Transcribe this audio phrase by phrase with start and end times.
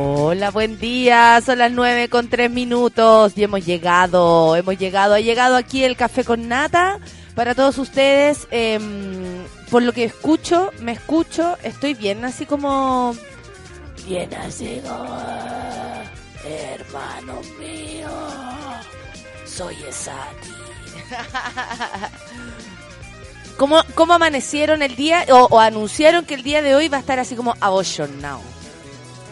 [0.00, 1.42] Hola, buen día.
[1.44, 5.96] Son las nueve con tres minutos y hemos llegado, hemos llegado, ha llegado aquí el
[5.96, 7.00] café con nata
[7.34, 8.46] para todos ustedes.
[8.52, 13.12] Em, por lo que escucho, me escucho, estoy bien, así como
[14.06, 15.18] bien así como
[16.44, 18.08] hermano mío.
[19.46, 20.52] Soy Esati.
[23.56, 27.00] ¿Cómo, ¿Cómo amanecieron el día o, o anunciaron que el día de hoy va a
[27.00, 28.57] estar así como abochornado?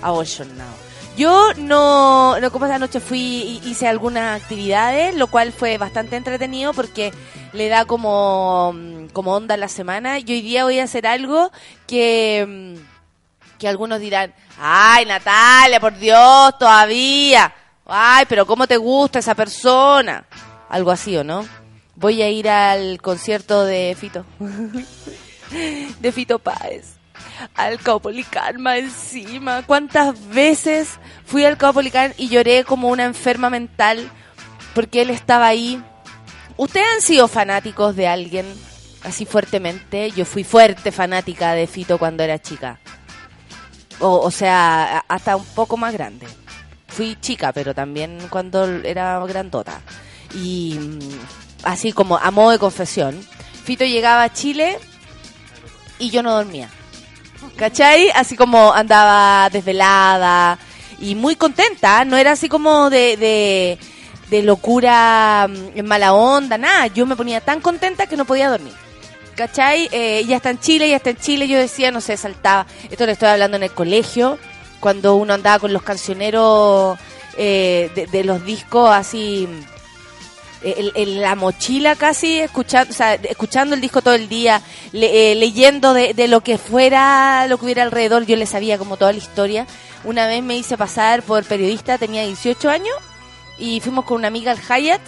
[0.07, 0.73] Abochornado.
[1.17, 6.75] Yo no, no como esa noche fui hice algunas actividades, lo cual fue bastante entretenido
[6.75, 7.13] porque
[7.53, 8.75] le da como,
[9.15, 10.19] como onda a la semana.
[10.19, 11.51] Y hoy día voy a hacer algo
[11.87, 12.77] que,
[13.59, 17.53] que algunos dirán, ay Natalia, por Dios, todavía.
[17.87, 20.25] Ay, pero ¿cómo te gusta esa persona?
[20.69, 21.47] Algo así, ¿o no?
[21.95, 24.27] Voy a ir al concierto de Fito.
[26.01, 26.96] de Fito Páez.
[27.55, 29.63] Al Caupolicán más encima.
[29.67, 34.11] ¿Cuántas veces fui al Caupolicán y lloré como una enferma mental
[34.75, 35.83] porque él estaba ahí?
[36.57, 38.47] ¿Ustedes han sido fanáticos de alguien
[39.03, 40.11] así fuertemente?
[40.11, 42.79] Yo fui fuerte fanática de Fito cuando era chica.
[43.99, 46.27] O, o sea, hasta un poco más grande.
[46.89, 49.81] Fui chica, pero también cuando era grandota.
[50.35, 50.99] Y mm,
[51.65, 53.21] así como a modo de confesión,
[53.65, 54.79] Fito llegaba a Chile
[55.99, 56.71] y yo no dormía.
[57.57, 58.11] ¿Cachai?
[58.15, 60.59] Así como andaba desvelada
[61.01, 62.05] y muy contenta.
[62.05, 63.79] No era así como de, de,
[64.31, 66.87] de locura mm, en mala onda, nada.
[66.89, 68.75] Yo me ponía tan contenta que no podía dormir.
[69.35, 69.89] ¿Cachai?
[69.93, 71.49] Eh, ya está en Chile, ya está en Chile.
[71.49, 72.67] Yo decía, no sé, saltaba.
[72.91, 74.39] Esto lo estoy hablando en el colegio,
[74.81, 76.99] cuando uno andaba con los cancioneros
[77.37, 79.49] eh, de, de los discos así
[80.63, 82.95] en, la mochila casi, escuchando,
[83.29, 84.61] escuchando el disco todo el día,
[84.93, 88.97] le- eh, leyendo de, lo que fuera, lo que hubiera alrededor, yo le sabía como
[88.97, 89.67] toda la historia.
[90.05, 92.95] Una vez me hice pasar por periodista, tenía 18 años,
[93.59, 95.01] y fuimos con una amiga al Hyatt.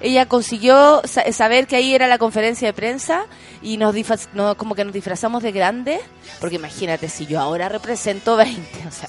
[0.00, 3.24] Ella consiguió sa- saber que ahí era la conferencia de prensa
[3.62, 3.94] y nos,
[4.34, 6.00] no, como que nos disfrazamos de grandes,
[6.40, 9.08] porque imagínate, si yo ahora represento 20, o sea,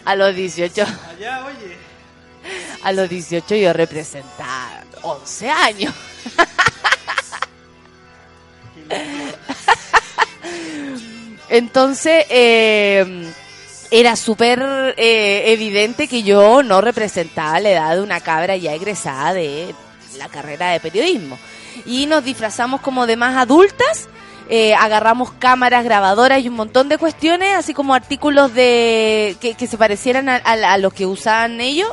[0.04, 1.87] a los 18 Allá, oye.
[2.82, 5.94] A los 18 yo representaba 11 años.
[11.48, 13.30] Entonces, eh,
[13.90, 19.32] era súper eh, evidente que yo no representaba la edad de una cabra ya egresada
[19.32, 19.74] de
[20.18, 21.38] la carrera de periodismo.
[21.86, 24.08] Y nos disfrazamos como de más adultas,
[24.50, 29.78] eh, agarramos cámaras grabadoras y un montón de cuestiones, así como artículos de que, se
[29.78, 31.90] parecieran a- a los que usaban ellos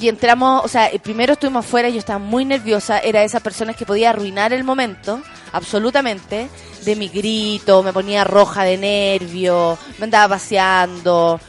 [0.00, 3.76] y entramos, o sea, primero estuvimos afuera, yo estaba muy nerviosa, era de esas personas
[3.76, 5.20] que podía arruinar el momento,
[5.52, 6.48] absolutamente,
[6.84, 11.40] de mi grito, me ponía roja de nervio, me andaba paseando,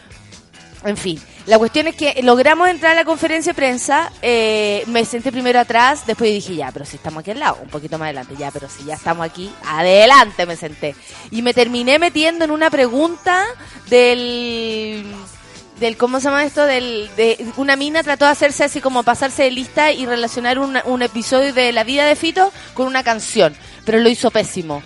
[0.83, 1.21] en fin.
[1.45, 5.59] La cuestión es que logramos entrar a la conferencia de prensa, eh, me senté primero
[5.59, 8.51] atrás, después dije, ya, pero si estamos aquí al lado, un poquito más adelante, ya,
[8.51, 10.95] pero si ya estamos aquí, adelante me senté.
[11.31, 13.45] Y me terminé metiendo en una pregunta
[13.89, 15.03] del
[15.79, 19.43] del cómo se llama esto del de una mina trató de hacerse así como pasarse
[19.43, 23.99] de lista y relacionar un, episodio de la vida de Fito con una canción pero
[23.99, 24.83] lo hizo pésimo.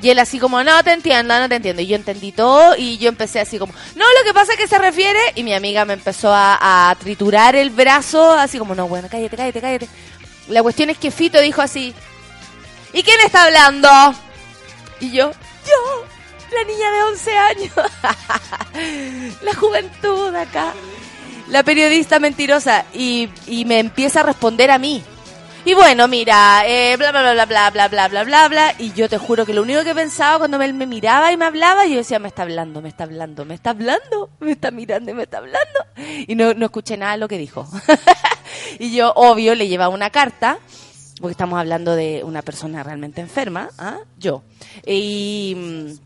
[0.00, 2.98] Y él así como no te entiendo no te entiendo y yo entendí todo y
[2.98, 5.84] yo empecé así como no lo que pasa es que se refiere y mi amiga
[5.84, 9.88] me empezó a triturar el brazo así como no bueno cállate cállate cállate
[10.48, 11.94] la cuestión es que Fito dijo así
[12.92, 13.88] ¿y quién está hablando?
[15.00, 15.30] y yo
[15.66, 16.15] yo
[16.52, 17.72] la niña de 11 años
[19.42, 20.72] la juventud acá.
[21.48, 22.84] La periodista mentirosa.
[22.92, 25.02] Y, y me empieza a responder a mí.
[25.64, 28.74] Y bueno, mira, eh, bla, bla, bla, bla, bla, bla, bla, bla, bla.
[28.78, 31.44] Y yo te juro que lo único que pensaba cuando él me miraba y me
[31.44, 35.12] hablaba, yo decía, me está hablando, me está hablando, me está hablando, me está mirando
[35.12, 35.80] me está hablando.
[36.28, 37.68] Y no, no escuché nada de lo que dijo.
[38.78, 40.58] y yo, obvio, le llevaba una carta,
[41.20, 43.98] porque estamos hablando de una persona realmente enferma, ¿ah?
[44.18, 44.44] Yo.
[44.86, 45.96] Y...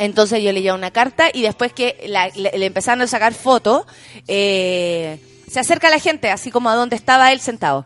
[0.00, 3.32] entonces yo le llevo una carta y después que la- le, le empezaron a sacar
[3.34, 3.84] fotos,
[4.26, 7.84] eh, se acerca la gente, así como a donde estaba él sentado.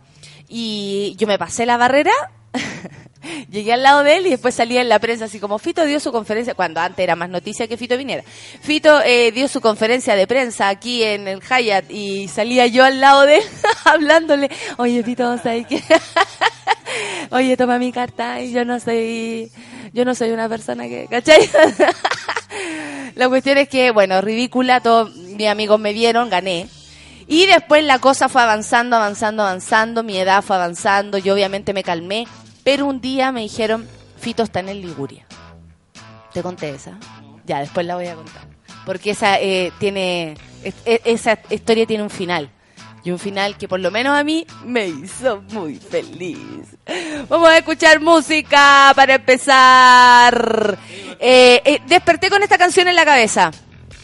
[0.49, 2.12] Y yo me pasé la barrera
[3.50, 6.00] Llegué al lado de él y después salía en la prensa así como Fito dio
[6.00, 8.22] su conferencia, cuando antes era más noticia que Fito viniera.
[8.60, 13.00] Fito eh, dio su conferencia de prensa aquí en el Hyatt y salía yo al
[13.00, 13.44] lado de él
[13.84, 15.82] hablándole, oye Fito, ¿sabes qué?
[17.30, 19.50] oye, toma mi carta y yo no soy,
[19.92, 21.48] yo no soy una persona que, ¿cachai?
[23.14, 26.68] la cuestión es que, bueno, ridícula, todos mis amigos me vieron, gané.
[27.26, 31.82] Y después la cosa fue avanzando, avanzando, avanzando, mi edad fue avanzando, yo obviamente me
[31.82, 32.26] calmé,
[32.64, 33.87] pero un día me dijeron,
[34.19, 35.26] Fito está en el Liguria.
[36.32, 36.99] ¿Te conté esa?
[37.46, 38.49] Ya, después la voy a contar.
[38.84, 40.37] Porque esa eh, tiene,
[40.84, 42.50] esa historia tiene un final.
[43.05, 46.78] Y un final que por lo menos a mí me hizo muy feliz.
[47.28, 50.78] Vamos a escuchar música para empezar.
[51.20, 53.50] Eh, eh, desperté con esta canción en la cabeza.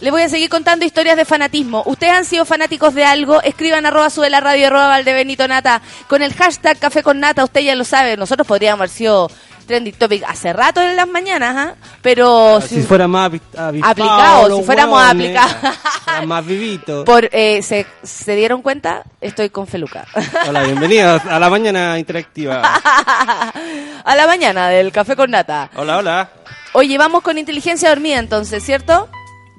[0.00, 1.82] Le voy a seguir contando historias de fanatismo.
[1.84, 6.22] Ustedes han sido fanáticos de algo, escriban arroba sube la radio arroba Valdebenito Nata con
[6.22, 9.30] el hashtag café con nata, usted ya lo sabe, nosotros podríamos haber sido
[9.66, 11.74] trending topic hace rato en las mañanas, ¿ah?
[12.00, 15.54] pero si, fuera más aplicado, si fuéramos aplicados,
[16.26, 17.04] más vivito.
[17.04, 20.06] Por, eh, se, se dieron cuenta, estoy con Feluca.
[20.48, 22.62] Hola, bienvenidos a la mañana interactiva.
[24.04, 25.70] a la mañana del café con nata.
[25.76, 26.30] Hola, hola.
[26.72, 29.08] Oye, vamos con inteligencia dormida entonces, ¿cierto?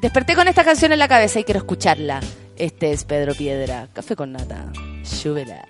[0.01, 2.21] Desperté con esta canción en la cabeza y quiero escucharla.
[2.57, 4.65] Este es Pedro Piedra, Café con Nata.
[5.03, 5.63] Súbela.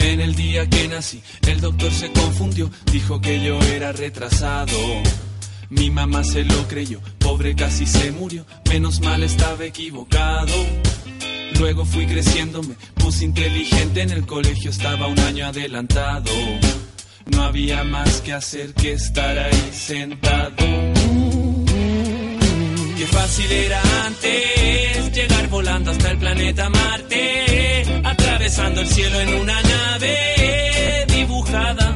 [0.00, 4.76] En el día que nací, el doctor se confundió, dijo que yo era retrasado.
[5.70, 10.54] Mi mamá se lo creyó, pobre casi se murió, menos mal estaba equivocado.
[11.58, 16.30] Luego fui creciendo, me puse inteligente, en el colegio estaba un año adelantado.
[17.26, 20.54] No había más que hacer que estar ahí sentado.
[22.96, 29.62] Qué fácil era antes llegar volando hasta el planeta Marte, atravesando el cielo en una
[29.62, 31.95] nave dibujada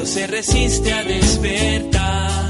[0.00, 2.49] pero se resiste a despertar.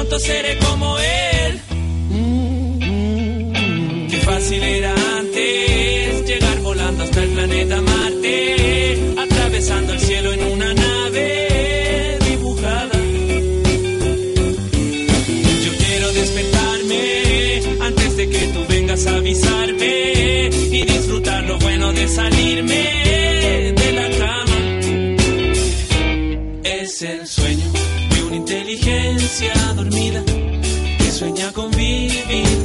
[0.00, 1.60] pronto seré como él.
[4.10, 10.72] Qué fácil era antes llegar volando hasta el planeta Marte, atravesando el cielo en una
[10.72, 12.98] nave dibujada.
[15.64, 19.79] Yo quiero despertarme antes de que tú vengas a avisarme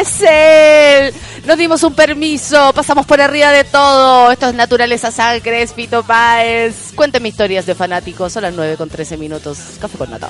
[0.00, 1.14] Es él!
[1.46, 4.30] Nos dimos un permiso, pasamos por arriba de todo.
[4.30, 6.92] Esto es Naturaleza Sangre, es Fito Páez.
[6.94, 8.32] Cuénteme historias de fanáticos.
[8.32, 9.58] Son las 9 con 13 minutos.
[9.80, 10.28] Café con nata.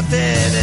[0.00, 0.59] Traté de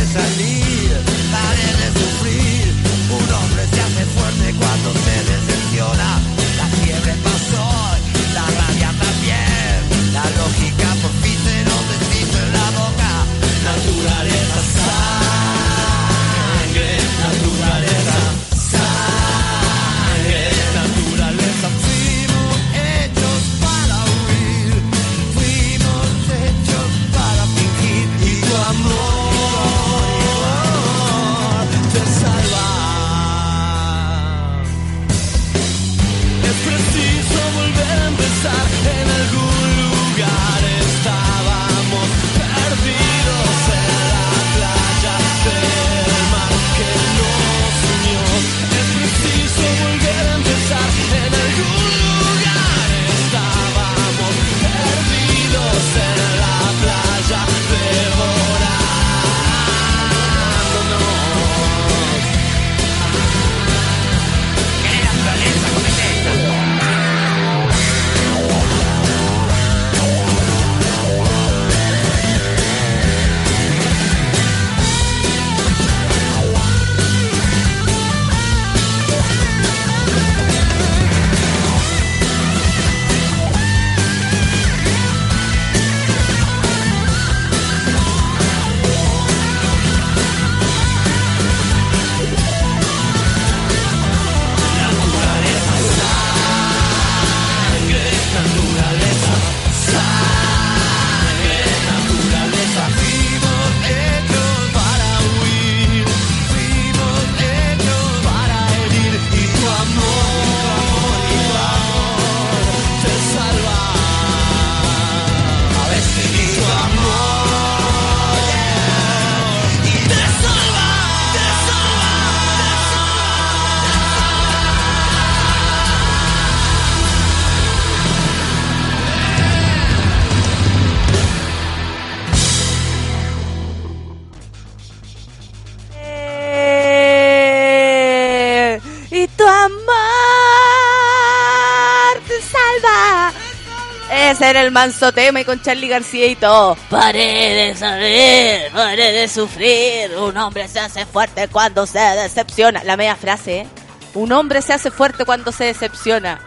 [144.68, 146.78] el manso tema y con Charlie García y todo.
[146.90, 150.16] Paré de saber, paré de sufrir.
[150.18, 152.84] Un hombre se hace fuerte cuando se decepciona.
[152.84, 153.68] La media frase, ¿eh?
[154.14, 156.40] Un hombre se hace fuerte cuando se decepciona.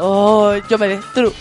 [0.00, 1.32] Oh, yo me destruí.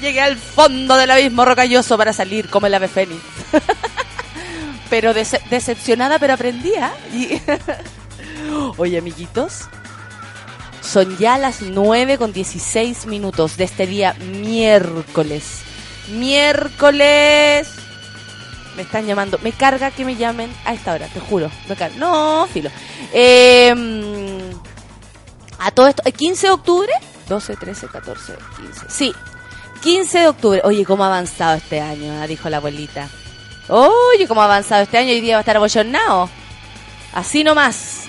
[0.00, 3.20] Llegué al fondo del abismo rocalloso para salir como el ave fénix.
[4.90, 6.92] pero dece- decepcionada, pero aprendía.
[7.12, 7.40] Y
[8.78, 9.62] Oye, amiguitos,
[10.80, 15.60] son ya las 9 con 16 minutos de este día miércoles.
[16.10, 17.68] Miércoles.
[18.76, 19.38] Me están llamando.
[19.42, 21.50] Me carga que me llamen a esta hora, te juro.
[21.68, 21.76] Me.
[21.96, 22.70] No, filo.
[23.12, 24.50] Mm,
[25.58, 26.92] a todo esto, ¿el 15 de octubre?
[27.28, 28.86] 12, 13, 14, 15.
[28.88, 29.14] Sí,
[29.82, 30.60] 15 de octubre.
[30.64, 33.08] Oye, cómo ha avanzado este año, ah, dijo la abuelita.
[33.68, 35.10] Oye, cómo ha avanzado este año.
[35.10, 36.30] Hoy día va a estar abollonado.
[37.12, 38.04] Así nomás.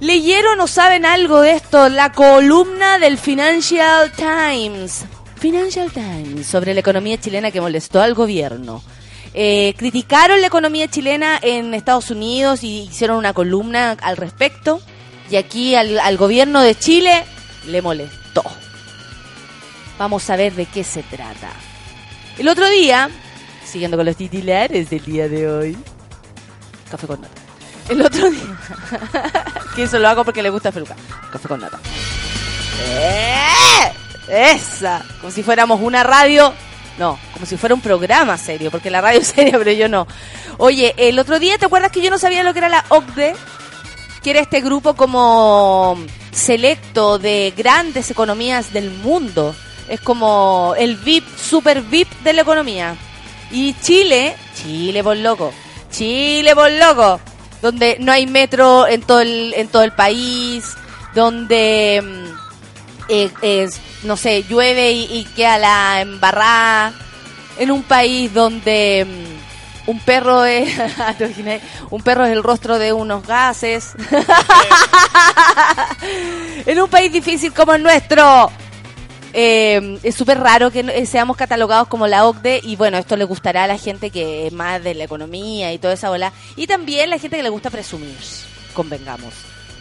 [0.00, 1.88] ¿Leyeron o saben algo de esto?
[1.88, 5.04] La columna del Financial Times.
[5.42, 8.80] Financial Times sobre la economía chilena que molestó al gobierno.
[9.34, 14.80] Eh, criticaron la economía chilena en Estados Unidos y hicieron una columna al respecto.
[15.28, 17.24] Y aquí al, gobierno de Chile
[17.66, 18.44] le molestó.
[19.98, 21.50] Vamos a ver de qué se trata.
[22.38, 23.10] El otro día,
[23.64, 25.76] siguiendo con los titulares del día de hoy,
[26.88, 27.42] café con nata.
[27.88, 28.58] El otro día,
[29.74, 30.94] que eso lo hago porque le gusta Feluca.
[31.32, 31.80] Café con nata.
[32.80, 33.51] ¡Eh!
[34.32, 36.54] Esa, como si fuéramos una radio.
[36.98, 40.06] No, como si fuera un programa serio, porque la radio es seria, pero yo no.
[40.56, 43.34] Oye, el otro día, ¿te acuerdas que yo no sabía lo que era la OCDE?
[44.22, 45.98] Que era este grupo como
[46.30, 49.54] selecto de grandes economías del mundo.
[49.86, 52.96] Es como el VIP, super VIP de la economía.
[53.50, 55.52] Y Chile, Chile por loco,
[55.90, 57.20] Chile por loco,
[57.60, 60.74] donde no hay metro en todo el, en todo el país,
[61.14, 62.31] donde
[63.12, 63.68] eh,
[64.04, 66.94] no sé, llueve y, y queda la embarrada
[67.58, 70.74] en un país donde mm, un perro es
[71.18, 71.60] ¿te imaginas?
[71.90, 73.92] un perro es el rostro de unos gases
[76.66, 78.50] en un país difícil como el nuestro
[79.34, 83.24] eh, es súper raro que eh, seamos catalogados como la OCDE y bueno, esto le
[83.24, 86.66] gustará a la gente que es más de la economía y toda esa ola y
[86.66, 88.14] también la gente que le gusta presumir,
[88.74, 89.32] convengamos.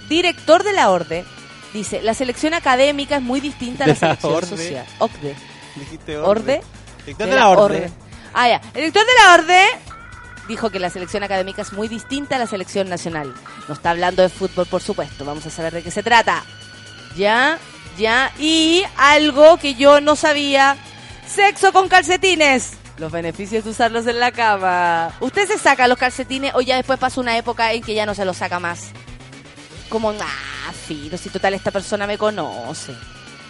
[0.08, 1.26] Director de la ORDE
[1.74, 4.48] dice, la selección académica es muy distinta a la De la selección ORDE.
[4.48, 4.86] social.
[5.00, 5.36] OCDE.
[5.76, 6.62] Dijiste ¿Orde?
[7.06, 7.92] Director de la orde.
[8.34, 8.62] Ah, ya.
[8.74, 9.66] El director de la Orde
[10.48, 13.34] dijo que la selección académica es muy distinta a la selección nacional.
[13.68, 15.26] No está hablando de fútbol, por supuesto.
[15.26, 16.44] Vamos a saber de qué se trata.
[17.16, 17.58] Ya,
[17.98, 18.32] ya.
[18.38, 20.78] Y algo que yo no sabía.
[21.28, 22.74] Sexo con calcetines.
[22.98, 25.12] Los beneficios de usarlos en la cama.
[25.22, 28.14] ¿Usted se saca los calcetines o ya después pasa una época en que ya no
[28.14, 28.92] se los saca más?
[29.92, 32.96] Como, ah, filo, si total esta persona me conoce.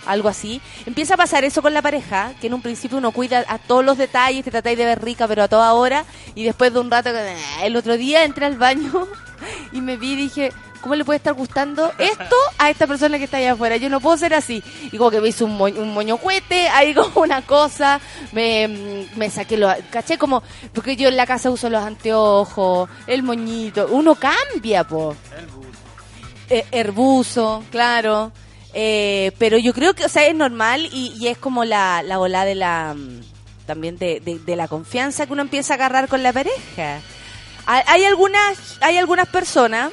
[0.08, 0.60] Algo así.
[0.88, 3.86] Empieza a pasar eso con la pareja, que en un principio uno cuida a todos
[3.86, 6.90] los detalles, te tratáis de ver rica, pero a toda hora, y después de un
[6.90, 9.08] rato, ah, el otro día entré al baño
[9.72, 13.26] y me vi y dije, ¿cómo le puede estar gustando esto a esta persona que
[13.26, 13.78] está allá afuera?
[13.78, 14.64] Yo no puedo ser así.
[14.92, 19.30] Y como que me hizo un, mo un moñocuete, ahí como una cosa, me, me
[19.30, 20.42] saqué lo, caché como,
[20.74, 25.16] porque yo en la casa uso los anteojos, el moñito, uno cambia, po.
[26.52, 28.32] Eh, herbuso, claro.
[28.74, 32.46] Eh, pero yo creo que, o sea, es normal y, es como la, la ola
[32.46, 32.94] de la.
[32.94, 33.22] mm,
[33.66, 37.00] también de la confianza que uno empieza a agarrar con la pareja.
[37.66, 39.92] Hay, hay algunas, hay algunas personas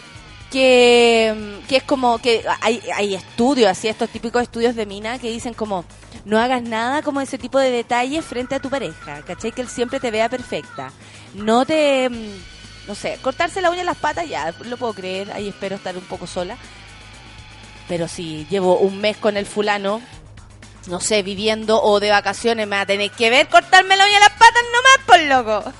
[0.50, 5.18] que, mm, que es como que hay, hay estudios, así estos típicos estudios de mina
[5.18, 5.84] que dicen como
[6.24, 9.52] no hagas nada como ese tipo de detalles frente a tu pareja, ¿cachai?
[9.52, 10.92] Que él siempre te vea perfecta.
[11.34, 12.57] No te, mm,
[12.88, 15.96] no sé, cortarse la uña en las patas ya, lo puedo creer, ahí espero estar
[15.96, 16.56] un poco sola.
[17.86, 20.00] Pero si llevo un mes con el fulano,
[20.88, 24.14] no sé, viviendo o de vacaciones, me va a tener que ver cortarme la uña
[24.16, 25.72] en las patas nomás, por loco.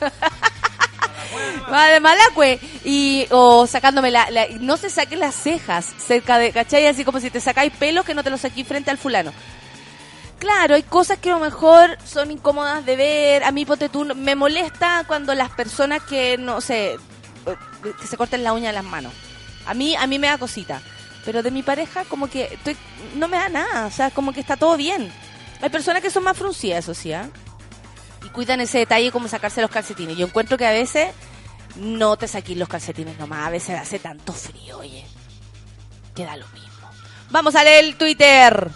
[1.72, 2.58] Va de malacue.
[2.84, 6.52] Y, o sacándome la, la- No se saquen las cejas cerca de.
[6.52, 6.86] ¿Cachai?
[6.86, 9.32] Así como si te sacáis pelos que no te los saquís frente al fulano.
[10.38, 13.44] Claro, hay cosas que a lo mejor son incómodas de ver.
[13.44, 17.56] A mí, ponte tú, me molesta cuando las personas que, no sé, eh,
[18.00, 19.12] que se corten la uña de las manos.
[19.66, 20.80] A mí, a mí me da cosita.
[21.24, 22.76] Pero de mi pareja, como que estoy,
[23.16, 23.86] no me da nada.
[23.86, 25.12] O sea, como que está todo bien.
[25.60, 27.28] Hay personas que son más fruncidas, eso sí, ¿ah?
[28.24, 30.16] Y cuidan ese detalle como sacarse los calcetines.
[30.16, 31.08] Yo encuentro que a veces
[31.76, 33.46] no te saquís los calcetines nomás.
[33.46, 35.04] A veces hace tanto frío, oye.
[36.14, 36.68] Queda lo mismo.
[37.30, 38.70] Vamos a leer el Twitter.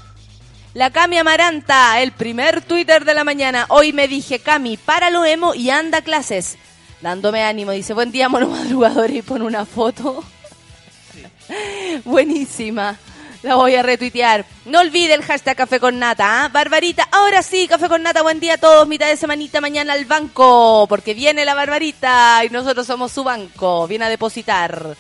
[0.75, 3.67] La Cami Amaranta, el primer Twitter de la mañana.
[3.69, 6.57] Hoy me dije, Cami, para lo emo y anda a clases.
[7.03, 10.25] Dándome ánimo, dice, buen día, mono madrugador, y pone una foto.
[12.07, 12.97] Buenísima.
[13.43, 14.47] La voy a retuitear.
[14.65, 16.49] No olvide el hashtag Café con Nata, ¿ah?
[16.49, 18.89] Barbarita, ahora sí, Café con Nata, buen día a todos.
[18.89, 23.87] Mitad de semanita mañana al banco, porque viene la Barbarita y nosotros somos su banco.
[23.89, 24.97] Viene a depositar.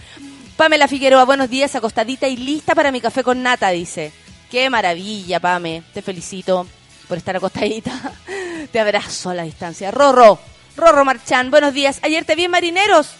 [0.58, 4.12] Pamela Figueroa, buenos días, acostadita y lista para mi Café con Nata, dice.
[4.52, 5.82] Qué maravilla, Pame.
[5.94, 6.66] Te felicito
[7.08, 7.90] por estar acostadita.
[8.70, 9.90] Te abrazo a la distancia.
[9.90, 10.38] Rorro,
[10.76, 12.00] Rorro Marchán, buenos días.
[12.02, 13.12] Ayer te vi en Marineros.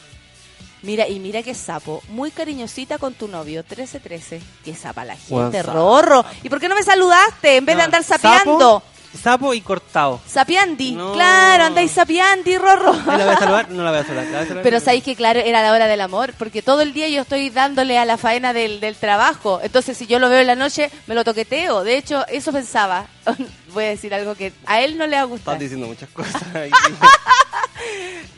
[0.83, 2.03] Mira, y mira qué sapo.
[2.09, 3.61] Muy cariñosita con tu novio.
[3.63, 4.43] 1313.
[4.63, 5.63] Qué sapa la gente.
[5.63, 6.23] Rorro.
[6.43, 8.83] ¿Y por qué no me saludaste en vez de andar sapeando?
[9.21, 10.21] Sapo, y cortado.
[10.27, 10.93] Sapiandi.
[10.93, 11.13] No.
[11.13, 12.93] Claro, andáis sapiandi, Rorro.
[13.07, 13.71] ¿Ahí la voy a saludar?
[13.71, 14.25] No la voy a saludar.
[14.25, 14.63] ¿La voy a saludar?
[14.63, 17.51] Pero sabéis que, claro, era la hora del amor, porque todo el día yo estoy
[17.51, 19.61] dándole a la faena del, del trabajo.
[19.63, 21.85] Entonces, si yo lo veo en la noche, me lo toqueteo.
[21.85, 23.07] De hecho, eso pensaba.
[23.73, 25.55] Voy a decir algo que a él no le va a gustar.
[25.55, 26.43] Estás diciendo muchas cosas.
[26.55, 26.71] ahí.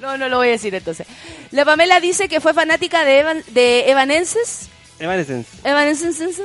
[0.00, 1.06] No, no lo voy a decir entonces.
[1.50, 4.66] La Pamela dice que fue fanática de, Evan, de Evanescence.
[4.98, 5.48] Evanescence.
[5.64, 6.42] Evanescence.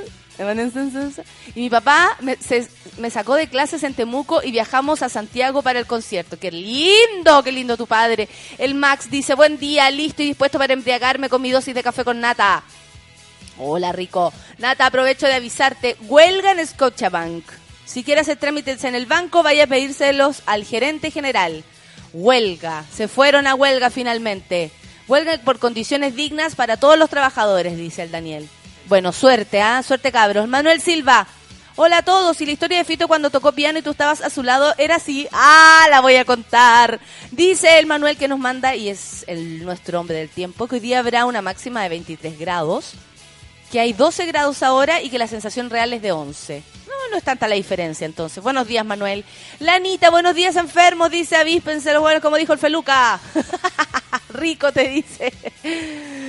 [1.54, 5.86] Y mi papá me, sacó de clases en Temuco y viajamos a Santiago para el
[5.86, 6.40] concierto.
[6.40, 7.44] ¡Qué lindo!
[7.44, 8.30] ¡Qué lindo tu padre!
[8.58, 12.06] El Max dice, buen día, listo y dispuesto para embriagarme con mi dosis de café
[12.06, 12.64] con nata.
[13.58, 14.32] Hola, rico.
[14.58, 15.98] Nata, aprovecho de avisarte.
[16.08, 17.44] Huelga en Scotiabank.
[17.84, 21.66] Si quiere hacer trámites en el banco, vaya a pedírselos al gerente general.
[22.14, 22.86] Huelga.
[22.94, 24.72] Se fueron a huelga finalmente.
[25.10, 28.48] Huelga por condiciones dignas para todos los trabajadores, dice el Daniel.
[28.90, 29.84] Bueno, suerte, ¿ah?
[29.84, 30.48] Suerte, cabros.
[30.48, 31.28] Manuel Silva.
[31.76, 32.42] Hola a todos.
[32.42, 34.96] Y la historia de Fito cuando tocó piano y tú estabas a su lado era
[34.96, 35.28] así.
[35.32, 37.00] Ah, la voy a contar.
[37.30, 40.82] Dice el Manuel que nos manda, y es el, nuestro hombre del tiempo, que hoy
[40.82, 42.96] día habrá una máxima de 23 grados
[43.72, 46.64] que hay 12 grados ahora y que la sensación real es de 11.
[46.88, 48.44] No, no es tanta la diferencia entonces.
[48.44, 49.24] Buenos días, Manuel.
[49.60, 53.20] Lanita, buenos días, enfermos, dice avíspense los buenos, como dijo el Feluca.
[54.30, 55.34] Rico te dice.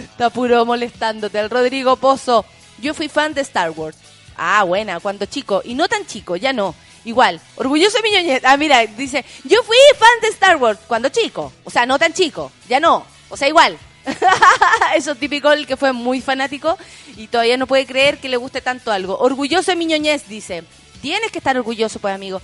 [0.01, 1.39] Está puro molestándote.
[1.39, 2.45] El Rodrigo Pozo.
[2.79, 3.97] Yo fui fan de Star Wars.
[4.37, 5.63] Ah, buena, cuando chico.
[5.65, 6.75] Y no tan chico, ya no.
[7.05, 8.41] Igual, orgulloso de mi.
[8.45, 11.53] Ah, mira, dice, yo fui fan de Star Wars cuando chico.
[11.65, 13.05] O sea, no tan chico, ya no.
[13.31, 13.79] O sea, igual.
[14.97, 16.77] Eso típico, el que fue muy fanático
[17.17, 19.19] y todavía no puede creer que le guste tanto algo.
[19.19, 19.87] Orgulloso de mi
[20.29, 20.65] dice.
[21.01, 22.43] Tienes que estar orgulloso, pues, amigo.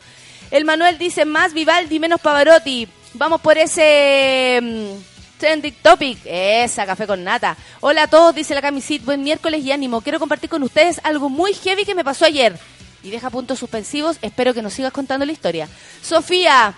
[0.50, 2.88] El Manuel dice, más Vivaldi, menos Pavarotti.
[3.14, 4.61] Vamos por ese...
[4.62, 6.18] mm, Trending Topic.
[6.24, 7.57] Esa, café con nata.
[7.81, 9.05] Hola a todos, dice la camisit.
[9.05, 10.00] Buen miércoles y ánimo.
[10.00, 12.59] Quiero compartir con ustedes algo muy heavy que me pasó ayer.
[13.02, 14.18] Y deja puntos suspensivos.
[14.22, 15.68] Espero que nos sigas contando la historia.
[16.02, 16.74] Sofía.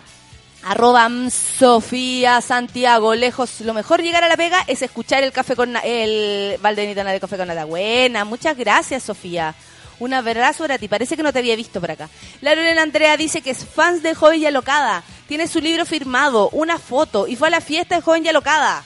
[0.62, 3.14] Arroba Sofía Santiago.
[3.14, 7.20] Lejos, lo mejor llegar a la pega es escuchar el café con el Valdenitana de
[7.20, 7.64] café con nata.
[7.64, 9.54] Buena, muchas gracias, Sofía.
[10.00, 10.88] Un abrazo para ti.
[10.88, 12.08] Parece que no te había visto por acá.
[12.40, 15.02] La Andrea dice que es fans de Joven y Alocada.
[15.26, 18.84] Tiene su libro firmado, una foto y fue a la fiesta de Joven y Alocada.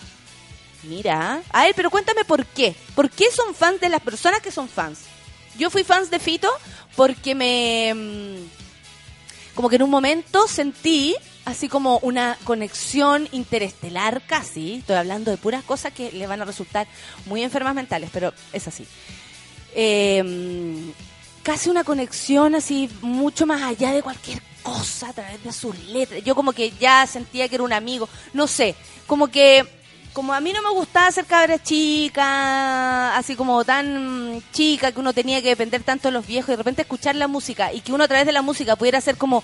[0.85, 1.42] Mira.
[1.50, 2.74] A ver, pero cuéntame por qué.
[2.94, 5.00] ¿Por qué son fans de las personas que son fans?
[5.58, 6.50] Yo fui fans de Fito
[6.96, 7.92] porque me...
[7.94, 14.74] mm, Como que en un momento sentí así como una conexión interestelar casi.
[14.74, 16.87] Estoy hablando de puras cosas que le van a resultar
[17.26, 18.87] muy enfermas mentales, pero es así.
[19.74, 20.92] Eh,
[21.42, 26.22] casi una conexión así mucho más allá de cualquier cosa a través de sus letras.
[26.24, 28.74] Yo como que ya sentía que era un amigo, no sé,
[29.07, 29.66] como que
[30.12, 35.14] como a mí no me gustaba ser cabra chica, así como tan chica que uno
[35.14, 37.92] tenía que depender tanto de los viejos y de repente escuchar la música y que
[37.92, 39.42] uno a través de la música pudiera ser como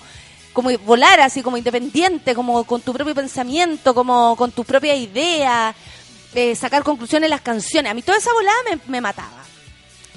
[0.53, 5.75] como volar así como independiente, como con tu propio pensamiento, como con tus propias ideas,
[6.33, 7.91] eh, sacar conclusiones en las canciones.
[7.91, 9.43] A mí toda esa volada me, me mataba.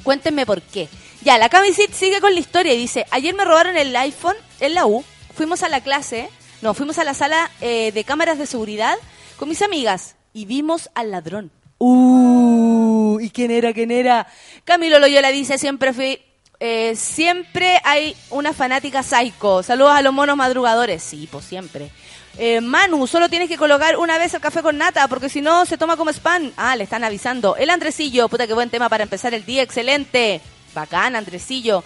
[0.03, 0.89] Cuéntenme por qué.
[1.23, 4.75] Ya, la Camisit sigue con la historia y dice, ayer me robaron el iPhone en
[4.75, 6.29] la U, fuimos a la clase,
[6.63, 8.97] no, fuimos a la sala eh, de cámaras de seguridad
[9.37, 11.53] con mis amigas y vimos al ladrón.
[11.79, 13.73] Uh, ¿y quién era?
[13.73, 14.27] ¿Quién era?
[14.65, 16.21] Camilo Loyola dice, siempre fui,
[16.65, 19.65] eh, siempre hay una fanática psycho.
[19.65, 21.03] Saludos a los monos madrugadores.
[21.03, 21.91] Sí, pues siempre.
[22.39, 25.67] Eh, Manu, solo tienes que colocar una vez el café con nata, porque si no
[25.67, 26.53] se toma como spam.
[26.57, 27.57] Ah, le están avisando.
[27.57, 30.41] El Andresillo, puta que buen tema para empezar el día, excelente.
[30.73, 31.83] Bacán, Andresillo.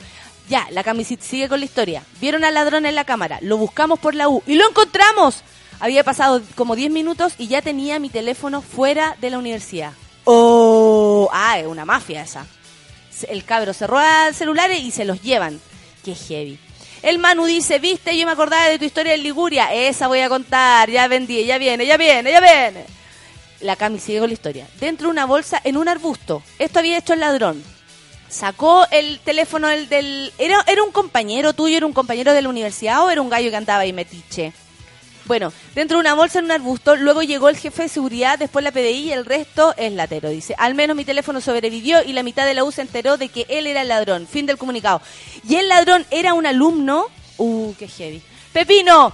[0.47, 2.03] Ya, la camisita sigue con la historia.
[2.21, 5.43] Vieron al ladrón en la cámara, lo buscamos por la U y lo encontramos.
[5.81, 9.95] Había pasado como 10 minutos y ya tenía mi teléfono fuera de la universidad.
[10.25, 12.45] Oh, ah, es una mafia esa.
[13.25, 15.61] El cabro se roba celulares y se los llevan.
[16.05, 16.59] Qué heavy.
[17.03, 19.73] El Manu dice, viste, yo me acordaba de tu historia en Liguria.
[19.73, 22.85] Esa voy a contar, ya vendí, ya viene, ya viene, ya viene.
[23.61, 24.67] La Cami sigue con la historia.
[24.81, 26.43] Dentro de una bolsa, en un arbusto.
[26.59, 27.63] Esto había hecho el ladrón.
[28.29, 30.33] Sacó el teléfono del...
[30.39, 33.51] ¿era, ¿Era un compañero tuyo, era un compañero de la universidad o era un gallo
[33.51, 34.53] que andaba ahí metiche?
[35.27, 38.62] Bueno, dentro de una bolsa en un arbusto, luego llegó el jefe de seguridad, después
[38.62, 40.29] la PDI y el resto es latero.
[40.29, 43.29] Dice, al menos mi teléfono sobrevivió y la mitad de la U se enteró de
[43.29, 44.29] que él era el ladrón.
[44.29, 45.03] Fin del comunicado.
[45.49, 47.07] Y el ladrón era un alumno.
[47.39, 48.23] Uh, qué heavy.
[48.53, 49.12] Pepino,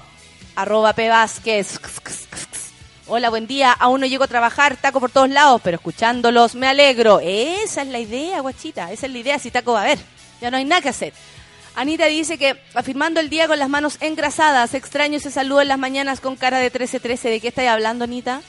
[0.55, 1.09] arroba P.
[1.09, 1.81] Vázquez.
[3.07, 3.73] Hola, buen día.
[3.73, 7.21] Aún no llego a trabajar, taco por todos lados, pero escuchándolos me alegro.
[7.21, 8.93] Esa es la idea, guachita.
[8.93, 9.99] Esa es la idea, si taco va a haber.
[10.43, 11.15] Ya no hay nada que hacer.
[11.75, 15.79] Anita dice que afirmando el día con las manos engrasadas, extraño ese saludo en las
[15.79, 17.31] mañanas con cara de 13-13.
[17.31, 18.43] ¿De qué estáis hablando, Anita?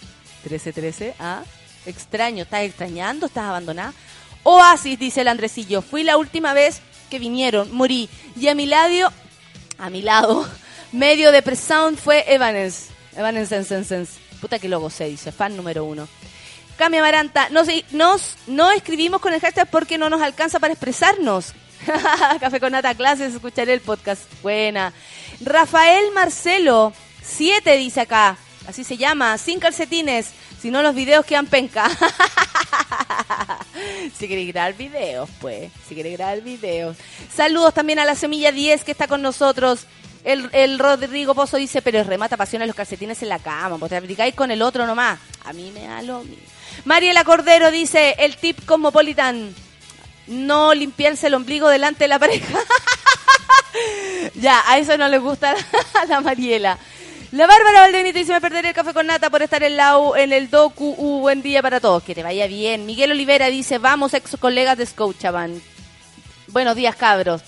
[0.45, 1.43] 13-13, ¿ah?
[1.85, 3.27] Extraño, ¿estás extrañando?
[3.27, 3.93] ¿Estás abandonada?
[4.43, 5.81] Oasis, dice el Andresillo.
[5.81, 8.09] Fui la última vez que vinieron, morí.
[8.39, 9.11] Y a mi lado,
[9.77, 10.47] a mi lado,
[10.91, 12.89] medio de pre-sound fue Evanes.
[13.15, 14.07] Evanescence.
[14.41, 16.07] Puta que lo gocé, dice, fan número uno.
[16.77, 21.53] Cami Amaranta, nos, nos, no escribimos con el hashtag porque no nos alcanza para expresarnos.
[22.39, 24.21] Café con nata clases, escucharé el podcast.
[24.41, 24.93] Buena.
[25.41, 28.37] Rafael Marcelo, 7 dice acá.
[28.67, 30.31] Así se llama, sin calcetines.
[30.61, 31.89] Si no, los videos quedan penca.
[34.17, 35.71] si queréis grabar videos, pues.
[35.87, 36.95] Si queréis grabar videos.
[37.33, 39.85] Saludos también a la Semilla 10 que está con nosotros.
[40.23, 43.97] El, Rodrigo Pozo dice, pero es remata pasiones los calcetines en la cama, pues te
[43.97, 45.19] aplicáis con el otro nomás.
[45.43, 46.37] A mí me da lo mismo.
[46.85, 49.53] Mariela Cordero dice, el tip cosmopolitan,
[50.27, 52.59] no limpiarse el ombligo delante de la pareja.
[54.35, 55.55] ya, a eso no le gusta
[55.93, 56.77] a la Mariela.
[57.31, 60.15] La Bárbara Valdenito dice, me perderé el café con nata por estar en, la U,
[60.15, 60.93] en el docu.
[60.95, 62.85] Uh, buen día para todos, que te vaya bien.
[62.85, 65.59] Miguel Olivera dice, vamos ex colegas de Scotiabank.
[66.49, 67.41] Buenos días, cabros.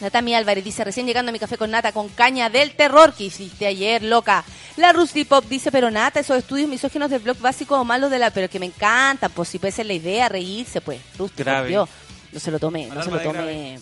[0.00, 3.24] Natami Álvarez dice, recién llegando a mi café con nata con caña del terror que
[3.24, 4.42] hiciste ayer, loca.
[4.76, 8.18] La Rusty Pop dice, pero nata, esos estudios misóginos del blog básico o malos de
[8.18, 8.30] la...
[8.30, 11.00] Pero que me encantan, pues si puede ser la idea, reírse, pues.
[11.18, 11.74] Rusty Grave.
[11.74, 11.90] Pop.
[12.36, 13.80] No se lo tome, no se lo tome...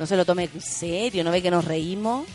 [0.00, 2.26] No se lo tome en serio, ¿no ve que nos reímos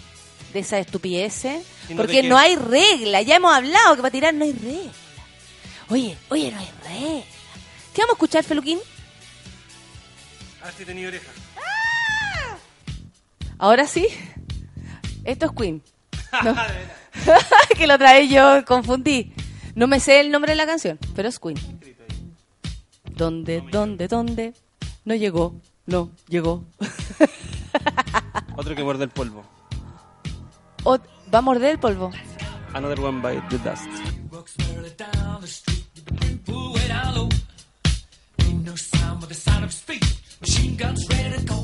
[0.54, 1.66] de esa estupideces?
[1.90, 4.92] Y no Porque no hay regla, ya hemos hablado que para tirar no hay regla.
[5.90, 7.26] Oye, oye, no hay regla.
[7.94, 8.80] ¿Qué vamos a escuchar, Feluquín?
[10.78, 11.30] Si tenía oreja.
[13.58, 14.08] ¿Ahora sí?
[15.26, 15.84] Esto es Queen.
[16.44, 16.56] No.
[17.78, 19.34] que lo trae yo, confundí.
[19.76, 21.58] No me sé el nombre de la canción, pero es Queen.
[23.12, 24.54] ¿Dónde, dónde, dónde?
[25.06, 26.64] No llegó, no llegó.
[28.56, 29.44] Otro que muerde el polvo.
[30.84, 30.98] O-
[31.34, 32.12] ¿Va a morder el polvo?
[32.74, 33.88] Another one by the dust.
[34.32, 37.30] Walks merrily down the street with the brim pulled way down low.
[38.40, 40.04] Ain't no sound but the sound of speed.
[40.42, 41.63] Machine guns ready to go.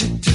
[0.00, 0.29] to do.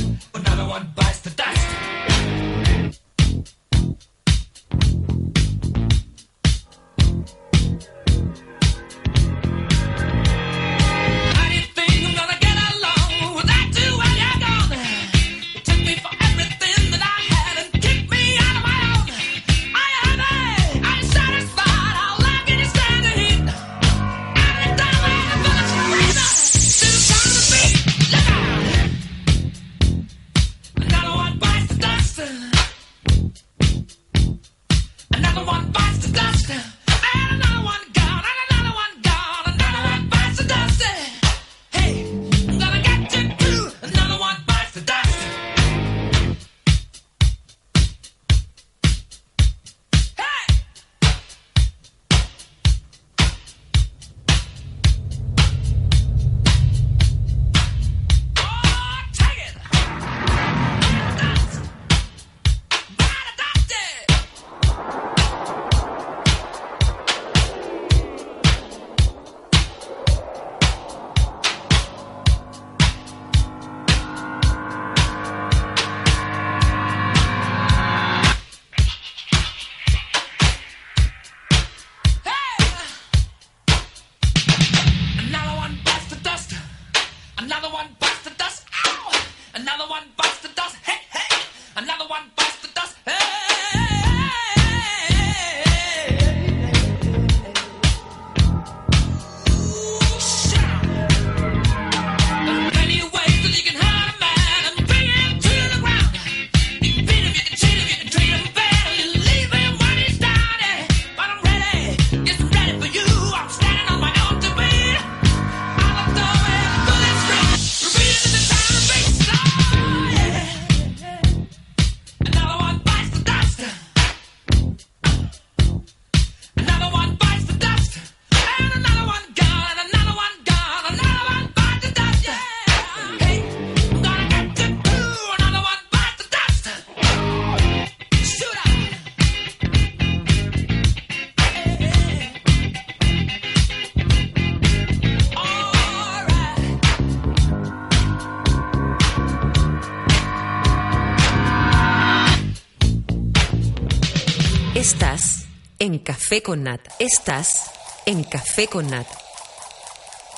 [156.26, 156.90] Café con Nata.
[156.98, 157.70] Estás
[158.08, 159.16] en Café con Nata.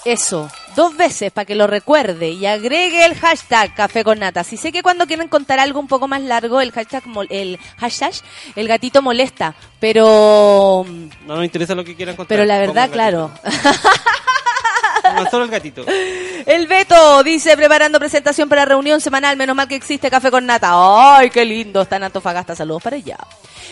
[0.03, 4.43] Eso, dos veces para que lo recuerde y agregue el hashtag Café con Nata.
[4.43, 8.11] Si sé que cuando quieren contar algo un poco más largo, el hashtag, el hashtag,
[8.57, 10.85] el gatito molesta, pero,
[11.25, 12.35] No nos interesa lo que quieran contar.
[12.35, 13.31] pero la verdad, claro.
[15.29, 15.85] solo el.
[16.45, 20.71] El Beto dice, preparando presentación para reunión semanal, menos mal que existe Café con Nata.
[20.73, 21.81] ¡Ay, qué lindo!
[21.81, 23.17] Está en Antofagasta, saludos para allá.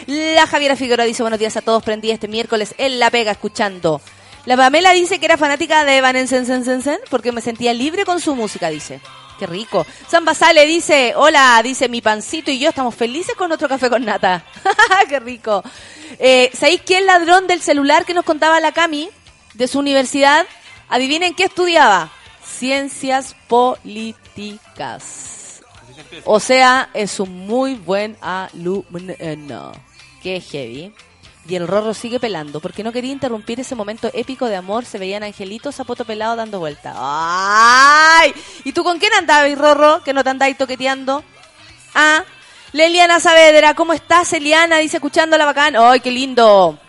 [0.07, 4.01] La Javiera Figueroa dice, buenos días a todos, prendí este miércoles en La Pega escuchando.
[4.45, 8.69] La Pamela dice que era fanática de Evanescence porque me sentía libre con su música,
[8.69, 9.01] dice.
[9.39, 9.85] Qué rico.
[10.07, 14.05] San Basale dice, hola, dice mi pancito y yo estamos felices con otro café con
[14.05, 14.45] nata.
[15.09, 15.61] Qué rico.
[16.19, 19.09] Eh, ¿Sabéis quién ladrón del celular que nos contaba la Cami
[19.53, 20.45] de su universidad?
[20.89, 22.11] Adivinen qué estudiaba.
[22.43, 25.25] Ciencias políticas.
[26.25, 29.71] O sea, es un muy buen alumno.
[30.21, 30.93] Qué heavy.
[31.47, 34.83] Y el Rorro sigue pelando, porque no quería interrumpir ese momento épico de amor.
[34.85, 36.93] Se veían angelitos a pelado dando vuelta.
[36.97, 38.33] ¡Ay!
[38.63, 40.03] ¿Y tú con quién andabas, Rorro?
[40.03, 41.23] Que no te andáis toqueteando.
[41.93, 42.23] Ah,
[42.71, 44.79] Leliana Saavedra, ¿cómo estás, Eliana?
[44.79, 45.75] Dice, escuchando la bacán.
[45.77, 46.79] ¡Ay, qué lindo!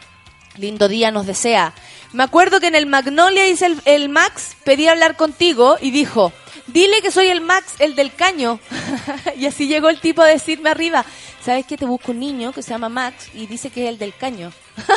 [0.57, 1.75] Lindo día nos desea.
[2.13, 6.33] Me acuerdo que en el Magnolia dice el, Max, pedí hablar contigo y dijo,
[6.67, 8.61] dile que soy el Max, el del caño.
[9.37, 11.05] y así llegó el tipo a decirme arriba,
[11.45, 13.99] ¿sabes que te busco un niño que se llama Max y dice que es el
[13.99, 14.53] del caño?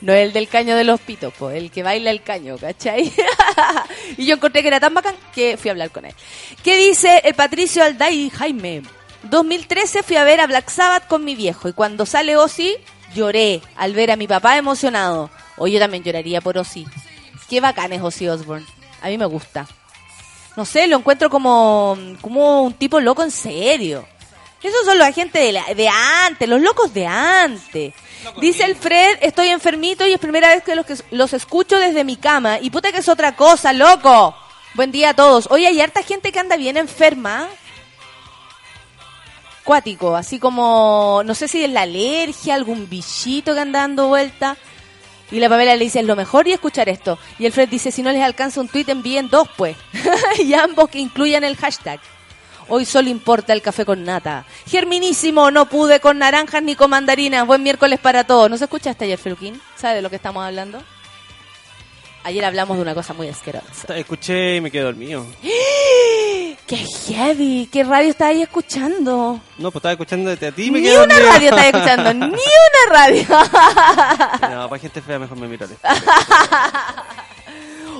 [0.00, 3.12] No el del caño de los pitos, pues, el que baila el caño, ¿cachai?
[4.16, 6.14] y yo encontré que era tan bacán que fui a hablar con él.
[6.62, 8.82] ¿Qué dice el Patricio Alday Jaime?
[9.24, 12.76] 2013 fui a ver a Black Sabbath con mi viejo y cuando sale Ozzy
[13.14, 15.30] lloré al ver a mi papá emocionado.
[15.58, 16.86] O yo también lloraría por Ozzy.
[17.48, 18.66] Qué bacán es Ozzy Osbourne.
[19.02, 19.66] A mí me gusta.
[20.56, 24.06] No sé, lo encuentro como, como un tipo loco en serio.
[24.62, 27.94] Esos son la gente de, la- de antes, los locos de antes.
[28.40, 32.02] Dice el Fred, estoy enfermito y es primera vez que los, que los escucho desde
[32.02, 32.58] mi cama.
[32.60, 34.34] Y puta que es otra cosa, loco.
[34.74, 35.46] Buen día a todos.
[35.50, 37.46] Oye, hay harta gente que anda bien enferma.
[39.64, 44.56] Cuático, así como, no sé si es la alergia, algún bichito que anda dando vuelta.
[45.30, 47.18] Y la Pamela le dice, es lo mejor y escuchar esto.
[47.38, 49.76] Y el Fred dice, si no les alcanza un tweet, envíen dos, pues.
[50.38, 52.00] y ambos que incluyan el hashtag.
[52.70, 54.44] Hoy solo importa el café con nata.
[54.66, 57.46] Germinísimo, no pude con naranjas ni con mandarinas.
[57.46, 58.50] Buen miércoles para todos.
[58.50, 59.60] ¿No se escuchaste ayer, Feluquín?
[59.74, 60.82] ¿Sabe de lo que estamos hablando?
[62.28, 63.96] Ayer hablamos de una cosa muy asquerosa.
[63.96, 65.24] Escuché y me quedé dormido.
[65.40, 67.66] ¡Qué heavy!
[67.72, 69.40] ¿Qué radio estás ahí escuchando?
[69.56, 71.32] No, pues estaba escuchando desde a ti y me Ni quedé una dormido.
[71.32, 73.24] radio estás escuchando, ni una radio.
[74.50, 75.74] No, para gente fea mejor me miraré.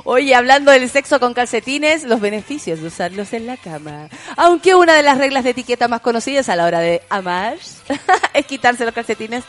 [0.04, 4.10] Oye, hablando del sexo con calcetines, los beneficios de usarlos en la cama.
[4.36, 7.56] Aunque una de las reglas de etiqueta más conocidas a la hora de amar
[8.34, 9.44] es quitarse los calcetines.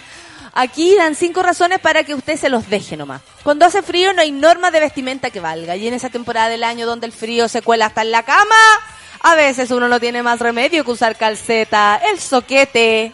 [0.54, 3.22] Aquí dan cinco razones para que usted se los deje nomás.
[3.44, 5.76] Cuando hace frío no hay norma de vestimenta que valga.
[5.76, 8.56] Y en esa temporada del año donde el frío se cuela hasta en la cama,
[9.22, 13.12] a veces uno no tiene más remedio que usar calceta, el soquete,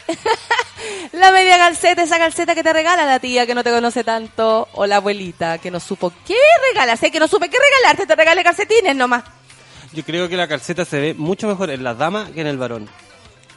[1.14, 4.68] la media calceta, esa calceta que te regala la tía que no te conoce tanto,
[4.74, 6.38] o la abuelita que no supo qué
[6.72, 9.24] regalar, sé que no supe qué regalarte, te regale calcetines nomás.
[9.94, 12.58] Yo creo que la calceta se ve mucho mejor en la dama que en el
[12.58, 12.90] varón.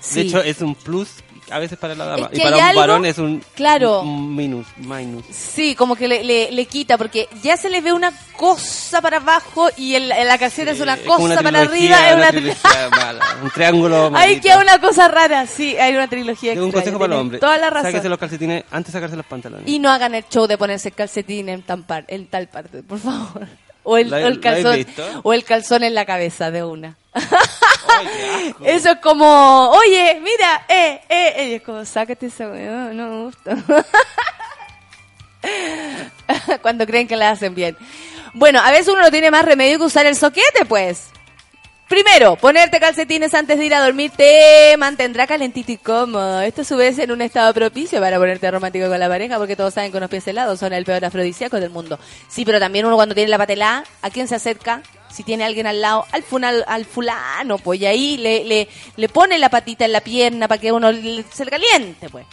[0.00, 0.22] Sí.
[0.22, 1.08] De hecho, es un plus
[1.50, 2.26] a veces para la dama.
[2.26, 4.02] Es que y para hay un algo- varón es un, claro.
[4.02, 5.24] un minus, minus.
[5.30, 9.16] Sí, como que le, le, le quita, porque ya se le ve una cosa para
[9.18, 13.50] abajo y en la, calceta es una cosa para arriba, es una trilogía mala, un
[13.50, 14.10] triángulo.
[14.10, 14.42] Maldito.
[14.42, 17.20] queda una cosa rara, sí, hay una trilogía Tengo un extraña, consejo para los tiene
[17.22, 17.40] hombres.
[17.40, 17.90] Toda la razón.
[17.92, 19.68] Sáquese los calcetines antes de sacarse los pantalones.
[19.68, 22.82] Y no hagan el show de ponerse el calcetín en, tan par- en tal parte,
[22.82, 23.46] por favor.
[23.90, 24.84] O el, ¿La- o el calzón,
[25.22, 26.96] o el calzón en la cabeza de una.
[28.64, 31.54] Eso es como, oye, mira, eh, eh, eh.
[31.56, 33.56] Es como, sácate esa weá, no me gusta.
[36.62, 37.76] Cuando creen que la hacen bien.
[38.34, 41.10] Bueno, a veces uno no tiene más remedio que usar el soquete, pues.
[41.88, 46.42] Primero, ponerte calcetines antes de ir a dormir te mantendrá calentito y cómodo.
[46.42, 49.56] Esto a su vez en un estado propicio para ponerte romántico con la pareja, porque
[49.56, 51.98] todos saben que unos pies helados son el peor afrodisíaco del mundo.
[52.28, 54.82] Sí, pero también uno cuando tiene la patelá, ¿a quién se acerca?
[55.18, 59.08] Si tiene alguien al lado, al, funal, al fulano, pues y ahí le, le, le
[59.08, 62.24] pone la patita en la pierna para que uno se le caliente, pues.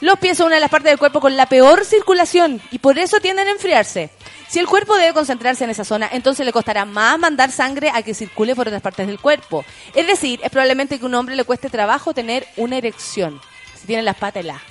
[0.00, 2.98] Los pies son una de las partes del cuerpo con la peor circulación y por
[2.98, 4.10] eso tienden a enfriarse.
[4.48, 8.02] Si el cuerpo debe concentrarse en esa zona, entonces le costará más mandar sangre a
[8.02, 9.64] que circule por otras partes del cuerpo.
[9.94, 13.40] Es decir, es probablemente que a un hombre le cueste trabajo tener una erección
[13.80, 14.62] si tiene las patas heladas.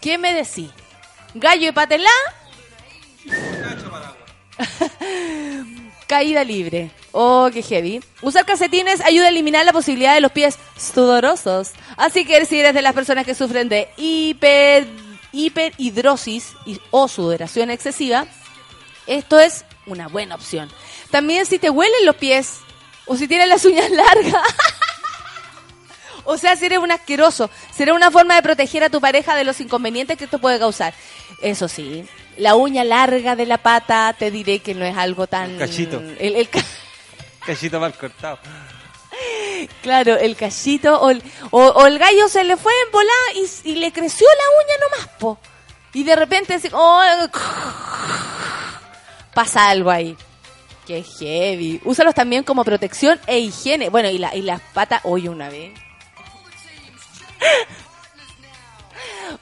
[0.00, 0.70] ¿Qué me decís?
[1.34, 2.08] ¿Gallo y patelá?
[6.06, 6.90] Caída libre.
[7.10, 8.00] Oh, qué heavy.
[8.22, 11.72] Usar calcetines ayuda a eliminar la posibilidad de los pies sudorosos.
[11.96, 14.86] Así que si eres de las personas que sufren de hiper,
[15.32, 18.26] hiperhidrosis y, o sudoración excesiva,
[19.06, 20.70] esto es una buena opción.
[21.10, 22.58] También si te huelen los pies
[23.06, 24.54] o si tienes las uñas largas.
[26.24, 29.44] o sea, si eres un asqueroso, será una forma de proteger a tu pareja de
[29.44, 30.94] los inconvenientes que esto puede causar.
[31.40, 32.06] Eso sí,
[32.38, 35.52] la uña larga de la pata te diré que no es algo tan...
[35.52, 36.00] El cachito.
[36.18, 36.64] El, el ca-
[37.46, 38.38] Cachito mal cortado.
[39.82, 43.70] Claro, el cachito o el, o, o el gallo se le fue en volada y,
[43.70, 45.38] y le creció la uña nomás, po.
[45.94, 47.02] Y de repente así, oh,
[49.34, 50.16] pasa algo ahí.
[50.86, 51.80] Qué heavy.
[51.84, 53.88] Úsalos también como protección e higiene.
[53.88, 55.72] Bueno, y, la, y las patas, oye, una vez.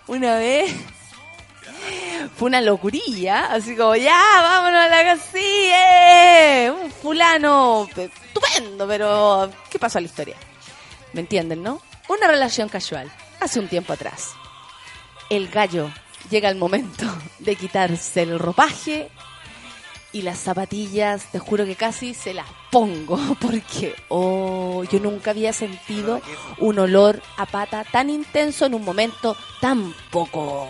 [0.06, 0.72] Una vez.
[2.36, 6.72] Fue una locurilla, así como, ya, vámonos a la casilla.
[6.72, 10.36] Un fulano pe- estupendo, pero ¿qué pasó a la historia?
[11.12, 11.80] ¿Me entienden, no?
[12.08, 13.10] Una relación casual,
[13.40, 14.32] hace un tiempo atrás.
[15.30, 15.90] El gallo
[16.30, 17.04] llega el momento
[17.38, 19.10] de quitarse el ropaje
[20.12, 25.52] y las zapatillas, te juro que casi se las pongo, porque oh, yo nunca había
[25.52, 26.20] sentido
[26.58, 30.68] un olor a pata tan intenso en un momento tan poco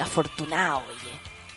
[0.00, 0.82] afortunado.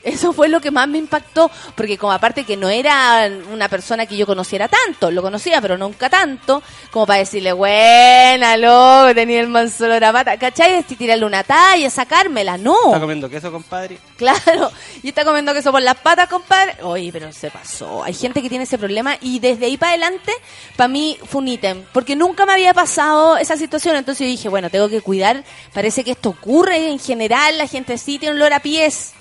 [0.03, 4.05] Eso fue lo que más me impactó, porque como aparte que no era una persona
[4.05, 9.39] que yo conociera tanto, lo conocía, pero nunca tanto, como para decirle, buena, loco, tenía
[9.39, 10.73] el manso olor a pata, ¿cachai?
[10.73, 12.75] Es tirarle una talla, sacármela, no.
[12.87, 13.97] ¿Está comiendo queso, compadre?
[14.17, 16.75] Claro, y está comiendo queso por las patas, compadre.
[16.83, 18.03] Oye, pero se pasó.
[18.03, 20.33] Hay gente que tiene ese problema y desde ahí para adelante,
[20.75, 23.95] para mí fue un ítem, porque nunca me había pasado esa situación.
[23.95, 25.43] Entonces yo dije, bueno, tengo que cuidar.
[25.73, 29.13] Parece que esto ocurre en general, la gente sí tiene olor a pies.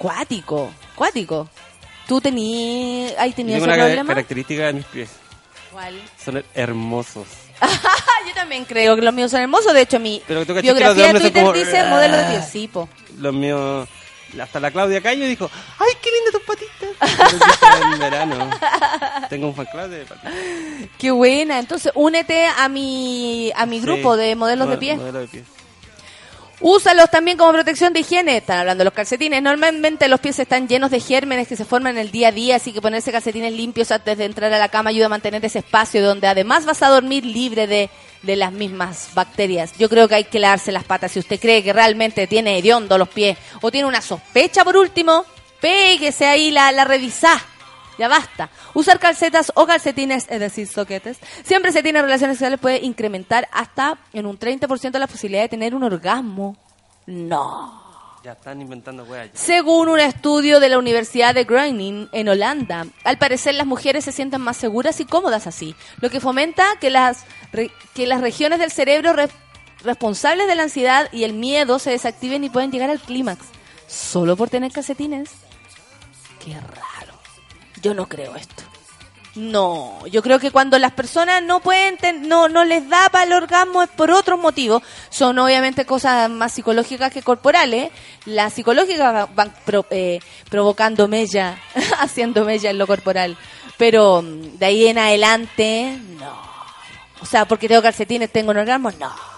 [0.00, 1.46] Cuático, cuático.
[2.08, 4.08] ¿Tú tenías, ahí tenías ese una problema?
[4.08, 5.10] característica de mis pies.
[5.70, 6.00] ¿Cuál?
[6.24, 7.26] Son hermosos.
[8.26, 9.74] Yo también creo que los míos son hermosos.
[9.74, 12.16] De hecho, mi Pero tú cachai que los de biografía de Twitter como- dice modelo
[12.16, 12.48] de pies.
[12.50, 12.88] Sí, po.
[13.18, 13.86] Los míos...
[14.40, 17.82] Hasta la Claudia Cayo dijo, ¡ay, qué lindas tus patitas!
[17.92, 18.50] En verano.
[19.28, 20.32] Tengo un fan club de patitas.
[20.96, 21.58] Qué buena.
[21.58, 24.96] Entonces, únete a mi, a mi grupo Sí, de modelos de mo- pies.
[24.98, 25.44] Modelos de pies.
[26.62, 28.36] Úsalos también como protección de higiene.
[28.36, 29.42] Están hablando de los calcetines.
[29.42, 32.56] Normalmente los pies están llenos de gérmenes que se forman en el día a día,
[32.56, 35.60] así que ponerse calcetines limpios antes de entrar a la cama ayuda a mantener ese
[35.60, 37.88] espacio donde además vas a dormir libre de,
[38.22, 39.72] de las mismas bacterias.
[39.78, 41.12] Yo creo que hay que lavarse las patas.
[41.12, 45.24] Si usted cree que realmente tiene hediondo los pies o tiene una sospecha por último,
[45.60, 47.42] péguese ahí la, la revisá.
[48.00, 48.48] Ya basta.
[48.72, 53.98] Usar calcetas o calcetines, es decir, soquetes, siempre se tiene relaciones sexuales puede incrementar hasta
[54.14, 56.56] en un 30% la posibilidad de tener un orgasmo.
[57.06, 57.78] No.
[58.24, 59.28] Ya están inventando weas.
[59.34, 64.12] Según un estudio de la Universidad de Groningen en Holanda, al parecer las mujeres se
[64.12, 68.58] sienten más seguras y cómodas así, lo que fomenta que las, re- que las regiones
[68.60, 69.28] del cerebro re-
[69.84, 73.40] responsables de la ansiedad y el miedo se desactiven y pueden llegar al clímax.
[73.86, 75.30] ¿Solo por tener calcetines?
[76.42, 76.99] Qué raro.
[77.82, 78.62] Yo no creo esto.
[79.36, 81.96] No, yo creo que cuando las personas no pueden,
[82.28, 84.82] no, no les da para el orgasmo es por otros motivos.
[85.08, 87.90] Son obviamente cosas más psicológicas que corporales.
[88.26, 90.18] Las psicológicas va- van pro- eh,
[90.50, 91.58] provocando mella,
[92.00, 93.36] haciendo mella en lo corporal.
[93.78, 96.36] Pero mm, de ahí en adelante, no.
[97.22, 99.29] O sea, porque tengo calcetines, tengo un orgasmo, no.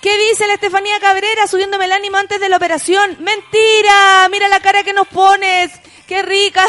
[0.00, 3.18] ¿Qué dice la Estefanía Cabrera subiéndome el ánimo antes de la operación?
[3.20, 4.26] ¡Mentira!
[4.30, 5.70] Mira la cara que nos pones.
[6.06, 6.64] ¡Qué rica!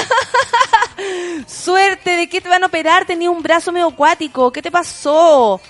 [1.47, 3.05] Suerte, ¿de qué te van a operar?
[3.05, 4.51] Tenía un brazo medio acuático.
[4.51, 5.61] ¿Qué te pasó?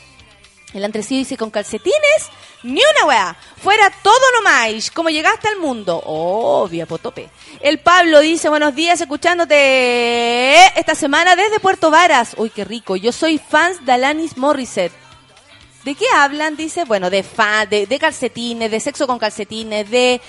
[0.74, 2.30] El antrecillo dice, con calcetines,
[2.64, 3.38] ni una weá.
[3.58, 4.90] Fuera todo nomás.
[4.90, 6.02] ¿Cómo llegaste al mundo?
[6.04, 7.30] Obvio, potope.
[7.60, 12.34] El Pablo dice, buenos días, escuchándote esta semana desde Puerto Varas.
[12.38, 12.96] Uy, qué rico.
[12.96, 15.01] Yo soy fans de Alanis Morissette.
[15.84, 16.56] ¿De qué hablan?
[16.56, 20.22] Dice, bueno, de fan, de, de calcetines, de sexo con calcetines, de,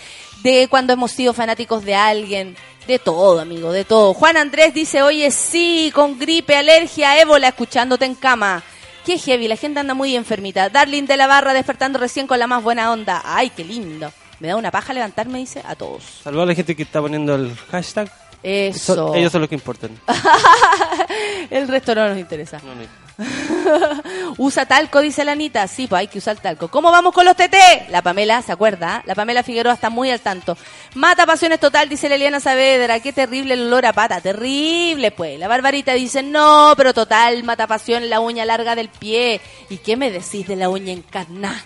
[0.42, 4.14] de cuando hemos sido fanáticos de alguien, de todo, amigo, de todo.
[4.14, 8.62] Juan Andrés dice, oye, sí, con gripe, alergia, ébola, escuchándote en cama.
[9.04, 10.68] Qué heavy, la gente anda muy enfermita.
[10.70, 13.20] Darling de la Barra despertando recién con la más buena onda.
[13.24, 14.12] Ay, qué lindo.
[14.40, 16.02] Me da una paja levantarme, dice, a todos.
[16.22, 18.10] Saludos a la gente que está poniendo el hashtag.
[18.42, 19.14] Eso.
[19.14, 19.90] Ellos son los que importan.
[21.50, 22.58] El resto no nos interesa.
[22.64, 23.01] No, no.
[24.38, 25.66] Usa talco, dice la Anita.
[25.66, 26.68] Sí, pues hay que usar talco.
[26.68, 27.88] ¿Cómo vamos con los TT?
[27.90, 29.02] La Pamela, ¿se acuerda?
[29.06, 30.56] La Pamela Figueroa está muy al tanto.
[30.94, 33.00] Mata pasiones total, dice la Eliana Saavedra.
[33.00, 34.20] Qué terrible el olor a pata.
[34.20, 35.38] Terrible, pues.
[35.38, 39.40] La Barbarita dice, no, pero total, mata pasión la uña larga del pie.
[39.68, 41.62] ¿Y qué me decís de la uña encarnada?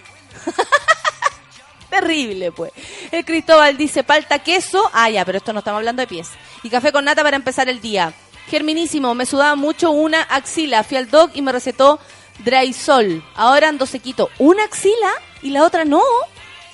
[1.90, 2.72] Terrible, pues.
[3.10, 4.90] El Cristóbal dice palta queso.
[4.92, 6.28] Ah, ya, pero esto no estamos hablando de pies.
[6.62, 8.12] Y café con nata para empezar el día.
[8.48, 10.84] Germinísimo, me sudaba mucho una axila.
[10.84, 11.98] Fui al doc y me recetó
[12.44, 13.24] Drysol.
[13.34, 14.30] Ahora ando sequito.
[14.38, 15.10] ¿Una axila
[15.42, 16.02] y la otra no?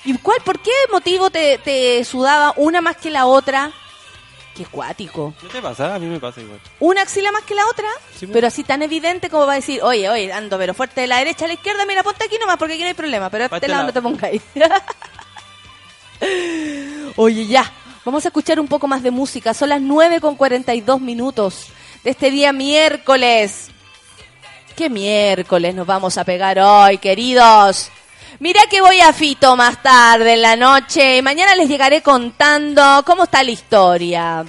[0.05, 0.37] ¿Y cuál?
[0.43, 3.71] ¿Por qué motivo te, te sudaba una más que la otra?
[4.55, 5.33] Qué cuático.
[5.41, 5.95] ¿No te pasa?
[5.95, 6.59] A mí me pasa igual.
[6.79, 7.87] ¿Una axila más que la otra?
[8.15, 11.07] Sí, pero así tan evidente como va a decir, oye, oye, ando pero fuerte de
[11.07, 13.45] la derecha a la izquierda, mira, ponte aquí nomás porque aquí no hay problema, pero
[13.45, 14.43] este lado no te pongáis.
[17.15, 17.71] oye, ya,
[18.05, 21.67] vamos a escuchar un poco más de música, son las 9 con 42 minutos
[22.03, 23.69] de este día miércoles.
[24.75, 27.89] ¿Qué miércoles nos vamos a pegar hoy, queridos?
[28.39, 31.21] Mira que voy a Fito más tarde en la noche.
[31.21, 34.43] Mañana les llegaré contando cómo está la historia.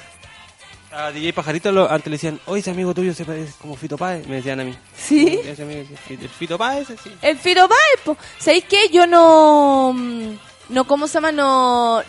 [0.90, 3.98] A DJ Pajarito lo- antes le decían, oye, ese amigo tuyo se parece como Fito
[3.98, 4.26] Páez.
[4.26, 4.74] Me decían a mí.
[4.96, 5.40] ¿Sí?
[5.44, 7.10] El Fito Páez, sí.
[7.20, 8.16] El Fito Páez.
[8.38, 8.88] ¿sabéis qué?
[8.90, 10.30] Yo no, mm,
[10.70, 11.32] no, ¿cómo se llama?
[11.32, 12.02] No,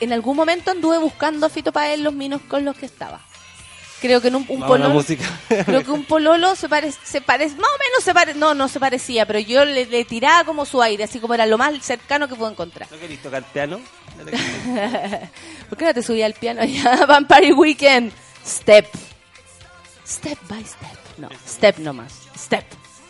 [0.00, 3.20] en algún momento anduve buscando a Fito Páez en los minos con los que estaba.
[4.00, 5.04] Creo que en un, pololo,
[5.48, 8.66] creo que un pololo se parece, se parece, más o menos se parece, no, no
[8.66, 11.74] se parecía, pero yo le, le tiraba como su aire, así como era lo más
[11.84, 12.88] cercano que puedo encontrar.
[12.90, 13.78] ¿No querés tocar piano?
[15.68, 17.04] ¿Por qué no te subí al piano ya?
[17.08, 18.12] Vampire Weekend.
[18.44, 18.86] Step.
[20.06, 20.98] Step by step.
[21.18, 22.12] No, step nomás.
[22.36, 22.64] Step.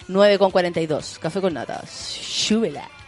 [0.09, 1.19] 9 con 42.
[1.21, 1.85] Café con nata.
[1.87, 2.89] Súbela.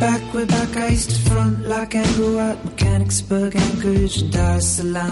[0.00, 4.76] Back, way back, I used to front like Angle out Mechanicsburg, Anchorage, and Dar es
[4.76, 5.10] Salaam.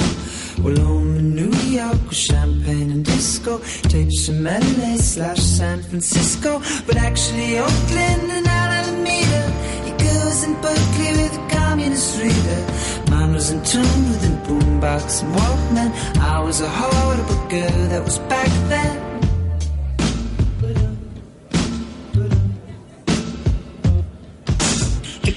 [0.62, 3.58] Well, home in New York with champagne and disco.
[3.90, 6.60] Tapes from LA slash San Francisco.
[6.86, 9.42] But actually, Oakland and Alameda.
[9.88, 13.10] Your girls in Berkeley with a communist reader.
[13.10, 15.90] Mine was in tune with a boombox and Walkman.
[16.20, 19.15] I was a horrible girl that was back then.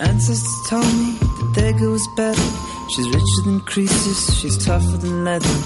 [0.00, 1.12] Ancestors told me
[1.54, 2.48] that girl was better.
[2.88, 5.58] She's richer than Croesus, she's tougher than leather.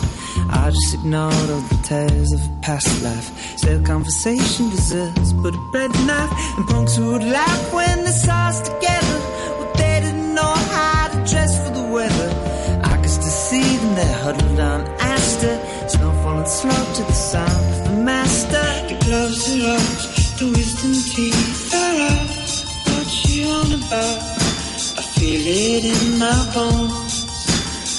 [0.51, 3.31] I just ignored all the tales of a past life.
[3.59, 6.33] Said conversation deserves but a bread knife.
[6.57, 9.19] And punks would laugh when they saw us together.
[9.57, 12.31] Well, they didn't know how to dress for the weather.
[12.83, 15.57] I could still see them there huddled on Astor.
[15.89, 18.67] Snow falling slow to the sound of the master.
[18.89, 21.44] The gloves are off, the wisdom teeth
[23.97, 27.15] I feel it in my bones.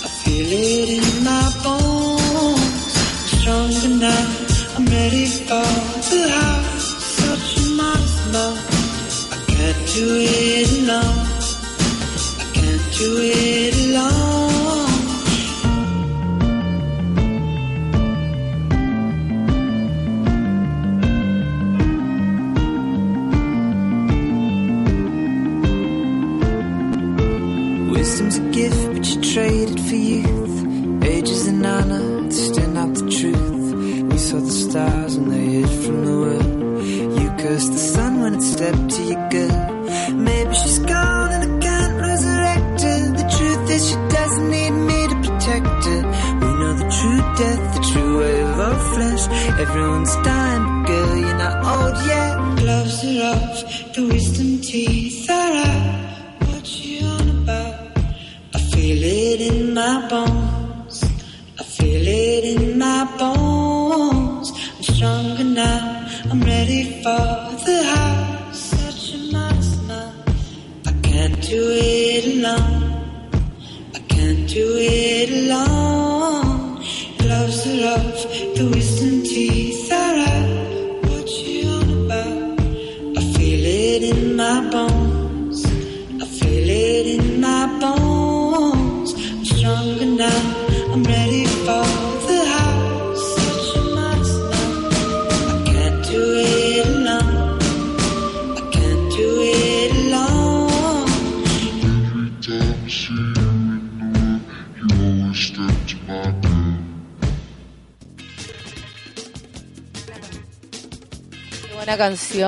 [0.03, 2.95] I feel it in my bones.
[2.99, 4.75] I'm stronger now.
[4.75, 5.65] I'm ready for
[6.11, 6.87] the house.
[7.21, 8.59] Such a modest love.
[9.31, 11.27] I can't do it alone.
[12.39, 14.34] I can't do it alone.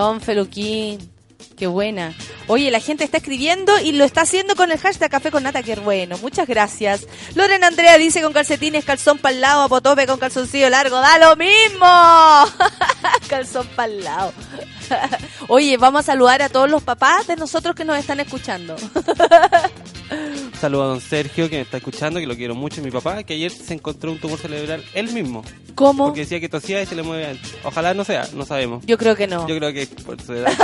[0.07, 1.11] Canción, Feluquín.
[1.57, 2.13] Qué buena.
[2.47, 5.63] Oye, la gente está escribiendo y lo está haciendo con el hashtag Café con Nata,
[5.63, 6.17] que bueno.
[6.19, 7.07] Muchas gracias.
[7.33, 10.97] Loren Andrea dice con calcetines, calzón para lado, apotope con calzoncillo largo.
[10.97, 11.85] ¡Da lo mismo!
[13.27, 14.33] calzón para lado.
[15.47, 18.75] Oye, vamos a saludar a todos los papás de nosotros que nos están escuchando.
[20.59, 23.35] Saludo a don Sergio, que me está escuchando, que lo quiero mucho, mi papá, que
[23.35, 25.43] ayer se encontró un tumor cerebral él mismo.
[25.75, 26.05] ¿Cómo?
[26.07, 27.39] Porque decía que tosía y se le mueve a él.
[27.63, 28.83] Ojalá no sea, no sabemos.
[28.87, 29.47] Yo creo que no.
[29.47, 30.51] Yo creo que por su edad.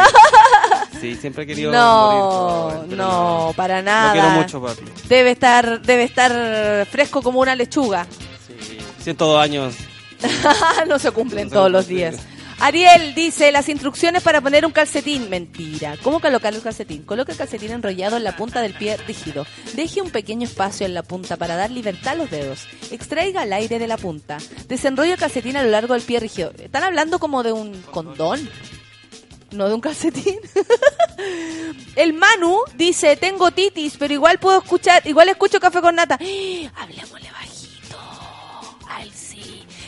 [1.01, 4.13] Sí, siempre he querido No, morir pero no, para Lo nada.
[4.13, 4.83] quiero mucho, papi.
[5.09, 8.07] Debe estar, debe estar fresco como una lechuga.
[8.47, 9.75] Sí, 102 años.
[10.87, 12.15] no se cumplen No se todos los días.
[12.63, 15.29] Ariel dice las instrucciones para poner un calcetín.
[15.29, 15.97] Mentira.
[16.01, 17.03] ¿Cómo colocar el calcetín?
[17.03, 19.45] Coloque el calcetín enrollado en la punta del pie rígido.
[19.73, 22.65] Deje un pequeño espacio en la punta para dar libertad a los dedos.
[22.89, 24.37] Extraiga el aire de la punta.
[24.69, 26.53] Desenrolle el calcetín a lo largo del pie rígido.
[26.57, 28.49] ¿Están hablando como de un condón?
[29.51, 30.39] No de un calcetín.
[31.97, 36.15] el Manu dice, tengo titis, pero igual puedo escuchar, igual escucho café con nata.
[36.75, 37.33] Hablemosle.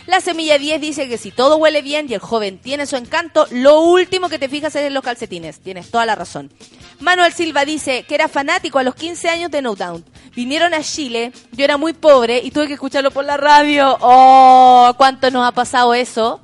[0.07, 3.47] La semilla 10 dice que si todo huele bien y el joven tiene su encanto,
[3.49, 5.59] lo último que te fijas es en los calcetines.
[5.59, 6.51] Tienes toda la razón.
[6.99, 10.05] Manuel Silva dice que era fanático a los 15 años de No Doubt.
[10.35, 13.97] Vinieron a Chile, yo era muy pobre y tuve que escucharlo por la radio.
[13.99, 16.39] Oh, cuánto nos ha pasado eso.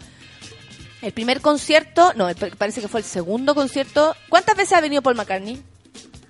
[1.03, 4.15] El primer concierto, no, parece que fue el segundo concierto.
[4.29, 5.61] ¿Cuántas veces ha venido Paul McCartney?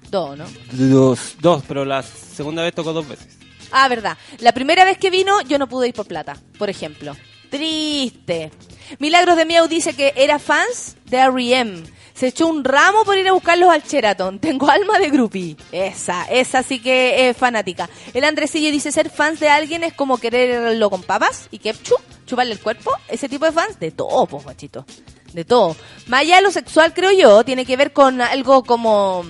[0.10, 0.46] Dos, ¿no?
[0.72, 3.41] Dos, dos, pero la segunda vez tocó dos veces.
[3.72, 4.18] Ah, verdad.
[4.40, 7.16] La primera vez que vino, yo no pude ir por plata, por ejemplo.
[7.50, 8.52] Triste.
[9.00, 11.84] Milagros de Miau dice que era fans de R.E.M.
[12.14, 14.40] Se echó un ramo por ir a buscarlos al Sheraton.
[14.42, 15.58] Tengo alma de groupie.
[15.72, 17.90] Esa, esa sí que es fanática.
[18.14, 22.54] El Andresillo dice ser fans de alguien es como quererlo con papas y ketchup, chuparle
[22.54, 22.92] el cuerpo.
[23.08, 24.86] Ese tipo de fans, de todo, pues, guachito.
[25.34, 25.76] De todo.
[26.08, 29.26] Más allá de lo sexual, creo yo, tiene que ver con algo como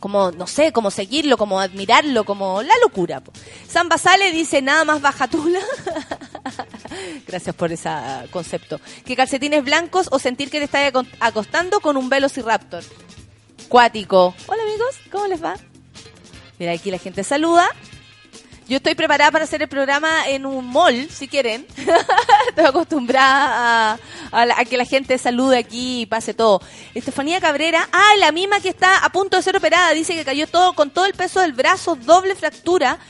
[0.00, 3.20] como, no sé, como seguirlo, como admirarlo, como la locura.
[3.20, 3.32] po.
[3.68, 5.60] San Basale dice nada más bajatula.
[7.28, 7.90] Gracias por ese
[8.30, 8.80] concepto.
[9.04, 12.82] Que calcetines blancos o sentir que te estás acostando con un velociraptor.
[13.68, 14.34] Cuático.
[14.46, 15.54] Hola amigos, ¿cómo les va?
[16.58, 17.68] Mira, aquí la gente saluda.
[18.70, 21.66] Yo estoy preparada para hacer el programa en un mall, si quieren.
[22.50, 23.98] estoy acostumbrada
[24.30, 26.62] a, que la gente salude aquí y pase todo.
[26.94, 30.46] Estefanía Cabrera, ah, la misma que está a punto de ser operada, dice que cayó
[30.46, 33.00] todo con todo el peso del brazo, doble fractura.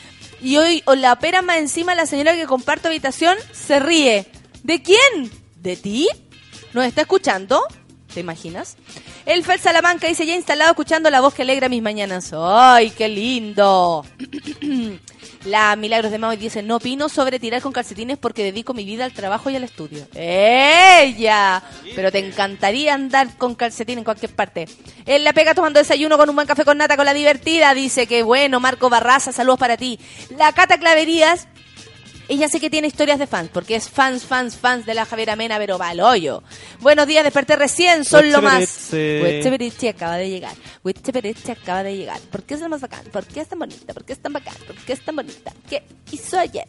[0.41, 4.27] Y hoy o la opera más encima la señora que comparto habitación se ríe.
[4.63, 5.31] ¿De quién?
[5.57, 6.09] ¿De ti?
[6.73, 7.63] ¿Nos está escuchando?
[8.15, 8.79] ¿Te imaginas?
[9.31, 12.33] El Fel Salamanca dice ya instalado escuchando la voz que alegra mis mañanas.
[12.35, 14.05] ¡Ay, qué lindo!
[15.45, 19.05] La Milagros de Mau dice, no opino sobre tirar con calcetines porque dedico mi vida
[19.05, 20.09] al trabajo y al estudio.
[20.17, 21.63] ¡Ella!
[21.95, 24.67] Pero te encantaría andar con calcetín en cualquier parte.
[25.07, 27.73] En la pega tomando desayuno con un buen café con nata con la divertida.
[27.73, 30.01] Dice que bueno, Marco Barraza, saludos para ti.
[30.37, 31.47] La Cata Claverías
[32.31, 35.35] ella sé que tiene historias de fans, porque es fans, fans, fans de la Javiera
[35.35, 36.45] Mena, pero va al hoyo.
[36.79, 38.91] Buenos días, desperté recién, son lo más.
[38.93, 40.55] Huitziberitze acaba de llegar.
[40.85, 42.21] Huitziberitze acaba de llegar.
[42.21, 43.05] ¿Por qué es la más bacán?
[43.11, 43.93] ¿Por qué es tan bonita?
[43.93, 44.55] ¿Por qué es tan bacán?
[44.65, 45.53] ¿Por qué es tan bonita?
[45.69, 46.69] ¿Qué hizo ayer?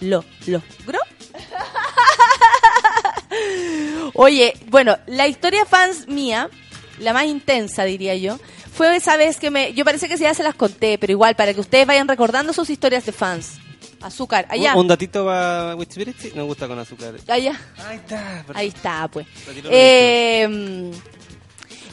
[0.00, 0.98] ¿Lo logró?
[4.14, 6.50] Oye, bueno, la historia fans mía,
[6.98, 8.40] la más intensa diría yo,
[8.74, 9.72] fue esa vez que me...
[9.72, 12.70] Yo parece que ya se las conté, pero igual, para que ustedes vayan recordando sus
[12.70, 13.60] historias de fans.
[14.06, 14.74] Azúcar, allá.
[14.74, 17.14] Un, un datito para Wichibiritsi, me gusta con azúcar.
[17.26, 17.60] Allá.
[17.86, 18.44] Ahí está.
[18.54, 19.26] Ahí está, pues.
[19.70, 20.92] Eh,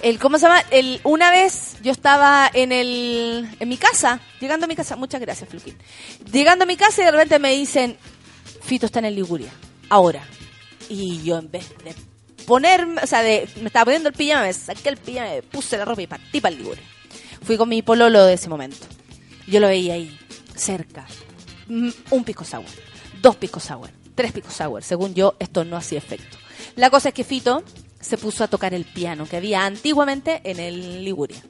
[0.03, 0.61] el, ¿Cómo se llama?
[0.69, 5.21] El, una vez yo estaba en el en mi casa, llegando a mi casa, muchas
[5.21, 5.77] gracias, Fluquín.
[6.31, 7.97] Llegando a mi casa y de repente me dicen,
[8.61, 9.51] Fito está en el Liguria,
[9.89, 10.23] ahora.
[10.89, 11.95] Y yo en vez de
[12.45, 15.77] ponerme, o sea, de, me estaba poniendo el pijama, me saqué el pijama, me puse
[15.77, 16.83] la ropa y partí para el Liguria.
[17.41, 18.85] Fui con mi pololo de ese momento.
[19.47, 20.19] Yo lo veía ahí,
[20.55, 21.07] cerca.
[22.11, 22.65] Un pisco sour,
[23.21, 24.83] dos pisco sour, tres pisco sour.
[24.83, 26.37] Según yo, esto no hacía efecto.
[26.75, 27.63] La cosa es que Fito
[27.99, 31.41] se puso a tocar el piano que había antiguamente en el Liguria.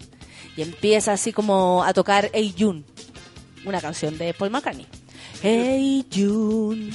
[0.55, 2.83] Y empieza así como a tocar Hey June,
[3.65, 4.87] una canción de Paul McCartney.
[5.41, 6.91] Hey June.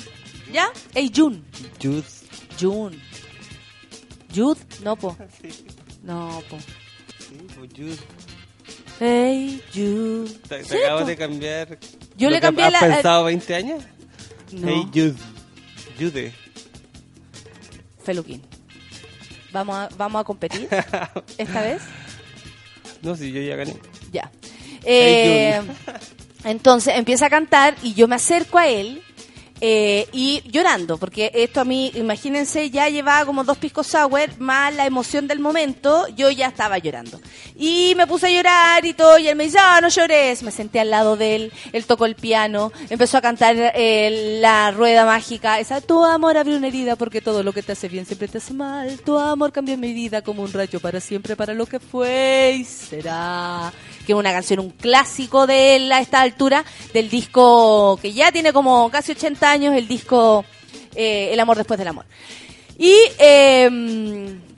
[0.53, 0.71] ¿Ya?
[0.95, 1.43] Hey June.
[1.83, 2.05] Jude.
[2.59, 2.99] June.
[4.35, 5.17] Jude, no po.
[6.03, 6.57] No po.
[6.61, 7.99] Sí, pues, Jude.
[9.01, 10.29] Hey Jude.
[10.49, 11.07] ¿Te, te Sí, acabo po.
[11.07, 11.79] de cambiar?
[12.17, 13.85] Yo le cambié has la- pensado 20 años?
[14.53, 14.69] No.
[14.69, 15.15] Hey, Jude.
[15.99, 16.33] Jude.
[18.03, 18.43] Feluquín.
[19.53, 20.69] Vamos a, vamos a competir
[21.39, 21.83] esta vez.
[23.03, 23.77] No, si yo ya gané.
[24.13, 24.31] Ya.
[24.83, 25.63] Hey, Eh,
[26.45, 29.03] entonces empieza a cantar y yo me acerco a él
[29.61, 34.75] eh, y llorando, porque esto a mí, imagínense, ya llevaba como dos piscos sour, más
[34.75, 37.21] la emoción del momento, yo ya estaba llorando.
[37.57, 40.43] Y me puse a llorar y todo, y él me dice, ah, no llores.
[40.43, 44.71] Me senté al lado de él, él tocó el piano, empezó a cantar eh, la
[44.71, 48.07] rueda mágica, esa, tu amor abrió una herida porque todo lo que te hace bien
[48.07, 51.55] siempre te hace mal, tu amor cambió mi vida como un rayo para siempre, para
[51.55, 53.73] lo que fue y será
[54.07, 58.33] que es una canción, un clásico de él a esta altura, del disco que ya
[58.33, 60.45] tiene como casi 80 años, el disco
[60.95, 62.07] eh, El amor después del amor.
[62.79, 63.69] Y eh,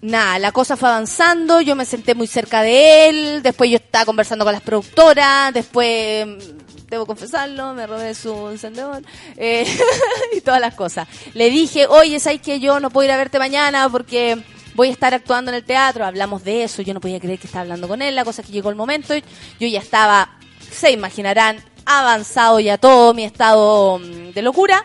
[0.02, 4.04] nada, la cosa fue avanzando, yo me senté muy cerca de él, después yo estaba
[4.04, 9.02] conversando con las productoras, después mm, debo confesarlo, me robé su encendedor
[9.36, 9.64] eh,
[10.36, 11.08] y todas las cosas.
[11.34, 14.42] Le dije, oye, ¿sabes que yo no puedo ir a verte mañana porque
[14.74, 16.04] voy a estar actuando en el teatro?
[16.04, 18.46] Hablamos de eso, yo no podía creer que estaba hablando con él, la cosa es
[18.46, 20.36] que llegó el momento, yo ya estaba,
[20.70, 21.62] se imaginarán,
[21.98, 24.84] avanzado ya todo mi estado mm, de locura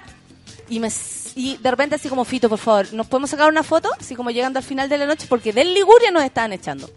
[0.68, 0.90] y me
[1.38, 3.90] y de repente así como Fito, por favor, ¿nos podemos sacar una foto?
[4.00, 6.90] Así como llegando al final de la noche, porque del Liguria nos estaban echando.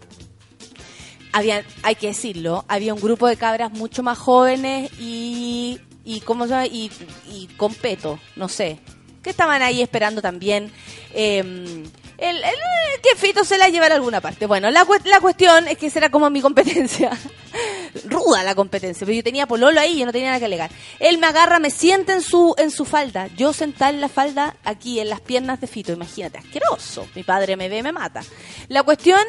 [1.33, 6.45] Había, hay que decirlo, había un grupo de cabras mucho más jóvenes y, y ¿cómo
[6.45, 6.65] se llama?
[6.67, 6.89] Y,
[7.29, 8.79] y con peto, no sé,
[9.21, 10.71] que estaban ahí esperando también.
[11.13, 11.83] eh,
[12.21, 14.45] el, el- que Fito se la llevara a alguna parte.
[14.45, 14.85] Bueno, la
[15.21, 17.11] cuestión es que esa era como mi competencia.
[18.05, 20.69] Ruda la competencia, pero yo tenía pololo ahí, yo no tenía nada que alegar.
[20.99, 23.27] Él me agarra, me sienta en su, en su falda.
[23.37, 25.91] Yo sentada en la falda aquí, en las piernas de Fito.
[25.93, 27.07] Imagínate, asqueroso.
[27.15, 28.21] Mi padre me ve, me mata.
[28.67, 29.19] La cuestión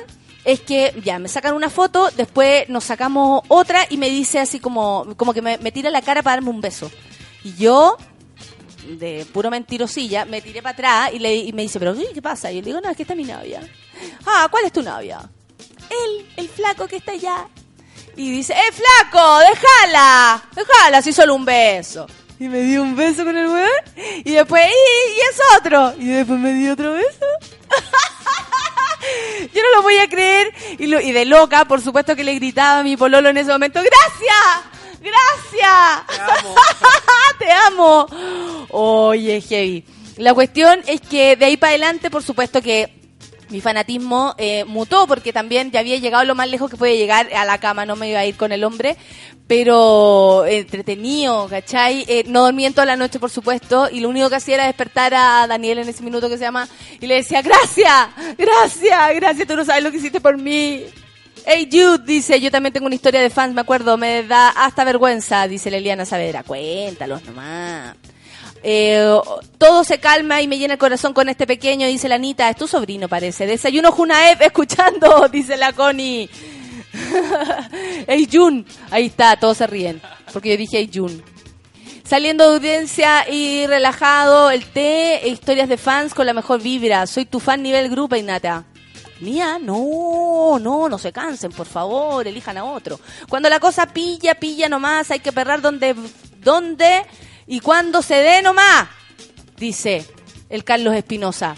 [0.45, 4.59] es que ya me sacan una foto, después nos sacamos otra y me dice así
[4.59, 6.91] como, como que me, me tira la cara para darme un beso.
[7.45, 7.97] Y yo,
[8.87, 12.51] de puro mentirosilla, me tiré para atrás y, le, me dice, pero ¿qué pasa?
[12.51, 13.61] Y yo le digo, no, es que está mi novia.
[14.27, 15.21] Ah, ¿cuál es tu novia?
[15.91, 17.47] Él, el flaco que está allá.
[18.17, 19.39] Y dice, ¡eh, flaco!
[19.39, 20.43] ¡Déjala!
[20.55, 21.03] ¡Déjala!
[21.03, 22.07] Si solo un beso.
[22.39, 23.69] Y me dio un beso con el weón.
[24.25, 25.95] Y después, y, y es otro.
[25.99, 27.27] Y después me dio otro beso.
[29.55, 30.53] Yo no lo voy a creer.
[30.79, 33.51] Y, lo- y de loca, por supuesto que le gritaba a mi pololo en ese
[33.51, 34.80] momento, ¡Gracias!
[35.01, 36.07] ¡Gracias!
[36.09, 36.55] Te amo.
[37.39, 38.07] ¡Te amo!
[38.71, 39.85] Oye, heavy.
[40.17, 43.01] La cuestión es que de ahí para adelante, por supuesto que
[43.51, 47.29] mi fanatismo eh, mutó porque también ya había llegado lo más lejos que puede llegar
[47.35, 48.97] a la cama, no me iba a ir con el hombre,
[49.47, 52.05] pero entretenido, ¿cachai?
[52.07, 54.67] Eh, no dormí en toda la noche, por supuesto, y lo único que hacía era
[54.67, 56.69] despertar a Daniel en ese minuto que se llama
[57.01, 60.85] y le decía, gracias, gracias, gracias, tú no sabes lo que hiciste por mí.
[61.47, 64.85] Hey Jude, dice, yo también tengo una historia de fans, me acuerdo, me da hasta
[64.85, 66.43] vergüenza, dice Leliana Saavedra.
[66.43, 67.97] Cuéntalos nomás.
[68.63, 69.19] Eh,
[69.57, 72.49] todo se calma y me llena el corazón con este pequeño, dice la Anita.
[72.49, 73.47] Es tu sobrino, parece.
[73.47, 76.29] Desayuno Junaep escuchando, dice la Connie.
[78.07, 80.01] hey Jun, ahí está, todos se ríen.
[80.33, 81.23] Porque yo dije hey Jun.
[82.05, 87.07] Saliendo de audiencia y relajado, el té, historias de fans con la mejor vibra.
[87.07, 88.65] Soy tu fan nivel grupo, Inata.
[89.21, 92.99] Mía, no, no, no se cansen, por favor, elijan a otro.
[93.29, 95.95] Cuando la cosa pilla, pilla nomás, hay que perrar donde,
[96.39, 97.05] donde
[97.47, 98.89] y cuando se dé nomás,
[99.57, 100.07] dice
[100.49, 101.57] el Carlos Espinosa.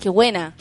[0.00, 0.54] Qué buena.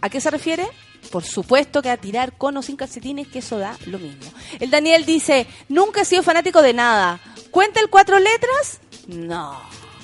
[0.00, 0.66] ¿A qué se refiere?
[1.10, 4.32] Por supuesto que a tirar con o sin calcetines, que eso da lo mismo.
[4.58, 7.20] El Daniel dice, nunca he sido fanático de nada.
[7.50, 8.80] ¿Cuenta el cuatro letras?
[9.06, 9.60] No.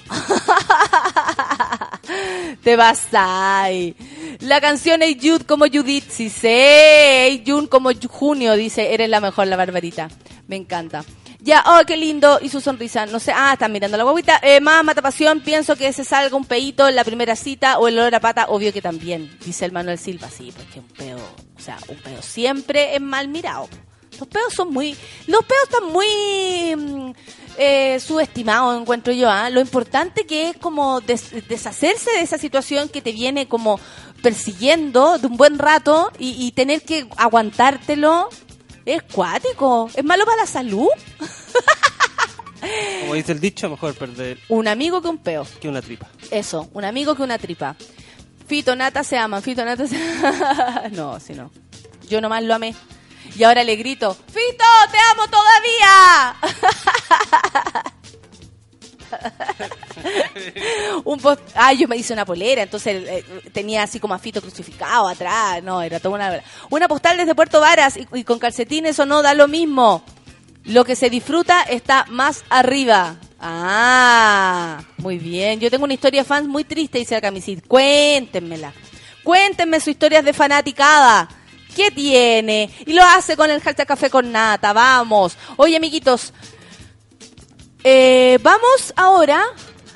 [2.62, 3.94] Te vas ahí.
[4.40, 6.30] La canción Hey Jude como Judith, sí
[7.68, 10.09] como Ju- Junio, dice, eres la mejor, la barbarita.
[10.46, 11.04] Me encanta.
[11.40, 12.38] Ya, oh, qué lindo.
[12.42, 13.32] Y su sonrisa, no sé.
[13.34, 14.40] Ah, están mirando la guaguita.
[14.42, 17.88] Eh, más mata pasión, pienso que se salga un peito en la primera cita o
[17.88, 20.28] el olor a pata, obvio que también, dice el Manuel Silva.
[20.30, 23.68] Sí, porque un peo, o sea, un peo siempre es mal mirado.
[24.18, 24.96] Los peos son muy.
[25.26, 26.06] Los peos están muy
[26.76, 27.12] mm,
[27.58, 29.30] eh, subestimados, encuentro yo.
[29.30, 29.50] ¿ah?
[29.50, 33.78] Lo importante que es como des- deshacerse de esa situación que te viene como
[34.22, 38.28] persiguiendo de un buen rato y, y tener que aguantártelo.
[38.84, 39.90] Es cuático.
[39.94, 40.88] Es malo para la salud.
[43.00, 45.46] Como dice el dicho, mejor perder Un amigo que un peo.
[45.60, 46.08] que una tripa.
[46.30, 47.76] Eso, un amigo que una tripa.
[48.46, 49.96] Fito Nata se aman, Fito Nata se
[50.92, 51.50] No, si no.
[52.08, 52.74] Yo nomás lo amé.
[53.39, 56.36] Y ahora le grito, Fito, te amo todavía.
[61.05, 61.20] un.
[61.55, 65.62] Ah, yo me hice una polera, entonces eh, tenía así como a Fito crucificado atrás.
[65.62, 66.43] No, era toda una...
[66.68, 70.03] Una postal desde Puerto Varas y, con calcetines o no da lo mismo.
[70.64, 73.18] Lo que se disfruta está más arriba.
[73.39, 75.61] Ah, muy bien.
[75.61, 77.62] Yo tengo una historia fans muy triste, dice la camisita.
[77.68, 78.72] Cuéntenmela.
[79.22, 81.28] Cuéntenme su historia de fanaticada.
[81.78, 82.68] ¿Qué tiene?
[82.86, 84.72] Y lo hace con el hashtag café con nata.
[84.72, 85.36] Vamos.
[85.56, 86.32] Oye, amiguitos.
[87.84, 89.44] eh, vamos ahora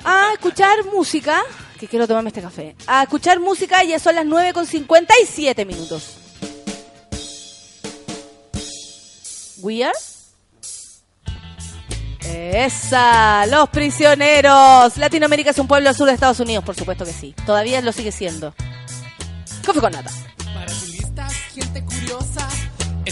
[0.05, 1.43] a escuchar música.
[1.77, 2.77] Que quiero tomarme este café.
[2.87, 3.83] A escuchar música.
[3.83, 6.15] Ya son las 9 con 57 minutos.
[9.57, 9.93] We are
[12.25, 14.95] esa, los prisioneros.
[14.95, 17.35] Latinoamérica es un pueblo al sur de Estados Unidos, por supuesto que sí.
[17.45, 18.55] Todavía lo sigue siendo.
[19.65, 20.11] Café con nata.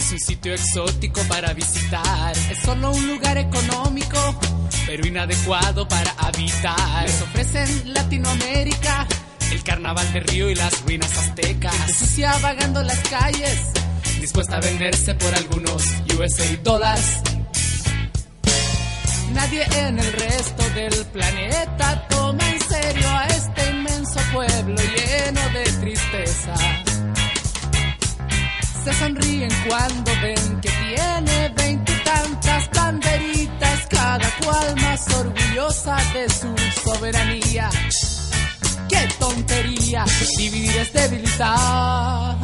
[0.02, 2.36] Es un sitio exótico para visitar.
[2.50, 4.18] Es solo un lugar económico,
[4.86, 7.04] pero inadecuado para habitar.
[7.06, 9.06] Les ofrecen Latinoamérica,
[9.52, 11.74] el carnaval de Río y las ruinas aztecas.
[11.96, 13.60] Sucia vagando las calles,
[14.20, 15.84] dispuesta a venderse por algunos
[16.18, 17.20] USA dólares.
[19.32, 25.64] Nadie en el resto del planeta toma en serio a este inmenso pueblo lleno de
[25.80, 26.81] tristeza.
[28.84, 36.52] Se sonríen cuando ven que tiene veintitantas banderitas, cada cual más orgullosa de su
[36.84, 37.70] soberanía.
[38.88, 40.04] ¡Qué tontería!
[40.36, 42.36] Dividir es debilitar.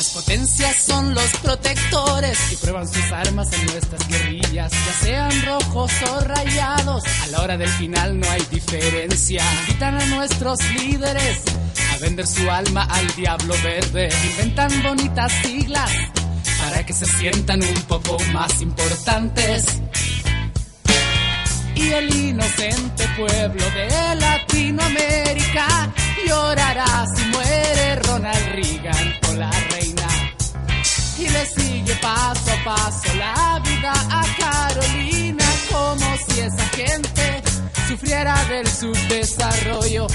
[0.00, 5.92] Las potencias son los protectores y prueban sus armas en nuestras guerrillas, ya sean rojos
[6.10, 7.04] o rayados.
[7.22, 9.42] A la hora del final no hay diferencia.
[9.66, 11.42] Invitan a nuestros líderes
[11.92, 14.08] a vender su alma al diablo verde.
[14.30, 15.90] Inventan bonitas siglas
[16.62, 19.82] para que se sientan un poco más importantes
[21.74, 25.92] y el inocente pueblo de Latinoamérica
[26.26, 29.50] llorará si muere Ronald Reagan o la
[31.32, 37.42] le sigue paso a paso la vida a Carolina como si esa gente
[37.88, 40.06] sufriera del subdesarrollo.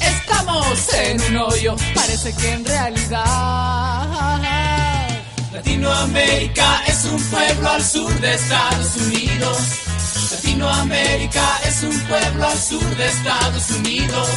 [0.00, 4.14] Estamos en un hoyo, parece que en realidad
[5.52, 9.58] Latinoamérica es un pueblo al sur de Estados Unidos.
[10.32, 14.28] Latinoamérica es un pueblo al sur de Estados Unidos.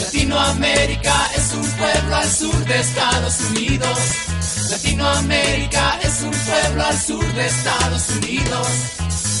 [0.00, 3.98] Latinoamérica es un pueblo al sur de Estados Unidos.
[4.70, 8.68] Latinoamérica es un pueblo al sur de Estados Unidos.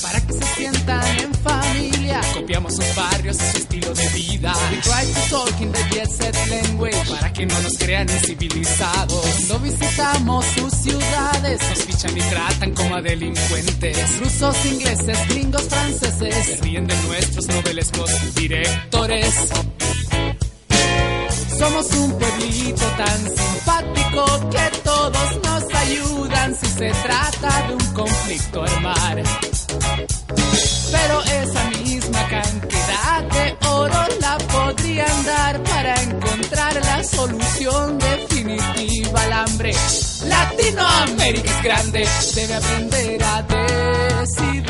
[0.02, 4.52] Para que se sientan en familia, copiamos sus barrios y su estilo de vida.
[4.70, 9.24] We try to talk in the jet set language para que no nos crean incivilizados.
[9.24, 14.18] Cuando visitamos sus ciudades, nos fichan y tratan como a delincuentes.
[14.20, 19.34] Rusos, ingleses, gringos, franceses, se ríen de nuestros novelescos directores.
[21.58, 28.62] Somos un pueblito tan simpático que todos nos ayudan si se trata de un conflicto
[28.62, 29.22] armar.
[30.92, 39.32] Pero esa misma cantidad de oro la podrían dar para encontrar la solución definitiva al
[39.32, 39.72] hambre.
[40.26, 44.66] Latinoamérica es grande, debe aprender a decidir.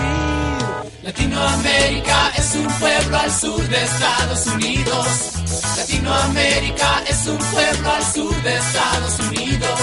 [1.03, 5.36] Latinoamérica es un pueblo al sur de Estados Unidos.
[5.77, 9.81] Latinoamérica es un pueblo al sur de Estados Unidos.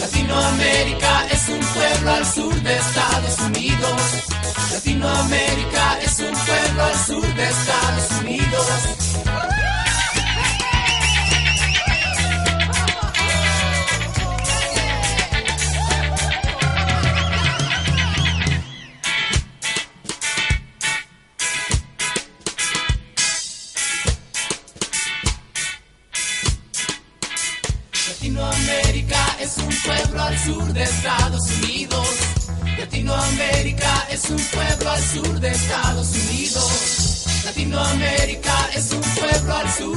[0.00, 4.00] Latinoamérica es un pueblo al sur de Estados Unidos.
[4.72, 9.03] Latinoamérica es un pueblo al sur de Estados Unidos.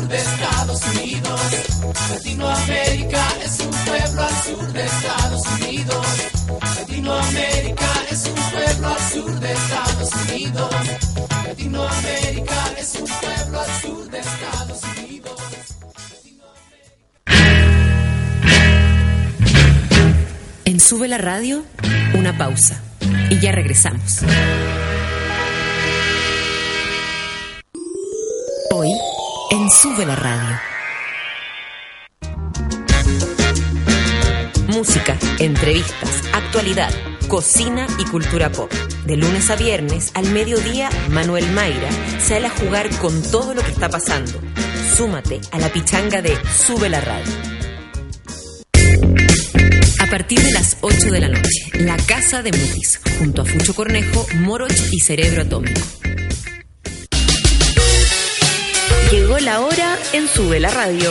[0.07, 1.41] De Estados Unidos.
[2.09, 6.07] Latinoamérica es un pueblo al sur de Estados Unidos.
[6.77, 10.75] Latinoamérica es un pueblo al sur de Estados Unidos.
[11.45, 15.41] Latinoamérica es un pueblo al sur de Estados Unidos.
[20.65, 21.63] En Sube la Radio,
[22.13, 22.81] una pausa.
[23.29, 24.21] Y ya regresamos.
[29.69, 30.59] Sube la Radio.
[34.67, 36.89] Música, entrevistas, actualidad,
[37.27, 38.71] cocina y cultura pop.
[39.05, 41.89] De lunes a viernes, al mediodía, Manuel Mayra
[42.19, 44.39] sale a jugar con todo lo que está pasando.
[44.95, 47.33] Súmate a la pichanga de Sube la Radio.
[49.99, 53.73] A partir de las 8 de la noche, La Casa de Mutis, junto a Fucho
[53.73, 55.81] Cornejo, Moroch y Cerebro Atómico.
[59.11, 61.09] Llegó la hora en Sube la Radio.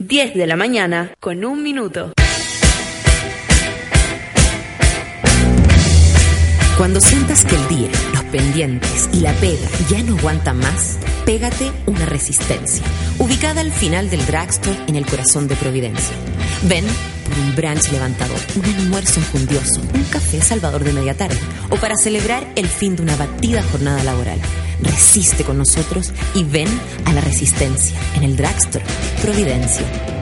[0.00, 2.12] 10 de la mañana con un minuto.
[6.76, 11.70] Cuando sientas que el día, los pendientes y la pega ya no aguantan más, pégate
[11.86, 12.84] una resistencia,
[13.20, 16.16] ubicada al final del drugstore en el corazón de Providencia.
[16.64, 16.86] Ven
[17.28, 21.38] por un brunch levantador, un almuerzo enjundioso, un café salvador de media tarde
[21.70, 24.40] o para celebrar el fin de una batida jornada laboral.
[24.82, 26.68] Resiste con nosotros y ven
[27.04, 28.84] a la resistencia en el drugstore
[29.22, 30.17] Providencia.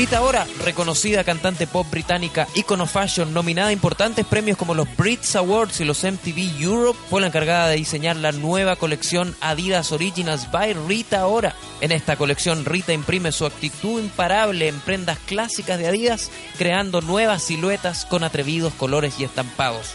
[0.00, 5.36] Rita Ora, reconocida cantante pop británica, icono fashion, nominada a importantes premios como los Brits
[5.36, 10.50] Awards y los MTV Europe, fue la encargada de diseñar la nueva colección Adidas Originals
[10.50, 11.54] by Rita Ora.
[11.82, 17.42] En esta colección, Rita imprime su actitud imparable en prendas clásicas de Adidas, creando nuevas
[17.42, 19.88] siluetas con atrevidos colores y estampados.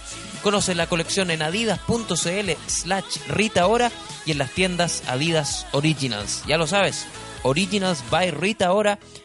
[0.43, 3.91] Conoce la colección en adidas.cl slash Rita Ora
[4.23, 6.43] y en las tiendas Adidas Originals.
[6.45, 7.07] Ya lo sabes,
[7.41, 8.99] Originals by Rita Ora,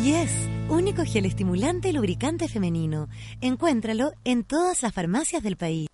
[0.00, 0.30] Yes,
[0.68, 3.08] único gel estimulante y lubricante femenino.
[3.40, 5.86] Encuéntralo en todas las farmacias del país.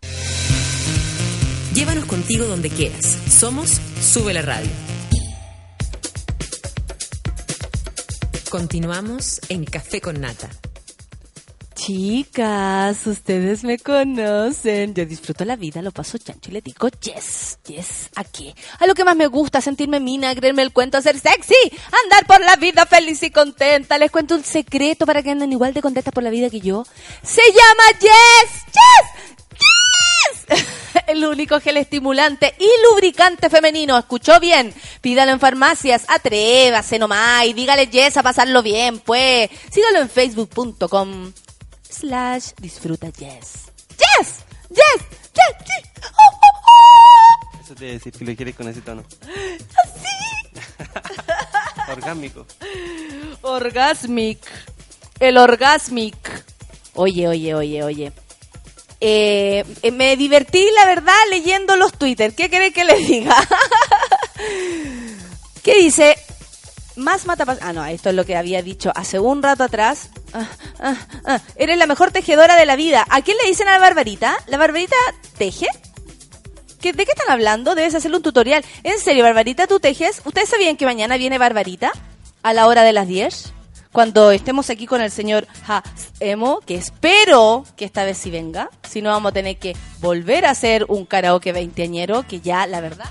[1.75, 3.05] Llévanos contigo donde quieras.
[3.29, 4.71] Somos Sube la Radio.
[8.49, 10.49] Continuamos en Café con Nata.
[11.79, 14.95] Chicas, ustedes me conocen.
[14.95, 18.11] Yo disfruto la vida, lo paso chancho y le digo yes, yes.
[18.16, 18.53] ¿A qué?
[18.81, 21.55] A lo que más me gusta, sentirme mina, creerme el cuento, ser sexy,
[22.05, 23.97] andar por la vida feliz y contenta.
[23.97, 26.85] Les cuento un secreto para que anden igual de contentas por la vida que yo.
[27.22, 28.64] Se llama yes,
[30.49, 30.66] yes, yes.
[31.07, 33.97] El único gel estimulante y lubricante femenino.
[33.97, 34.74] ¿Escuchó bien?
[35.01, 36.07] Pídalo en farmacias.
[36.09, 39.49] Atrévase nomás y dígale yes a pasarlo bien, pues.
[39.70, 41.33] Sígalo en facebook.com
[41.91, 43.70] slash disfruta yes.
[43.99, 45.01] Yes, yes,
[45.34, 45.84] yes, yes.
[46.03, 47.59] Oh, oh, oh.
[47.62, 49.03] Eso te iba a decir que lo quieres con ese tono.
[51.91, 52.47] Orgánico.
[53.43, 54.39] Orgasmic.
[55.20, 56.16] El orgasmic.
[56.95, 58.12] Oye, oye, oye, oye.
[59.01, 62.34] Eh, eh, me divertí, la verdad, leyendo los Twitter.
[62.34, 63.36] ¿Qué quiere que les diga?
[65.62, 66.16] ¿Qué dice?
[66.99, 70.11] Más mata Ah, no, esto es lo que había dicho hace un rato atrás.
[70.33, 70.49] Ah,
[70.81, 71.41] ah, ah.
[71.55, 73.07] Eres la mejor tejedora de la vida.
[73.09, 74.37] ¿A quién le dicen a la Barbarita?
[74.49, 74.97] ¿La Barbarita
[75.39, 75.69] teje?
[76.81, 77.77] ¿Qué, ¿De qué están hablando?
[77.77, 78.65] Debes hacerle un tutorial.
[78.83, 80.23] ¿En serio, Barbarita, tú tejes?
[80.25, 81.93] ¿Ustedes sabían que mañana viene Barbarita?
[82.43, 83.53] A la hora de las 10.
[83.93, 85.85] Cuando estemos aquí con el señor Ha
[86.19, 88.71] Emo, que espero que esta vez sí venga.
[88.89, 92.81] Si no, vamos a tener que volver a hacer un karaoke veinteañero, que ya, la
[92.81, 93.11] verdad.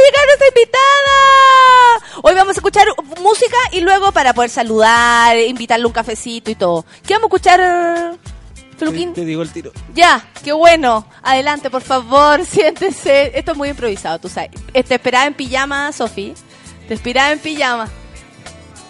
[0.00, 2.20] de llegar nuestra invitada!
[2.22, 2.86] Hoy vamos a escuchar
[3.20, 6.84] música y luego para poder saludar, invitarle un cafecito y todo.
[7.06, 8.16] ¿Qué vamos a escuchar,
[8.78, 9.14] Feluquín?
[9.14, 9.72] Te digo el tiro.
[9.94, 11.06] Ya, qué bueno.
[11.22, 13.32] Adelante, por favor, siéntese.
[13.38, 14.50] Esto es muy improvisado, tú sabes.
[14.74, 16.34] Eh, Te esperaba en pijama, Sofi.
[16.88, 17.88] Te esperaba en pijama.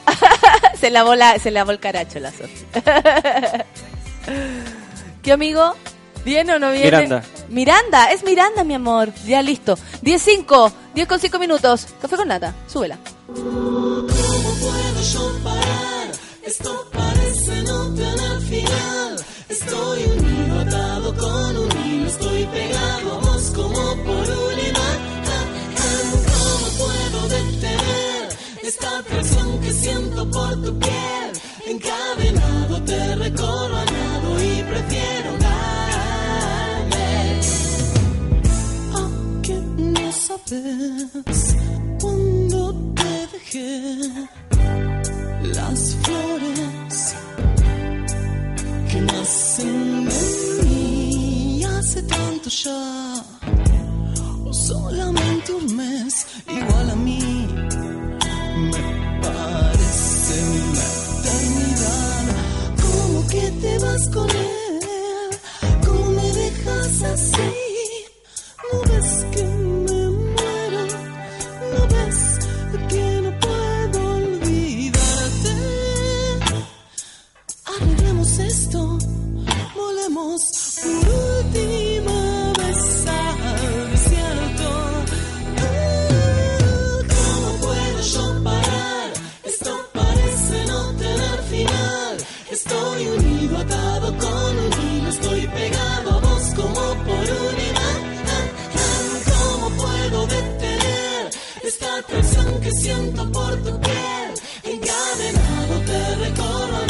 [0.80, 2.64] se lavó la, se lavó el caracho la Sofi.
[5.22, 5.74] ¿Qué amigo?
[6.24, 6.84] ¿Viene o no viene?
[6.84, 7.22] Miranda.
[7.48, 9.12] Miranda, es Miranda, mi amor.
[9.26, 9.76] Ya listo.
[10.02, 11.86] 10-5, 10 con 5 minutos.
[12.00, 12.98] Café con nata, súbela.
[13.26, 14.06] ¿Cómo
[14.60, 16.10] puedo yo parar?
[16.44, 19.24] Esto parece no tener final.
[19.48, 22.06] Estoy unido, atado con un hilo.
[22.06, 23.72] Estoy pegado a vos como
[24.04, 24.98] por un imán.
[25.76, 28.28] ¿Cómo puedo detener
[28.62, 31.30] esta presión que siento por tu piel?
[31.66, 35.19] Encadenado te recorro a nado y prefiero
[40.38, 41.56] sabes
[42.00, 43.98] cuando te dejé
[45.42, 47.14] las flores
[48.90, 53.24] que nacen de mí hace tanto ya.
[54.44, 57.46] O solamente un mes igual a mí
[58.72, 60.86] me parece una
[61.18, 62.24] eternidad.
[62.82, 65.30] Como que te vas con él
[65.84, 67.70] cómo me dejas así
[68.72, 69.59] no ves que
[102.80, 104.30] siento por tu piel.
[104.74, 106.80] Encadenado te recorro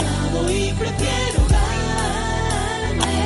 [0.51, 3.19] y prefiero darme.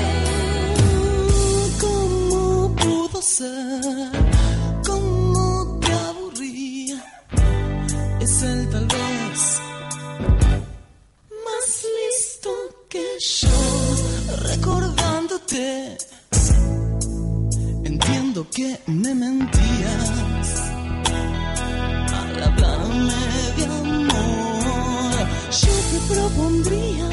[1.80, 4.10] ¿Cómo pudo ser?
[4.86, 6.94] ¿Cómo te aburrí?
[8.20, 9.40] Es el tal vez
[11.46, 12.50] más listo
[12.88, 13.06] que
[13.40, 13.58] yo
[14.48, 15.96] recordándote.
[17.84, 20.33] Entiendo que me mentías
[23.56, 25.26] de amor.
[25.50, 27.08] Yo te propondría,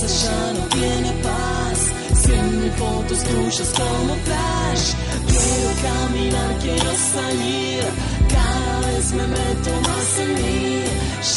[0.00, 1.92] cabeza ya no tiene paz.
[2.22, 4.94] Cien mil fotos tuyas como flash.
[5.26, 7.84] Quiero caminar quiero salir.
[8.28, 10.84] Cada vez me meto más en mí.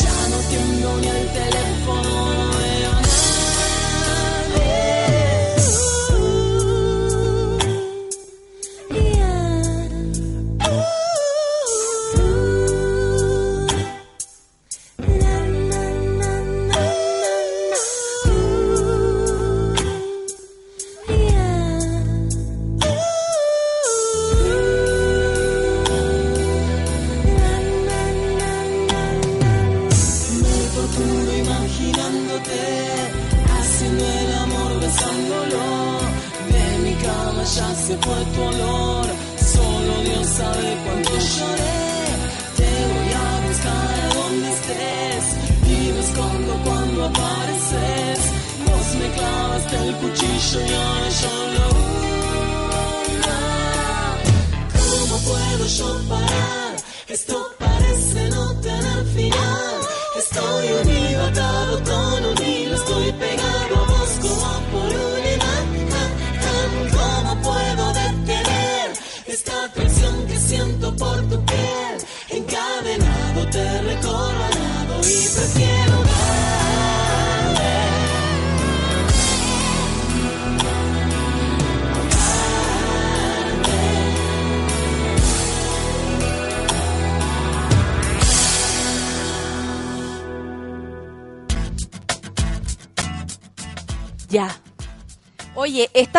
[0.02, 2.93] Ya no tiendo ni el teléfono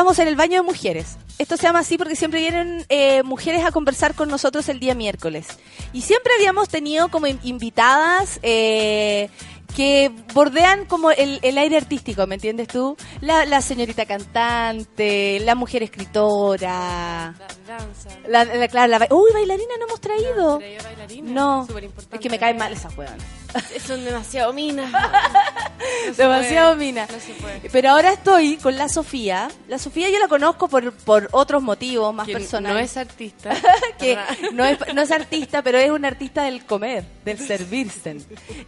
[0.04, 1.16] Oye, estamos en el baño de mujeres.
[1.38, 4.94] Esto se llama así porque siempre vienen eh, mujeres a conversar con nosotros el día
[4.94, 5.46] miércoles.
[5.94, 9.30] Y siempre habíamos tenido como in- invitadas eh,
[9.74, 12.96] que bordean como el, el aire artístico, ¿me entiendes tú?
[13.20, 17.34] La, la señorita cantante, la mujer escritora.
[17.66, 18.10] Danza.
[18.28, 20.58] La, la- claro, la Uy, bailarina no hemos traído.
[20.58, 21.66] traído bailarina, No,
[22.12, 23.22] es que me caen mal esas hueonas.
[23.86, 24.90] Son demasiado minas.
[26.16, 27.06] Demasiado puede, mina.
[27.10, 27.68] no.
[27.70, 29.48] Pero ahora estoy con la Sofía.
[29.68, 32.74] La Sofía yo la conozco por, por otros motivos más Que personales.
[32.74, 33.50] no es artista.
[33.98, 34.18] que
[34.52, 38.16] no es, no es artista, pero es un artista del comer, del servirse.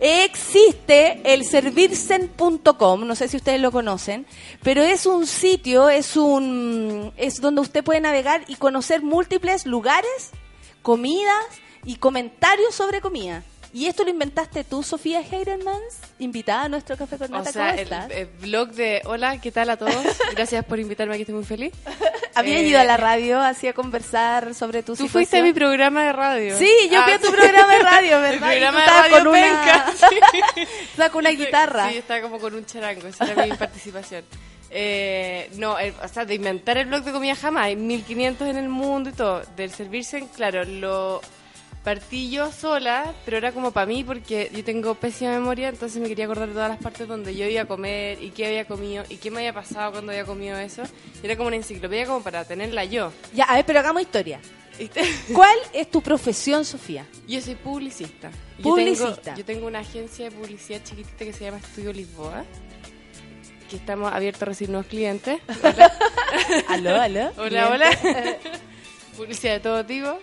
[0.01, 4.27] Existe el servirsen.com, no sé si ustedes lo conocen,
[4.63, 10.33] pero es un sitio, es un es donde usted puede navegar y conocer múltiples lugares,
[10.83, 11.47] comidas
[11.87, 13.43] y comentarios sobre comida.
[13.77, 17.53] Y esto lo inventaste tú, Sofía Heidermans, invitada a nuestro café con O nata.
[17.53, 19.95] sea, ¿Cómo el, blog de Hola, ¿qué tal a todos?
[20.35, 21.74] Gracias por invitarme aquí, estoy muy feliz.
[22.35, 25.53] Había Eh, ido a la radio así a conversar sobre tu Tú fuiste a mi
[25.53, 26.57] programa de radio.
[26.57, 27.33] Sí, yo fui Ah, a tu sí.
[27.35, 28.33] programa de radio, ¿verdad?
[28.33, 29.93] El programa de radio con una- penca.
[30.91, 31.91] Estaba con una guitarra.
[31.91, 34.24] Sí, estaba como con un charango, esa era mi participación.
[34.70, 38.57] Eh, no, el- o sea, de inventar el blog de comida jamás, hay 1500 en
[38.57, 39.43] el mundo y todo.
[39.55, 41.20] Del servirse, claro, lo
[41.87, 46.09] partí yo sola, pero era como para mí porque yo tengo pésima memoria, entonces me
[46.09, 49.05] quería acordar de todas las partes donde yo iba a comer y qué había comido
[49.09, 50.82] y qué me había pasado cuando había comido eso.
[51.23, 53.12] Y era como una enciclopedia como para tenerla yo.
[53.32, 54.40] Ya, a ver, pero hagamos historia.
[55.32, 57.06] ¿Cuál es tu profesión, Sofía?
[57.28, 58.32] Yo soy publicista.
[58.59, 59.15] Yo Publicista.
[59.23, 62.44] tengo- Yo tengo, una agencia de publicidad chiquitita que se llama Estudio Lisboa.
[63.70, 65.39] Que estamos abiertos a recibir nuevos clientes.
[66.69, 67.31] aló, aló.
[67.39, 67.90] Hola, hola.
[69.16, 70.19] publicidad de todo tipo.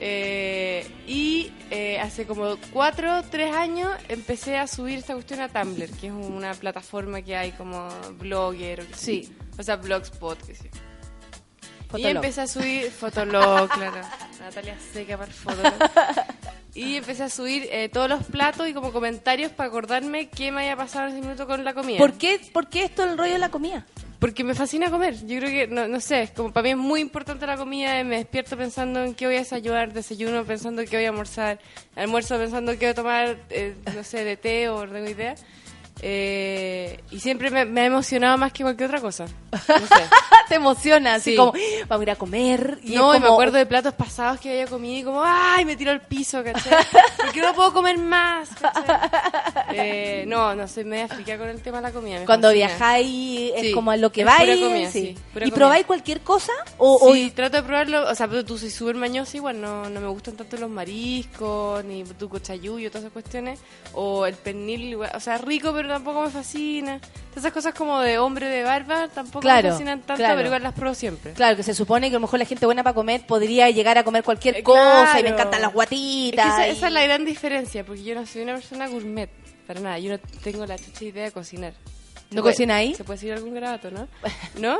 [0.00, 5.88] Eh, y eh, hace como cuatro, tres años empecé a subir esta cuestión a Tumblr,
[5.98, 7.88] que es una plataforma que hay como
[8.18, 8.80] blogger.
[8.80, 9.32] O, Sí.
[9.58, 10.40] o sea, blogspot.
[10.46, 10.68] Que sí.
[10.68, 12.16] Y Fotolog.
[12.16, 14.00] empecé a subir Fotolog, claro.
[14.40, 15.74] Natalia Seca para Fotolog.
[16.76, 20.62] Y empecé a subir eh, todos los platos y como comentarios para acordarme qué me
[20.62, 21.98] había pasado en ese minuto con la comida.
[21.98, 23.86] ¿Por qué, ¿Por qué esto el rollo de la comida?
[24.24, 25.14] Porque me fascina comer.
[25.26, 28.02] Yo creo que, no, no sé, como para mí es muy importante la comida.
[28.04, 31.60] Me despierto pensando en qué voy a desayunar, desayuno pensando en qué voy a almorzar,
[31.94, 35.10] almuerzo pensando en qué voy a tomar, eh, no sé, de té o no tengo
[35.10, 35.34] idea.
[36.02, 39.24] Eh, y siempre me, me ha emocionado más que cualquier otra cosa.
[39.52, 39.68] No sé.
[40.48, 41.36] Te emociona, así Sí.
[41.36, 42.78] como, "Ah, vamos a ir a comer.
[42.82, 45.22] Y no, es y me como- acuerdo de platos pasados que había comido y como,
[45.24, 45.64] ¡ay!
[45.64, 46.72] Me tiro al piso, ¿cachai?
[47.16, 48.50] ¿Por qué no puedo comer más?
[49.72, 52.24] Eh, no, no, soy media frica con el tema de la comida.
[52.26, 52.66] Cuando fascina.
[52.68, 54.90] viajáis es Sí, como a lo que vais.
[54.90, 55.16] sí.
[55.42, 56.52] ¿Y probáis cualquier cosa?
[56.78, 59.88] O, o- Sí, trato de probarlo, o sea, pero tú soy súper mañosa igual, no,
[59.88, 63.60] no me gustan tanto los mariscos, ni tu cochayuyo, todas esas cuestiones,
[63.94, 67.00] o el pernil, igual, o sea, rico, pero tampoco me fascina.
[67.36, 70.36] Esas cosas como de hombre de barba tampoco Claro, me fascinan tanto, claro.
[70.36, 71.32] pero igual las pruebo siempre.
[71.32, 73.98] Claro, que se supone que a lo mejor la gente buena para comer podría llegar
[73.98, 76.46] a comer cualquier Eh, cosa y me encantan las Es que guatitas.
[76.46, 79.28] esa, y- esa es la gran diferencia, porque yo no soy una persona gourmet,
[79.66, 81.72] para nada, yo no tengo la chucha idea de cocinar.
[82.30, 82.96] ¿No puede- cocináis?
[82.96, 84.08] Se puede decir algún grabato, ¿no?
[84.58, 84.78] ¿No?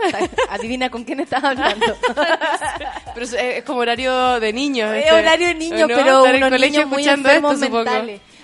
[0.48, 1.86] Adivina con quién estás hablando.
[3.14, 4.92] Pero es, es como horario de niños.
[4.94, 5.86] Es este, horario de niños, ¿no?
[6.22, 7.90] pero unos niños muy enfermos esto, supongo.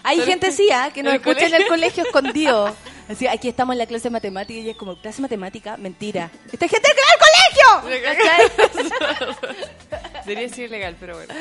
[0.03, 0.91] Hay Estar- gente sí, ¿ah?
[0.93, 2.05] que nos ¿En el escucha en el colegio?
[2.05, 2.75] escondido.
[3.09, 5.77] Así, aquí estamos en la clase de matemática y ella es como, ¿clase de matemática?
[5.77, 6.31] Mentira.
[6.53, 9.37] ¡Esta gente que va al colegio!
[10.27, 11.35] Debería ser ilegal, pero bueno.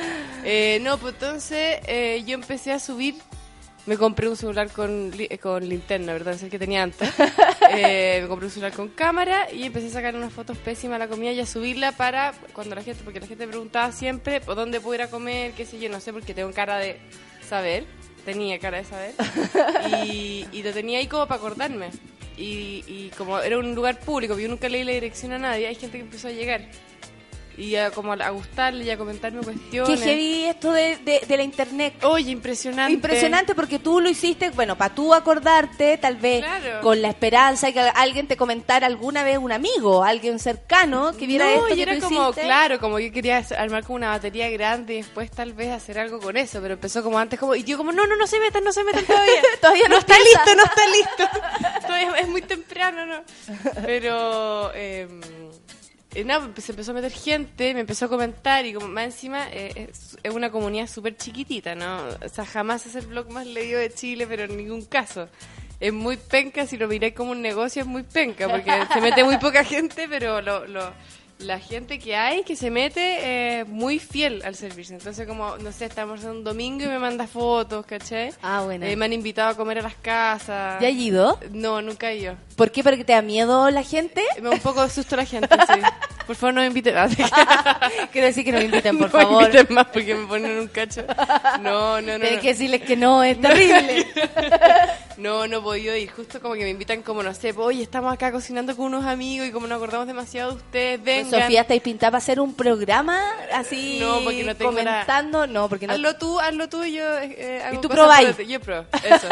[0.43, 3.15] Eh, no, pues entonces eh, yo empecé a subir.
[3.85, 6.33] Me compré un celular con, li- eh, con linterna, ¿verdad?
[6.35, 7.09] Es el que tenía antes.
[7.71, 11.05] Eh, me compré un celular con cámara y empecé a sacar unas fotos pésimas de
[11.05, 14.41] la comida y a subirla para cuando la gente, porque la gente me preguntaba siempre
[14.41, 16.99] ¿por dónde puedo ir a comer, qué sé yo, no sé, porque tengo cara de
[17.47, 17.85] saber,
[18.31, 19.13] tenía cara de saber,
[20.05, 21.89] y, y lo tenía ahí como para acordarme.
[22.37, 25.75] Y, y como era un lugar público, yo nunca leí la dirección a nadie, hay
[25.75, 26.61] gente que empezó a llegar.
[27.59, 30.01] Y a, como a gustarle y a comentarme Qué cuestiones.
[30.01, 31.93] heavy esto de, de, de la internet.
[32.03, 32.93] Oye, impresionante.
[32.93, 36.79] Impresionante porque tú lo hiciste, bueno, para tú acordarte, tal vez Claro.
[36.81, 41.27] con la esperanza de que alguien te comentara alguna vez un amigo, alguien cercano que
[41.27, 42.41] viera no, esto y que era tú como, hiciste.
[42.43, 46.19] claro, como yo quería armar como una batería grande y después tal vez hacer algo
[46.19, 48.63] con eso, pero empezó como antes, como, y yo como, no, no, no se metan,
[48.63, 49.33] no se metan todavía.
[49.61, 50.45] Todavía no está empieza.
[50.45, 51.81] listo, no está listo.
[51.87, 53.21] todavía es muy temprano, ¿no?
[53.85, 55.07] Pero, eh,
[56.15, 59.05] eh, nada, pues, se empezó a meter gente, me empezó a comentar y como más
[59.05, 61.99] encima eh, es, es una comunidad súper chiquitita, ¿no?
[62.25, 65.27] O sea, jamás es el blog más leído de Chile, pero en ningún caso.
[65.79, 69.23] Es muy penca, si lo miráis como un negocio es muy penca, porque se mete
[69.23, 70.93] muy poca gente, pero lo, lo-
[71.39, 74.95] la gente que hay que se mete es muy fiel al servicio.
[74.95, 78.33] Entonces, como, no sé, estamos en un domingo y me manda fotos, ¿cachai?
[78.41, 78.85] Ah, bueno.
[78.85, 80.81] Eh, me han invitado a comer a las casas.
[80.81, 81.39] ¿Ya has ido?
[81.51, 82.35] No, nunca he ido.
[82.55, 82.83] ¿Por qué?
[82.83, 84.21] ¿Porque te da miedo la gente?
[84.41, 85.79] Me da un poco de susto la gente, sí.
[86.27, 86.95] Por favor, no me inviten.
[86.95, 87.09] Ah,
[88.11, 89.43] Quiero decir que no me inviten, por no me favor.
[89.45, 91.03] inviten más porque me ponen un cacho.
[91.59, 92.19] No, no, no.
[92.19, 92.41] Tienes no.
[92.41, 94.05] que decirles que no, es terrible.
[95.19, 96.09] No, no he podido ir.
[96.11, 99.47] Justo como que me invitan como, no sé, oye, estamos acá cocinando con unos amigos
[99.47, 101.41] y como nos acordamos demasiado de ustedes, vengan.
[101.41, 103.21] Sofía, ¿estáis pintada para hacer un programa
[103.53, 105.45] así No, porque no tengo la- comentando?
[105.47, 105.93] No, porque no...
[105.93, 108.35] Hazlo tú, hazlo tú y yo eh, hago Y tú probáis.
[108.47, 109.27] Yo pruebo, eso.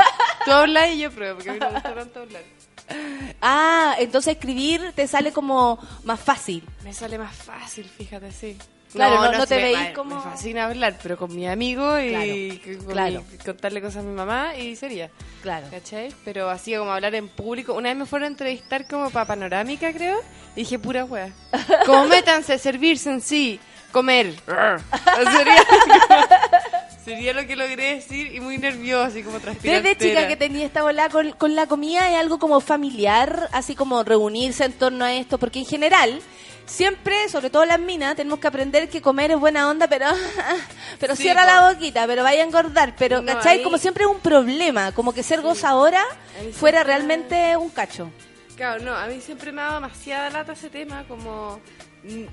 [0.45, 2.41] tú hablas y yo pruebo, porque a mí me gusta tanto hablar.
[3.41, 6.63] Ah, entonces escribir te sale como más fácil.
[6.85, 8.57] Me sale más fácil, fíjate, sí.
[8.97, 12.25] Claro, no- no te me- como- Me fascina hablar, pero con mi amigo y Claro,
[12.63, 13.23] que- con claro.
[13.31, 15.09] mi- contarle cosas a mi mamá y sería.
[15.41, 15.67] Claro.
[15.71, 16.13] ¿Cachai?
[16.25, 17.73] Pero así como hablar en público.
[17.73, 20.19] Una vez me fueron a entrevistar como para Panorámica, creo,
[20.55, 21.31] y dije pura wea.
[21.85, 23.59] Como métanse, servirse en sí,
[23.91, 24.33] comer.
[24.45, 25.63] sería,
[27.05, 29.89] sería lo que logré decir y muy nervioso, así como transpirante.
[29.89, 33.75] Desde chica que tenía esta bola con, con la comida es algo como familiar, así
[33.75, 36.19] como reunirse en torno a esto, porque en general
[36.67, 40.05] siempre, sobre todo las minas, tenemos que aprender que comer es buena onda, pero
[40.99, 41.47] pero Sí, cierra po.
[41.47, 43.57] la boquita, pero vaya a engordar, pero No, ¿cachai?
[43.59, 46.03] ahí- Como siempre es un problema, como que ser gozadora
[46.39, 48.11] Ahí fuera realmente un cacho.
[48.55, 51.59] Claro, no, a mí siempre me ha dado demasiada lata ese tema, como
[52.03, 52.23] mm,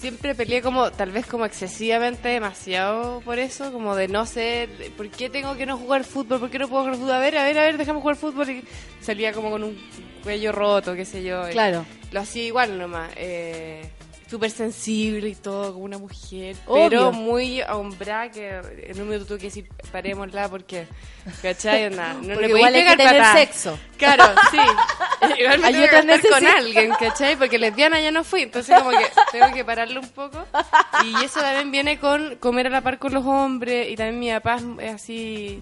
[0.00, 5.10] siempre peleé como tal vez como excesivamente demasiado por eso, como de no sé, ¿por
[5.10, 6.40] qué tengo que no jugar fútbol?
[6.40, 7.12] ¿Por qué no puedo jugar fútbol?
[7.12, 8.64] A ver, a ver, a ver, déjame jugar fútbol y
[9.00, 9.78] salía como con un
[10.22, 11.42] cuello roto, qué sé yo.
[11.50, 11.84] Claro.
[12.12, 13.10] Lo hacía igual nomás.
[13.16, 13.82] Eh,
[14.30, 16.88] Súper sensible y todo, como una mujer, Obvio.
[16.88, 18.48] pero muy ahombrada que
[18.84, 20.86] en un minuto tuve que decir, parémosla porque,
[21.42, 21.86] ¿cachai?
[21.86, 23.34] Onda, no Porque le igual hay que tener patada.
[23.34, 23.78] sexo.
[23.98, 24.58] Claro, sí.
[25.40, 27.36] Igual me tengo que acostar con alguien, ¿cachai?
[27.36, 30.46] Porque lesbiana ya no fui, entonces como que tengo que pararle un poco.
[31.04, 34.30] Y eso también viene con comer a la par con los hombres y también mi
[34.30, 35.60] papá es así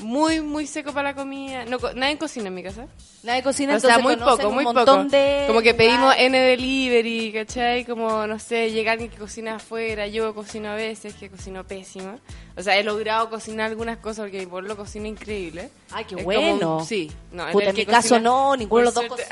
[0.00, 1.64] muy, muy seco para la comida.
[1.64, 2.86] No, nadie cocina en mi casa.
[3.22, 5.04] Nadie cocina, o sea, muy poco, muy poco.
[5.04, 6.14] de Como que pedimos.
[6.16, 7.84] N delivery, ¿cachai?
[7.84, 12.18] Como, no sé, llega alguien que cocina afuera, yo cocino a veces, que cocino pésimo.
[12.56, 15.70] O sea, he logrado cocinar algunas cosas porque mi pueblo cocina increíble.
[15.92, 16.58] Ay, qué Es bueno.
[16.58, 17.10] como sí.
[17.32, 19.28] No, Puta, en que mi caso no, ninguno de los dos cocina.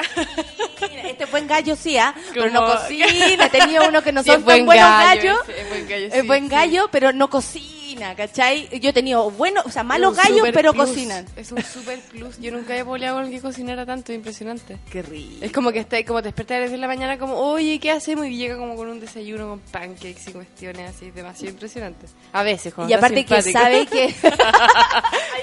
[1.04, 2.14] Este buen gallo sí, ¿ah?
[2.34, 3.06] Pero no cocina.
[3.06, 5.48] He tenido uno que no Sí, son buen buenos gallo gallos.
[5.48, 6.48] es buen gallo, Es sí, buen sí.
[6.50, 7.77] gallo, pero no cocina.
[7.98, 8.80] Cocina, ¿cachai?
[8.80, 10.88] Yo he tenido bueno, o sea, malos gallos, pero plus.
[10.88, 11.26] cocinan.
[11.36, 12.38] Es un super plus.
[12.40, 14.78] Yo nunca he boleado con alguien que cocinara tanto, impresionante.
[14.90, 15.44] Qué rico.
[15.44, 17.34] Es como que está ahí, como te despertas a las 10 de la mañana, como,
[17.36, 18.26] oye, ¿qué hacemos?
[18.26, 22.06] Y llega como con un desayuno con pancakes y cuestiones así, demasiado impresionante.
[22.32, 24.14] A veces, cuando Y aparte que sabe que...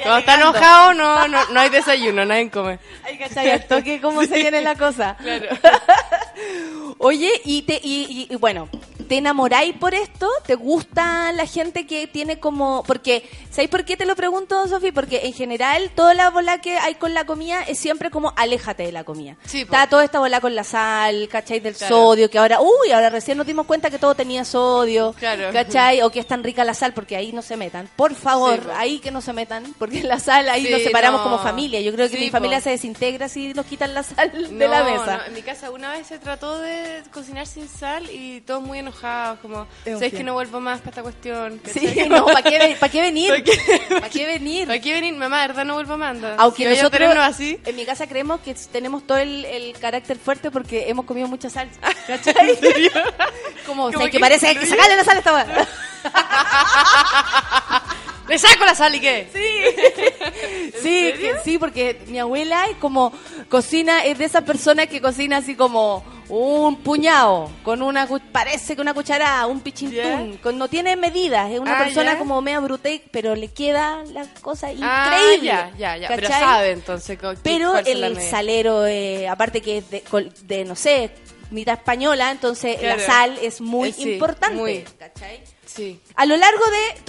[0.04, 2.78] Cuando está enojado, no, no, no hay desayuno, nadie come.
[3.04, 3.50] Ay, ¿cachai?
[3.50, 5.18] Al toque cómo se viene la cosa.
[5.20, 5.48] Claro.
[7.00, 8.70] Oye, y, te, y, y- y bueno,
[9.08, 10.30] ¿te enamoráis por esto?
[10.46, 12.84] ¿Te gusta la gente que tiene como...?
[12.86, 14.92] Porque, ¿sabéis por qué te lo pregunto, Sofi?
[14.92, 18.84] Porque en general toda la bola que hay con la comida es siempre como aléjate
[18.84, 19.36] de la comida.
[19.46, 19.62] Sí.
[19.62, 21.60] Está toda esta bola con la sal, ¿cachai?
[21.60, 21.96] Del Claro.
[21.96, 22.60] sodio, que ahora...
[22.62, 25.52] Uy, ahora recién nos dimos cuenta que todo tenía sodio, Claro.
[25.52, 26.02] ¿cachai?
[26.04, 27.90] O que es tan rica la sal, porque ahí no se metan.
[27.96, 31.22] Por favor, Sí, ahí que no se metan, porque la sal ahí Sí, nos separamos
[31.22, 31.24] no.
[31.24, 31.82] como familia.
[31.82, 32.66] Yo creo que mi familia po.
[32.66, 35.18] se desintegra si nos quitan la sal de la mesa.
[35.18, 38.80] no, en mi casa una vez se trató de cocinar sin sal y todos muy
[38.80, 41.62] enojados, como, ¿sabes que no vuelvo más para esta cuestión?
[41.66, 43.30] Sí, no, ¿para qué, pa' qué venir?
[43.30, 43.82] ¿Para qué?
[43.90, 44.68] ¿Para qué venir?
[44.68, 45.14] ¿Para qué venir?
[45.16, 46.18] Mamá, de verdad no vuelvo más.
[46.38, 47.60] Aunque Si nosotros así.
[47.66, 51.50] en mi casa creemos que tenemos todo el, el carácter fuerte porque hemos comido mucha
[51.50, 51.70] sal.
[52.08, 52.58] ¿Cachai?
[53.66, 54.70] Como, o sea, que, que parece que fluye.
[54.70, 55.68] sacarle la sal esta.
[58.28, 59.30] ¡Le saco la sal y qué!
[59.32, 63.14] Sí, que, sí, porque mi abuela es como
[63.50, 68.82] cocina, es de esas personas que cocina así como un puñado, con una parece que
[68.82, 73.04] una cucharada, un pichintún, con, no tiene medidas, es una Ah, persona como media brute,
[73.12, 75.46] pero le queda la cosa Ah, increíble.
[75.48, 76.08] ya, ya, ya.
[76.08, 77.20] Pero sabe entonces.
[77.44, 80.04] Pero el salero, eh, aparte que es de,
[80.46, 81.12] de, no sé,
[81.52, 82.98] mitad española, entonces Claro.
[83.00, 84.56] la sal es muy Eh, sí, importante.
[84.56, 84.84] muy.
[84.98, 85.44] ¿cachai?
[85.76, 86.00] Sí.
[86.16, 86.64] A lo largo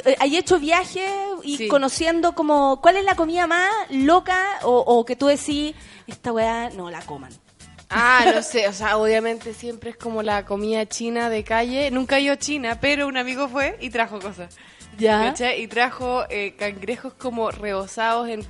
[0.05, 1.10] de, eh, hay hecho viajes
[1.44, 1.68] y Sí.
[1.68, 5.74] conociendo como, ¿cuál es la comida más loca o, o que tú decís,
[6.06, 7.32] esta weá no la coman?
[7.88, 11.88] Ah, no sé, o sea, obviamente siempre es como la comida china de calle.
[11.93, 14.56] Nunca he ido a China, pero un amigo fue y trajo cosas.
[14.98, 15.32] ¿Ya?
[15.56, 18.44] Y trajo eh, cangrejos como rebozados en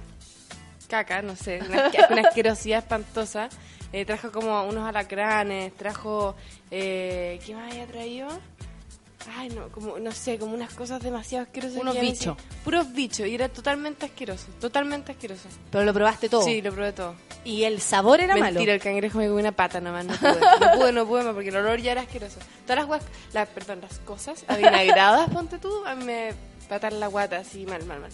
[0.88, 3.50] caca, no sé, una, una asquerosidad espantosa.
[3.92, 6.34] Eh, trajo como unos alacranes, trajo...
[6.70, 8.28] Eh, ¿Qué más había traído?
[9.36, 11.78] Ay, no, como, no sé, como unas cosas demasiado asquerosas.
[11.80, 12.36] Unos bichos.
[12.64, 15.48] Puros bichos, y era totalmente asqueroso, totalmente asqueroso.
[15.70, 16.42] Pero lo probaste todo.
[16.42, 17.14] Sí, lo probé todo.
[17.44, 18.72] Y el sabor era Mentira, malo.
[18.72, 20.40] el cangrejo me comió una pata nomás, no pude.
[20.40, 22.38] No pude, no pude más porque el olor ya era asqueroso.
[22.64, 26.32] Todas las guas, las, perdón, las cosas avinagradas, ponte tú, a mí me
[26.68, 28.10] patan la guata así mal, mal, mal.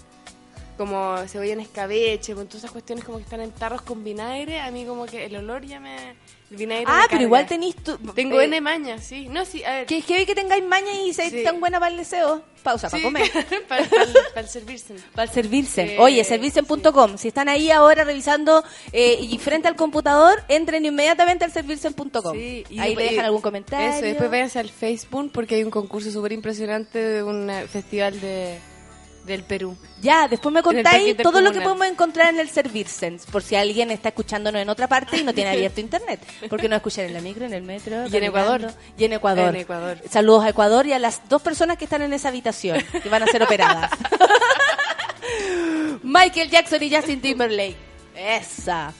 [0.77, 4.61] Como cebolla en escabeche, con todas esas cuestiones como que están en tarros con vinagre,
[4.61, 6.15] a mí como que el olor ya me...
[6.57, 7.97] Vinagre Ah, pero igual tenís tu...
[8.15, 9.29] Tengo eh, N maña, sí.
[9.29, 9.87] No, sí, a ver.
[9.87, 11.43] Que que que tengáis maña y seáis Sí.
[11.45, 12.43] tan buena para el deseo.
[12.62, 13.31] Pausa, para Sí, comer.
[13.69, 14.95] para, para el- para servirse.
[15.15, 15.83] Para el servirse.
[15.95, 17.19] Eh, Oye, servirse.com.
[17.19, 18.62] Si están ahí ahora revisando
[18.93, 22.35] eh, y frente al computador, entren inmediatamente al servirse.com.
[22.35, 23.91] Sí, y ahí después- le dejan algún comentario.
[23.91, 28.20] Eso, después váyanse al Facebook porque hay un concurso súper impresionante de un eh, festival
[28.20, 28.59] de,
[29.24, 29.77] del Perú.
[30.01, 33.90] Ya, después me contáis todo lo que podemos encontrar en el Servirse, por si alguien
[33.90, 36.20] está escuchándonos en otra parte y no tiene abierto internet.
[36.49, 38.07] Porque no escuchar en la micro, en el metro.
[38.09, 38.24] Y en.
[38.24, 38.73] Ecuador.
[38.99, 39.55] Y en Ecuador.
[39.55, 39.99] En Ecuador.
[40.11, 43.23] Saludos a Ecuador y a las dos personas que están en esa habitación, que van
[43.23, 43.90] a ser operadas.
[46.03, 47.77] Michael Jackson y Justin Timberlake.
[48.16, 48.93] Esa.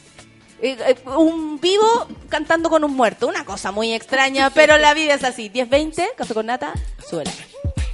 [0.61, 3.27] Eh, eh, un vivo cantando con un muerto.
[3.27, 5.51] Una cosa muy extraña, pero la vida es así.
[5.51, 6.73] 10-20, café con nata,
[7.09, 7.32] súbela.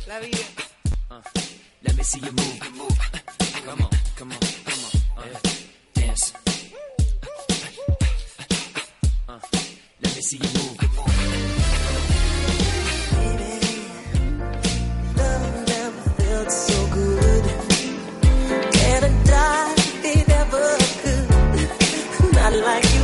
[0.06, 0.38] La vida.
[1.82, 2.60] Let me see you move.
[2.60, 2.88] Come on,
[3.66, 4.40] come on, come on.
[5.16, 5.38] Uh,
[5.94, 6.32] dance.
[9.28, 9.38] Uh,
[10.02, 10.78] let me see you move.
[15.16, 17.44] Love never felt so good.
[19.24, 19.74] Die,
[20.04, 20.26] it
[21.02, 22.32] could.
[22.34, 22.97] Not like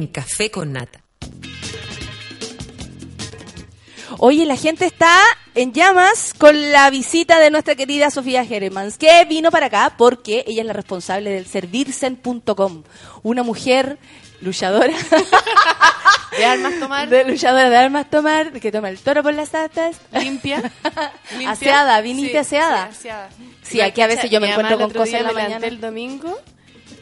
[0.00, 1.00] en Café con Nata.
[4.20, 5.16] Oye, la gente está
[5.54, 10.44] en llamas con la visita de nuestra querida Sofía Geremans, que vino para acá porque
[10.46, 12.82] ella es la responsable del servirsen.com,
[13.22, 13.98] una mujer
[14.40, 14.92] luchadora.
[16.36, 17.08] De armas tomar.
[17.08, 19.96] De luchadora de armas tomar, que toma el toro por las astas.
[20.12, 20.58] Limpia.
[21.32, 21.50] Limpia.
[21.50, 22.92] Aseada, viniste Sí, aseada.
[22.92, 23.28] Sí, aseada.
[23.62, 25.66] Sí, aquí a veces yo me encuentro con cosas en la mañana.
[25.66, 26.38] el domingo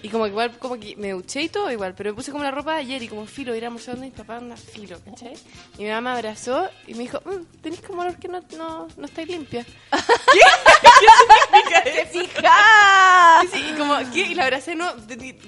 [0.07, 2.45] y como que igual, como que me duché y todo igual, pero me puse como
[2.45, 5.35] la ropa de ayer y como filo, ir a donde mis papás anda filo, ¿cachai?
[5.79, 8.87] Y mi mamá me abrazó y me dijo, "Mm, tenés como olor que no, no,
[8.97, 9.65] no estáis limpia.
[9.91, 10.41] ¿Qué?
[10.81, 13.43] ¿Qué significa ¡Te fijas!
[13.43, 14.21] Sí, sí, y como, ¿qué?
[14.21, 14.93] Y la abracé, no,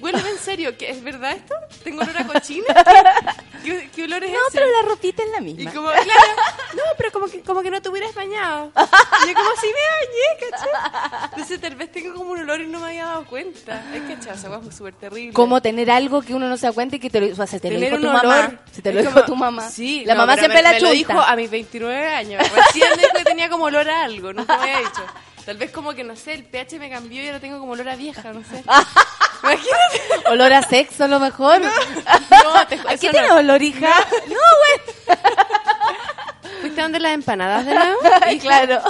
[0.01, 0.89] huele en serio, ¿qué?
[0.89, 1.55] ¿Es verdad esto?
[1.81, 2.65] ¿Tengo olor a cochina?
[3.71, 4.57] ¿Qué, qué, olor es No, ese?
[4.59, 5.73] pero la ropita es la Y misma.
[5.73, 6.31] como, claro,
[6.75, 8.71] no, pero como que, como que no te hubieras bañado.
[8.75, 8.79] Y
[9.27, 11.29] yo como si me bañé, ¿cachai?
[11.31, 13.83] Entonces tal vez tengo como un olor y no me había dado cuenta.
[13.93, 15.33] Es que esa hueá fue súper terrible.
[15.33, 17.47] Como tener algo que uno no se da cuenta y que te lo, o sea,
[17.47, 18.19] se te lo dijo tu mamá.
[18.21, 18.59] olor.
[18.71, 19.69] Si te lo dijo como- tu mamá.
[19.69, 22.43] Sí, la no, mamá siempre me, la me lo dijo a mis 29 años.
[22.51, 25.03] Recién dijo que tenía como olor a algo, nunca me había dicho.
[25.45, 27.89] Tal vez como que, no sé, el pH me cambió y ahora tengo como olor
[27.89, 28.63] a vieja, no sé.
[29.53, 30.29] Imagínate.
[30.29, 31.59] Olor a sexo, a lo mejor.
[31.61, 33.11] No, te ju- ¿A qué no.
[33.11, 33.89] tienes olor, hija?
[34.27, 35.17] No, güey.
[36.61, 37.99] ¿Fuiste donde las empanadas de nuevo?
[38.21, 38.81] Ay, claro.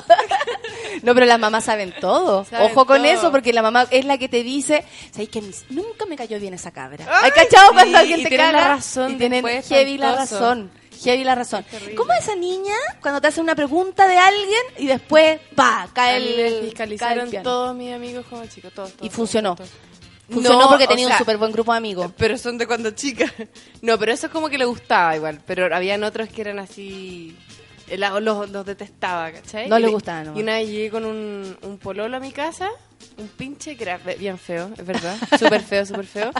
[1.03, 2.43] No, pero las mamás saben todo.
[2.45, 3.05] Saben Ojo con todo.
[3.11, 6.53] eso, porque la mamá es la que te dice, ¿sabes que nunca me cayó bien
[6.55, 7.05] esa cabra?
[7.07, 10.71] Ay, ¿Hay cachado sí, cuando alguien y te la razón Y tienen heavy la razón.
[11.03, 11.63] Heavy la razón.
[11.95, 16.17] ¿Cómo es esa niña cuando te hace una pregunta de alguien y después, pa, cae
[16.17, 19.55] el, cae el fiscalizaron todos mis amigos como chicos, todos, todos, Y funcionó.
[19.55, 19.89] todos, todos.
[20.29, 22.11] Funcionó No, porque o tenía un súper buen grupo de amigos.
[22.17, 23.25] Pero son de cuando chica.
[23.81, 25.39] No, pero eso es como que le gustaba igual.
[25.45, 27.35] Pero habían otros que eran así.
[27.89, 29.67] la- Los, los detestaba, ¿cachai?
[29.69, 30.39] No le gustaba nomás.
[30.39, 32.69] Y una vez llegué con un, un pololo a mi casa,
[33.17, 35.15] un pinche que era bien feo, es verdad.
[35.39, 36.31] Súper feo, súper feo.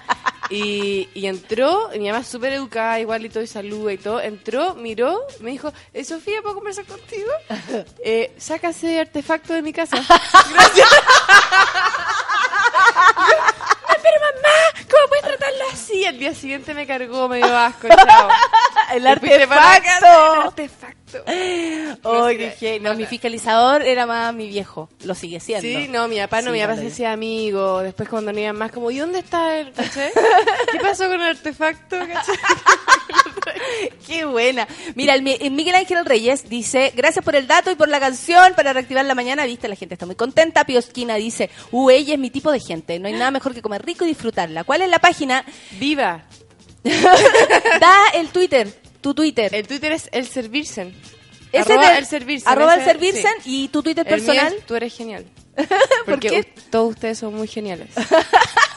[0.52, 4.20] Y, y entró, y mi mamá súper educada, igual y todo, y saluda y todo.
[4.20, 7.30] Entró, miró, me dijo, eh, Sofía, ¿puedo conversar contigo?
[8.03, 9.98] Eh, saca ese artefacto de mi casa.
[9.98, 10.90] Gracias.
[13.30, 16.06] "No, pero mamá, ¿cómo puedes tratarlo así?
[16.06, 18.30] Al día siguiente me cargó, me dio asco, chao.
[18.94, 20.06] El artefacto.
[20.06, 20.98] el artefacto.
[22.03, 22.30] Oh.
[22.81, 24.90] No, mi fiscalizador era más mi viejo.
[25.03, 25.61] Lo sigue siendo.
[25.68, 27.80] Sí, no, mi papá no, Sí, mi papá se hacía amigo.
[27.80, 30.11] Después cuando no iban más, como, ¿y dónde está el, caché?
[30.72, 32.31] ¿Qué pasó con el artefacto, caché?
[34.06, 34.68] Qué buena.
[34.95, 37.99] Mira, el, Mi- el Miguel Ángel Reyes dice, gracias por el dato y por la
[37.99, 39.45] canción para reactivar la mañana.
[39.45, 40.65] Viste, la gente está muy contenta.
[40.65, 42.99] Piosquina dice, uh, ella es mi tipo de gente.
[42.99, 44.64] No hay nada mejor que comer rico y disfrutarla.
[44.64, 45.45] ¿Cuál es la página?
[45.80, 46.23] Viva.
[46.84, 48.68] da el Twitter,
[49.01, 49.53] tu Twitter.
[49.53, 50.93] El Twitter es el servirsen.
[51.51, 52.47] Ese arroba el servirsen.
[52.47, 53.63] arroba el servirsen sí.
[53.63, 54.53] y tu Twitter El mío personal.
[54.53, 55.26] es, tú eres genial.
[55.55, 55.67] ¿Por
[56.05, 56.43] Porque qué?
[56.69, 57.89] todos ustedes son muy geniales.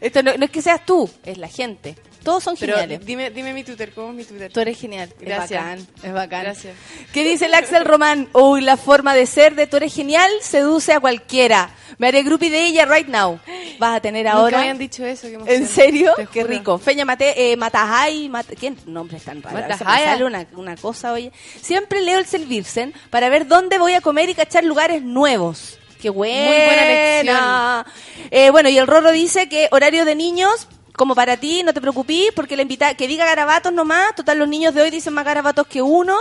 [0.00, 1.96] Esto no, no es que seas tú, es la gente.
[2.22, 3.04] Todos son Pero geniales.
[3.04, 4.50] dime, dime mi Twitter, ¿cómo es mi Twitter?
[4.50, 5.12] Tú eres genial.
[5.20, 5.50] Gracias.
[5.50, 5.86] Es bacán.
[6.02, 6.42] Es bacán.
[6.44, 6.74] Gracias.
[7.12, 8.30] ¿Qué dice el Axel Román?
[8.32, 11.68] Uy, la forma de ser de tú eres genial seduce a cualquiera.
[11.98, 13.38] Me haré groupie de ella right now.
[13.78, 14.56] Vas a tener Nunca ahora.
[14.56, 15.26] me habían dicho eso.
[15.26, 16.14] ¿En serio?
[16.32, 16.78] Qué rico.
[16.78, 18.78] Feña Mate, eh, Matajay, Mat- ¿quién?
[18.86, 19.60] Nombres tan raros.
[19.60, 20.12] Matajaya.
[20.12, 21.30] sale una, una cosa, oye.
[21.60, 25.78] Siempre leo el Servirsen para ver dónde voy a comer y cachar lugares nuevos.
[26.04, 26.44] Qué buena.
[26.44, 27.86] Muy buena
[28.30, 31.80] Eh, bueno, y el Rorro dice que horario de niños, como para ti, no te
[31.80, 34.14] preocupes, porque la invita que diga garabatos nomás.
[34.14, 36.14] Total, los niños de hoy dicen más garabatos que uno.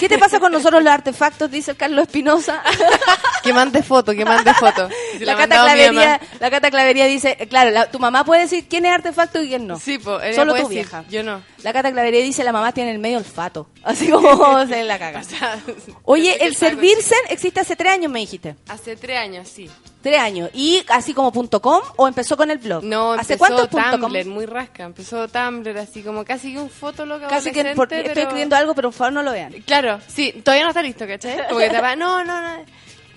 [0.00, 1.50] ¿Qué te pasa con nosotros los artefactos?
[1.50, 2.62] Dice el Carlos Espinosa.
[3.44, 4.88] Que mande foto, que mande foto.
[5.18, 8.86] Se La Cata, Clavería, la Cata Clavería dice, claro, la- tu mamá puede decir quién
[8.86, 9.78] es artefacto y quién no.
[9.78, 11.04] Sí, po, ella Solo puede tu decir, vieja.
[11.10, 11.42] Yo no.
[11.62, 13.68] La Cata Clavería dice, la mamá tiene el medio olfato.
[13.84, 15.20] Así como se la caga.
[16.04, 18.56] Oye, el servirse existe hace tres años, me dijiste.
[18.68, 19.70] Hace tres años, sí.
[20.04, 20.50] Tres años.
[20.52, 22.84] ¿Y así como punto .com o empezó con el blog?
[22.84, 23.98] No, ¿Hace empezó cuánto?
[23.98, 24.84] Tumblr, muy rasca.
[24.84, 28.90] Empezó Tumblr, así como casi que un fotólogo Casi que por- estoy escribiendo algo, pero
[28.90, 29.52] por favor no lo vean.
[29.66, 31.48] Claro, sí, todavía no está listo, ¿cachai?
[31.48, 32.64] Como que te va, no, no, no.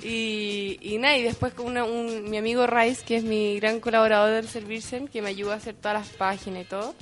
[0.03, 3.79] Y, y nada, y después con una- un, mi amigo Rice, que es mi gran
[3.81, 6.95] colaborador del Servirsen, que me ayuda a hacer todas las páginas y todo,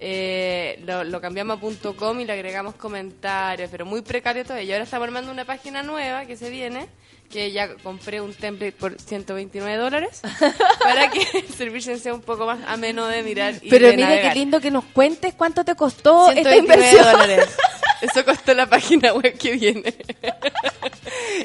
[0.00, 4.64] eh, lo, lo cambiamos a punto .com y le agregamos comentarios, pero muy precario todavía.
[4.68, 6.88] Y ahora estamos armando una página nueva que se viene,
[7.30, 10.20] que ya compré un template por 129 dólares,
[10.82, 14.08] para que el Servirsen sea un poco más ameno de mirar y Pero de mira
[14.08, 14.32] navegar.
[14.32, 16.58] qué lindo que nos cuentes cuánto te costó esta 129
[16.90, 17.12] inversión.
[17.12, 17.48] dólares.
[18.00, 19.94] Eso costó la página web que viene.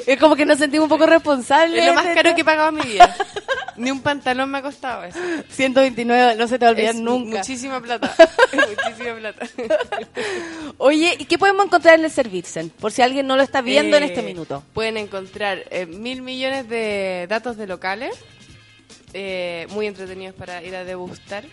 [0.06, 1.80] Es como que nos sentimos un poco responsables.
[1.80, 3.16] Es lo más caro que he pagado en mi vida.
[3.76, 5.18] Ni un pantalón me ha costado eso.
[5.50, 7.38] 129, no se te va a olvidar Es nunca.
[7.38, 8.14] Muchísima plata.
[8.52, 9.46] muchísima plata.
[10.78, 12.70] Oye, ¿y qué podemos encontrar en el Servirsen?
[12.70, 14.62] Por si alguien no lo está viendo en Eh, este minuto.
[14.72, 18.14] Pueden encontrar eh, mil millones de datos de locales,
[19.12, 21.44] eh, muy entretenidos para ir a degustar.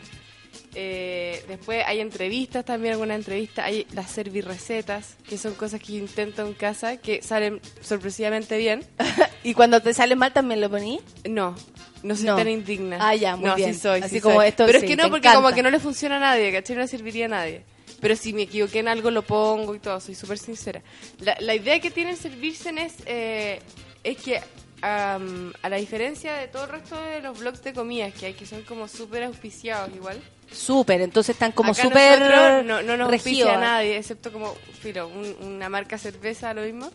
[0.75, 3.65] Eh, después hay entrevistas también, algunas entrevistas.
[3.65, 8.83] Hay las servirrecetas, que son cosas que yo intento en casa, que salen sorpresivamente bien.
[9.43, 10.99] ¿Y cuando te sale mal también lo poní?
[11.29, 11.55] No,
[12.01, 12.35] no soy No.
[12.37, 12.97] tan indigna.
[12.99, 13.73] Ah, ya, muy no, bien.
[13.73, 14.47] sí soy, Así sí como soy.
[14.47, 15.55] esto, Pero sí, es que no, porque como encanta.
[15.55, 16.75] que no le funciona a nadie, ¿cachai?
[16.75, 17.63] No le serviría a nadie.
[18.01, 20.81] Pero si me equivoqué en algo, lo pongo y todo, soy súper sincera.
[21.19, 23.59] La, la idea que tiene el servirse es, eh,
[24.03, 24.41] es que,
[24.81, 28.33] am, a la diferencia de todo el resto de los blogs de comidas que hay,
[28.33, 30.21] que son como súper auspiciados igual,
[30.51, 35.35] Súper, entonces están como súper no, no nos auspicia a nadie, excepto como, filo, un-
[35.41, 36.91] una marca cerveza, lo mismo,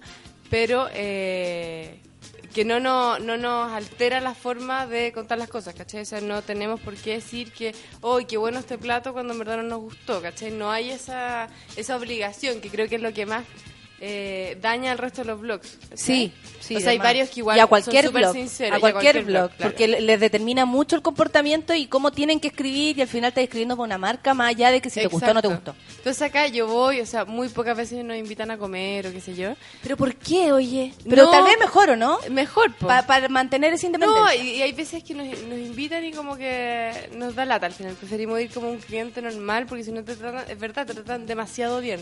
[0.48, 1.98] pero eh,
[2.54, 6.02] que no, no, no nos altera la forma de contar las cosas, ¿cachai?
[6.02, 9.12] O sea, no tenemos por qué decir que, ¡ay, qué bueno este plato!
[9.12, 10.52] cuando en verdad no nos gustó, ¿cachai?
[10.52, 13.44] No hay esa, esa obligación, que creo que es lo que más
[14.00, 15.76] eh, daña al resto de los blogs.
[15.94, 16.76] Sí, sí.
[16.76, 18.76] O sea, hay varios que igual y a cualquier son blog, sinceros.
[18.76, 19.70] a cualquier, blog, claro.
[19.72, 23.28] porque le- les determina mucho el comportamiento y cómo tienen que escribir y al final
[23.28, 25.48] estás escribiendo con una marca más allá de que si te gustó o no te
[25.48, 25.74] gustó.
[25.96, 29.20] Entonces acá yo voy, o sea, muy pocas veces nos invitan a comer o qué
[29.20, 29.54] sé yo.
[29.82, 30.92] Pero ¿por qué, oye?
[31.08, 32.18] Pero No, tal vez mejor, ¿o no?
[32.30, 32.72] Mejor.
[32.74, 34.22] Pa- para mantener esa independencia.
[34.24, 37.66] No, y, y hay veces que nos, nos invitan y como que nos da lata
[37.66, 37.94] al final.
[37.94, 41.26] Preferimos ir como un cliente normal porque si no te tratan, es verdad, te tratan
[41.26, 42.00] demasiado bien.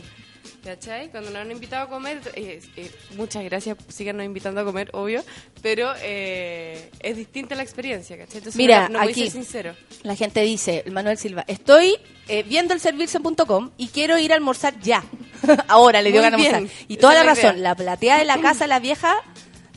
[0.65, 1.11] ¿Cachai?
[1.11, 5.25] Cuando nos han invitado a comer, eh, eh, muchas gracias, síganos invitando a comer, obvio,
[5.63, 8.39] pero eh, es distinta la experiencia, ¿cachai?
[8.39, 9.75] Entonces Mira, no, no voy a aquí ser sincero.
[10.03, 11.97] la gente dice, el Manuel Silva, estoy
[12.29, 15.05] eh, viendo el servirse.com y quiero ir a almorzar ya.
[15.69, 16.79] Ahora le dio ganas de almorzar.
[16.89, 17.43] Y toda esa la idea.
[17.45, 19.15] razón, la platea de la casa la vieja,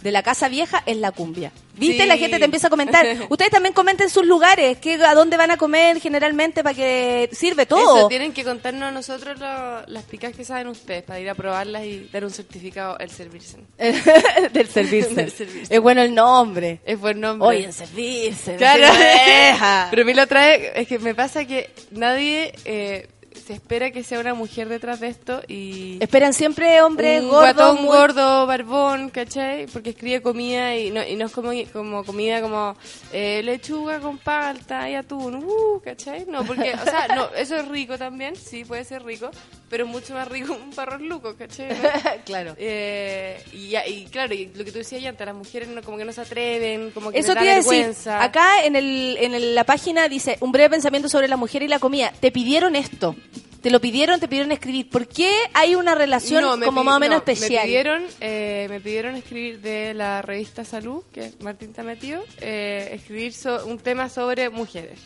[0.01, 1.51] de la casa vieja es la cumbia.
[1.75, 2.03] ¿Viste?
[2.03, 2.07] Sí.
[2.09, 3.05] La gente te empieza a comentar.
[3.29, 7.65] Ustedes también comenten sus lugares, qué, a dónde van a comer generalmente para que sirve
[7.65, 7.97] todo.
[7.99, 11.35] Eso, tienen que contarnos a nosotros lo- las picas que saben ustedes para ir a
[11.35, 13.57] probarlas y dar un certificado al servirse.
[13.77, 15.13] Del servirse.
[15.15, 15.73] Del servirse.
[15.73, 16.81] Es bueno el nombre.
[16.85, 17.47] Es buen nombre.
[17.47, 18.55] Oye, el servirse.
[18.57, 18.87] Claro.
[19.89, 23.07] Pero a mí lo trae, es que me pasa que nadie eh,
[23.49, 25.97] se espera que sea una mujer detrás de esto y...
[25.99, 27.55] Esperan siempre hombres gordos.
[27.55, 29.65] guatón muy- gordo, barbón, ¿cachai?
[29.65, 32.75] Porque escribe comida y no, y no es como, como comida como
[33.11, 36.27] eh, lechuga con palta y atún, uh, ¿cachai?
[36.27, 39.31] No, porque, o sea, no, eso es rico también, sí, puede ser rico,
[39.69, 41.69] pero es mucho más rico un parros luco, ¿cachai?
[42.25, 42.55] claro.
[42.57, 45.97] Eh, y, y claro, y lo que tú decías ya antes, las mujeres no, como
[45.97, 47.71] que no se atreven, como que Eso te da iba a decir.
[47.71, 48.23] vergüenza.
[48.23, 51.67] Acá en, el, en el- la página dice un breve pensamiento sobre la mujer y
[51.67, 52.11] la comida.
[52.19, 53.15] Te pidieron esto.
[53.61, 54.89] Te lo pidieron, te pidieron escribir.
[54.89, 57.63] ¿Por qué hay una relación No, como más o menos no, especial?
[57.63, 62.89] Me pidieron, eh, me pidieron escribir de la revista Salud, que Martín está metido, eh,
[62.93, 64.99] escribir so- un tema sobre mujeres.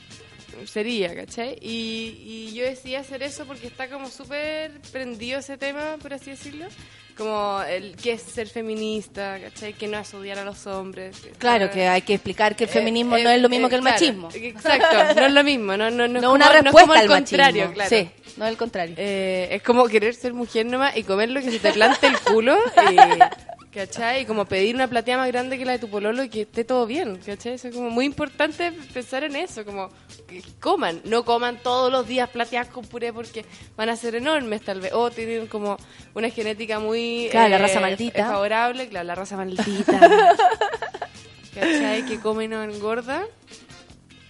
[0.66, 1.58] Sería, ¿cachai?
[1.62, 6.32] Y, y yo decidí hacer eso porque está como súper prendido ese tema, por así
[6.32, 6.66] decirlo.
[7.18, 9.74] Como el que es ser feminista, ¿cachai?
[9.74, 11.16] Que no es odiar a los hombres.
[11.38, 13.68] Claro, Eh, que hay que explicar que el eh, feminismo eh, no es lo mismo
[13.68, 14.30] eh, que el claro, machismo.
[14.34, 16.82] Exacto, no es lo mismo, no, no, no, No, es como- una no es respuesta
[16.82, 17.38] como el al machismo.
[17.38, 17.90] contrario, claro.
[17.90, 18.96] Sí, no es el contrario.
[18.98, 22.18] Eh, es como querer ser mujer nomás y comer lo que se te plante el
[22.20, 22.58] culo.
[23.74, 24.22] ¿Cachai?
[24.22, 26.64] Y como pedir una platea más grande que la de tu pololo y que esté
[26.64, 27.18] todo bien.
[27.18, 27.54] ¿Cachai?
[27.54, 29.66] Eso es como muy importante pensar en eso.
[29.66, 29.90] Como
[30.28, 31.02] que coman.
[31.06, 33.46] No coman todos los días plateadas con puré porque
[33.76, 34.94] van a ser enormes tal vez.
[34.94, 35.78] O tienen como
[36.14, 37.30] una genética muy...
[37.32, 38.28] Claro, la raza maldita.
[38.28, 38.88] Favorable.
[38.90, 40.00] Claro, la raza maldita.
[41.54, 42.06] ¿cachai?
[42.06, 43.26] Que come y no engorda.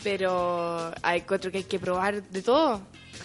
[0.03, 2.81] Pero hay otro que hay que probar de todo.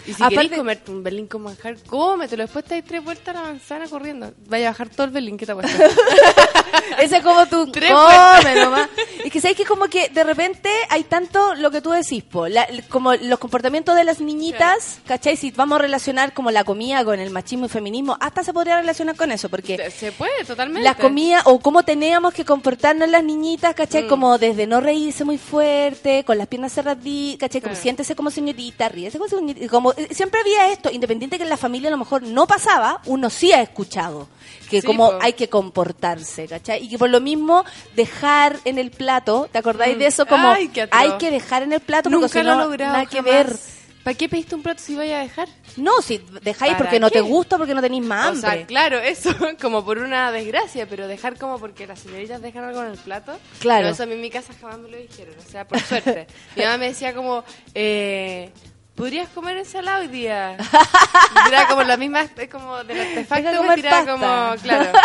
[0.09, 2.43] Y si Aparte- comerte un berlín con manjar, cómetelo.
[2.43, 4.33] Después te das tres vueltas a la manzana corriendo.
[4.47, 5.71] Vaya a bajar todo el berlín que te puesto.
[6.99, 8.89] Ese es como tú Tres nomás.
[9.23, 12.47] Es que sabes que como que de repente hay tanto lo que tú decís, po,
[12.47, 15.37] la- como los comportamientos de las niñitas, ¿cachai?
[15.37, 18.79] Si vamos a relacionar como la comida con el machismo y feminismo, hasta se podría
[18.79, 20.83] relacionar con eso, porque Se puede, totalmente.
[20.83, 24.03] las comidas o cómo teníamos que comportarnos las niñitas, ¿cachai?
[24.03, 24.07] Mm.
[24.07, 27.61] Como desde no reírse muy fuerte, con las piernas cerraditas, ¿cachai?
[27.61, 29.67] Como siéntese como señorita, ríese como señorita.
[29.69, 33.29] Como, siempre había esto, independiente que en la familia a lo mejor no pasaba, uno
[33.29, 34.27] sí ha escuchado
[34.69, 35.17] que Sí, como po.
[35.21, 36.83] hay que comportarse, ¿cachai?
[36.85, 37.65] Y que por lo mismo
[37.95, 39.99] dejar en el plato, ¿te acordáis Mm.
[39.99, 40.25] de eso?
[40.25, 42.93] Como Ay, hay que dejar en el plato porque Nunca si lo he no, logrado.
[42.93, 43.55] nada que ver.
[44.03, 45.49] ¿Para qué pediste un plato si vaya a dejar?
[45.75, 48.41] No, si dejáis ¿Para porque no te gusta, porque no tenéis más O hambre.
[48.59, 49.29] sea, claro, eso,
[49.61, 53.37] como por una desgracia, pero dejar como porque las señoritas dejan algo en el plato.
[53.59, 53.81] Claro.
[53.83, 56.27] Pero eso a mí en mi casa jamás me lo dijeron, o sea, por suerte.
[56.55, 57.43] mi mamá me decía como,
[57.75, 58.51] eh,
[58.99, 60.57] ¿podrías comer ensalada hoy día?
[60.59, 64.91] Y Era como la misma, como del artefacto me tiraba como, claro.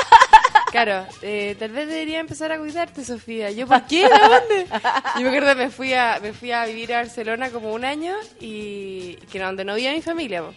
[0.71, 3.49] Claro, eh, tal vez debería empezar a cuidarte, Sofía.
[3.53, 4.09] ¿Yo por qué?
[4.09, 4.67] ¿De dónde?
[5.15, 7.85] Yo me acuerdo que me fui a, me fui a vivir a Barcelona como un
[7.85, 10.43] año y que era donde no vivía mi familia.
[10.43, 10.53] po.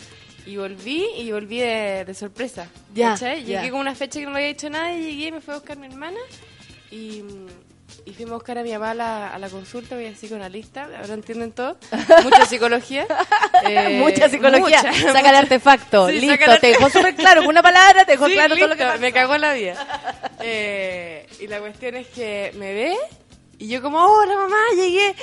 [0.48, 2.68] Y volví y volví de, de sorpresa.
[2.96, 3.44] Ya, ¿cachai?
[3.44, 3.60] ya.
[3.60, 5.58] Llegué con una fecha que no había dicho nada y llegué y me fue a
[5.58, 6.18] buscar mi hermana
[6.90, 7.22] y,
[8.08, 10.40] y fuimos a buscar a mi mamá a la, a la consulta, voy así con
[10.40, 11.78] la lista, ahora entienden todo.
[12.24, 13.06] Mucha psicología.
[13.68, 14.84] Eh, mucha psicología.
[14.84, 16.08] mucha, saca el artefacto.
[16.10, 16.52] Sí, listo.
[16.52, 17.42] el Te dejó súper claro.
[17.42, 19.00] Con una palabra te dejó Sí, claro todo lo que pasó.
[19.00, 20.32] me cagó la vida.
[20.42, 22.96] Eh, y la cuestión es que me ve
[23.58, 25.16] y yo como, hola mamá, llegué.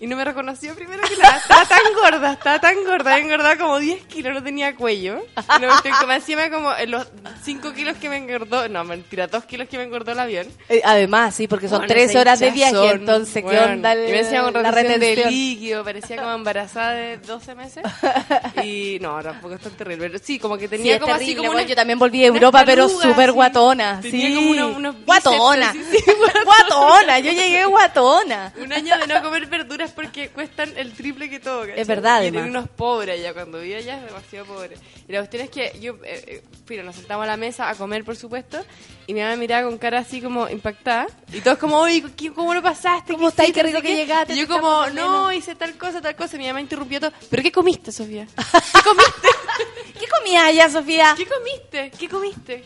[0.00, 1.38] Y no me reconoció primero que nada.
[1.38, 5.18] Estaba tan gorda, estaba tan gorda, había engordado como 10 kilos, no tenía cuello.
[5.36, 7.06] Y cuestión que me encima como los
[7.42, 10.46] 5 kilos que me engordó, no, mentira, 2 kilos que me engordó el avión.
[10.68, 13.62] Eh, Además, sí, porque son Bueno, 13 ese horas de viaje, entonces, ¿qué bueno.
[13.72, 17.54] onda el- Y me decían con la retención de líquido, parecía como embarazada de 12
[17.56, 17.82] meses.
[18.64, 21.20] Y no, tampoco es tan terrible, pero sí, como que Sí, tenía es como así
[21.24, 23.32] terrible, como bueno, una- yo también volví unas Europa, pero súper sí.
[23.32, 24.00] guatona.
[24.00, 24.34] Tenía sí.
[24.34, 25.72] como unos- unos bíceps, guatona.
[25.72, 26.04] sí, sí,
[26.44, 28.52] guatona, yo llegué guatona.
[28.60, 31.60] Un año de no comer verduras porque cuestan el triple que todo.
[31.62, 31.80] ¿cachai?
[31.80, 32.46] Es verdad, Y además.
[32.48, 33.32] unos pobres allá.
[33.34, 34.76] Cuando vivía allá es demasiado pobre.
[35.08, 38.04] Y la cuestión es que yo, eh, eh, nos sentamos a la mesa a comer,
[38.04, 38.58] por supuesto.
[39.06, 41.06] Y mi mamá me miraba con cara así como impactada.
[41.32, 43.12] Y todos como, oye, ¿qué- ¿cómo lo pasaste?
[43.14, 43.50] ¿Cómo estás?
[43.52, 44.92] Qué rico que llegaste, Y yo como, no,
[45.28, 45.34] menos".
[45.34, 46.36] hice tal cosa, tal cosa.
[46.36, 47.12] Y mi mamá interrumpió todo.
[47.30, 48.26] ¿Pero qué comiste, Sofía?
[48.26, 49.28] ¿Qué comiste?
[49.98, 51.14] ¿Qué comías allá, Sofía?
[51.16, 51.90] ¿Qué comiste?
[51.98, 52.64] ¿Qué comiste?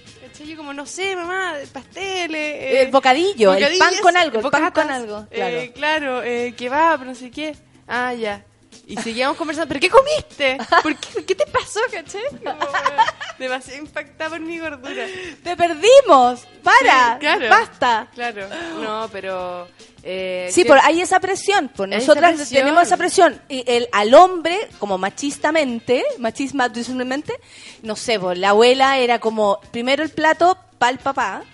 [0.56, 2.34] Como, no sé, mamá, pasteles.
[2.34, 7.04] eh, El bocadillo, el pan con algo, el pan con algo, eh, claro, eh, kebab,
[7.04, 7.54] no sé qué.
[7.88, 8.44] Ah, ya.
[8.86, 10.58] Y seguíamos conversando, ¿pero qué comiste?
[10.82, 12.18] ¿Por qué, ¿Qué te pasó, caché?
[12.44, 12.58] Como,
[13.38, 15.06] demasiado impactada por mi gordura.
[15.42, 16.40] ¡Te perdimos!
[16.62, 17.14] ¡Para!
[17.14, 17.48] Sí, claro.
[17.48, 18.08] ¡Basta!
[18.14, 18.48] Claro,
[18.82, 19.68] no, pero...
[20.02, 22.60] Eh, Sí, por hay esa presión, esa nosotras presión.
[22.60, 23.40] tenemos esa presión.
[23.48, 27.34] Y el, al hombre, como machistamente, machismamente,
[27.82, 31.44] no sé, pues la abuela era como, primero el plato para el papá,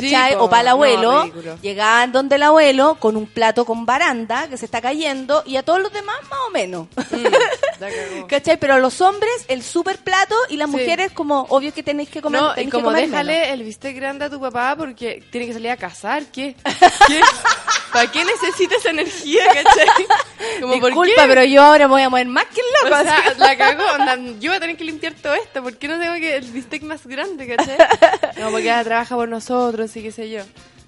[0.00, 0.32] ¿cachai?
[0.32, 1.58] Sí, o para el no, abuelo, ridículo.
[1.62, 5.62] llegaban donde el abuelo con un plato con baranda que se está cayendo y a
[5.62, 6.86] todos los demás más o menos.
[7.78, 8.26] Cagó.
[8.28, 8.58] ¿Cachai?
[8.58, 10.76] Pero a los hombres el super plato y las Sí.
[10.76, 12.40] mujeres como, obvio que tenéis que comer.
[12.40, 13.48] No, y como comer déjale menos.
[13.54, 16.54] el bistec grande a tu papá porque tiene que salir a cazar, ¿qué?
[17.06, 17.20] ¿Qué?
[17.92, 20.06] ¿Para qué necesitas energía, cachai?
[20.60, 23.00] Como, ¿por Disculpa, pero yo ahora me voy a mover más que el loco.
[23.00, 23.38] O sea, así.
[23.38, 26.14] la cagó, onda, yo voy a tener que limpiar todo esto, ¿por qué no tengo
[26.14, 27.76] que el bistec más grande, cachai?
[28.38, 30.42] No, porque ella trabaja por nosotros y qué sé yo.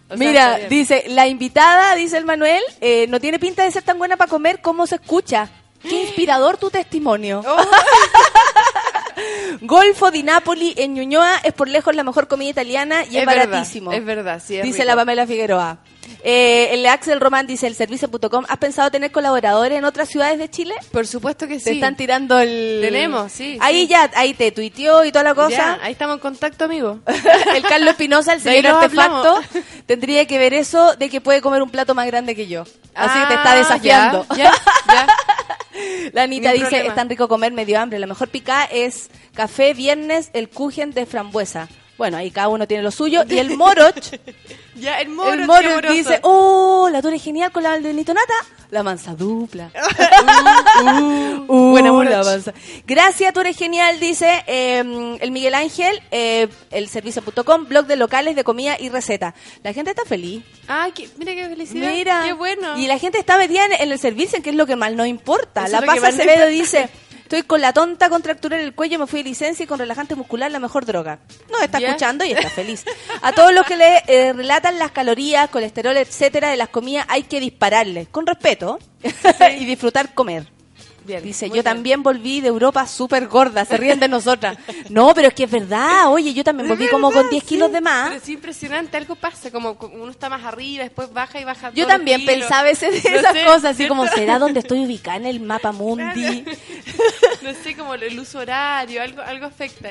[0.09, 3.83] O sea, Mira, dice, la invitada, dice el Manuel, eh, no tiene pinta de ser
[3.83, 5.49] tan buena para comer como se escucha.
[5.83, 7.43] Qué inspirador tu testimonio.
[7.47, 7.57] Oh.
[9.63, 13.27] Golfo di Napoli en Ñuñoa es por lejos la mejor comida italiana y es, Es
[13.27, 13.93] verdad, baratísimo.
[13.93, 14.89] es verdad, sí, es Dice rico.
[14.89, 15.79] la Pamela Figueroa.
[16.23, 20.49] Eh, el Axel Román dice, el servicio.com, ¿has pensado tener colaboradores en otras ciudades de
[20.51, 20.75] Chile?
[20.93, 21.71] Por supuesto que Te sí.
[21.71, 22.81] están tirando el...
[22.83, 23.87] Tenemos, sí, Ahí sí.
[23.89, 25.51] ya, ahí te tuiteó y toda la cosa.
[25.51, 26.99] Ya, ahí estamos en contacto, amigo.
[27.55, 29.41] el Carlos Espinosa, el señor artefacto,
[29.87, 32.65] tendría que ver eso de que puede comer un plato más grande que yo.
[32.95, 34.27] Así que te está Ah, desafiando.
[34.37, 34.53] Ya,
[34.89, 35.07] ya,
[36.13, 36.89] La Anita Ni dice, problema.
[36.89, 37.99] es tan rico comer medio hambre.
[37.99, 41.69] La mejor picada es café viernes, el kuchen de frambuesa.
[41.99, 43.23] Bueno, ahí cada uno tiene lo suyo.
[43.29, 43.97] Y el moroch,
[44.75, 45.01] ya.
[45.01, 48.35] el moro, el moroch dice, oh, la es genial con la aldenito nata.
[48.71, 49.71] La mansa dupla.
[50.79, 52.25] Uh, Buena la moroch.
[52.25, 52.53] mansa.
[52.87, 58.37] Gracias, tú eres genial, dice eh, el Miguel Ángel, eh, el servicio.com, blog de locales
[58.37, 59.35] de comida y receta.
[59.63, 60.43] La gente está feliz.
[60.69, 61.91] Ay, qué- mira qué felicidad.
[61.91, 62.23] Mira.
[62.27, 62.77] Qué bueno.
[62.79, 65.65] Y la gente está metida en, el servicio, que es lo que más nos importa.
[65.67, 66.47] Eso la nos Acevedo importa.
[66.47, 66.89] dice,
[67.27, 70.15] Estoy con la tonta contractura en el cuello, me fui de licencia y con relajante
[70.15, 71.19] muscular la mejor droga.
[71.51, 72.85] No, está escuchando y está feliz.
[73.21, 77.25] A todos los que le eh, relatan las calorías, colesterol, etcétera, de las comidas, hay
[77.25, 78.79] que dispararles, con respeto,
[79.59, 80.56] y disfrutar comer.
[81.07, 81.65] Bien, Dice, yo bien.
[81.65, 84.57] también volví de Europa súper gorda, se ríen de nosotras.
[84.91, 87.81] No, pero es que es verdad, oye, yo también volví como con 10 kilos de
[87.81, 88.09] más.
[88.11, 91.71] Pero es impresionante, algo pasa, como uno está más arriba, después baja y baja.
[91.75, 92.35] Yo también kilos.
[92.35, 93.95] pensaba a veces de No esas sé, cosas, así ¿cierto?
[93.97, 96.45] como, ¿será donde estoy ubicada en el mapa mundi?
[97.43, 99.91] no sé, como el uso horario, algo, algo afecta.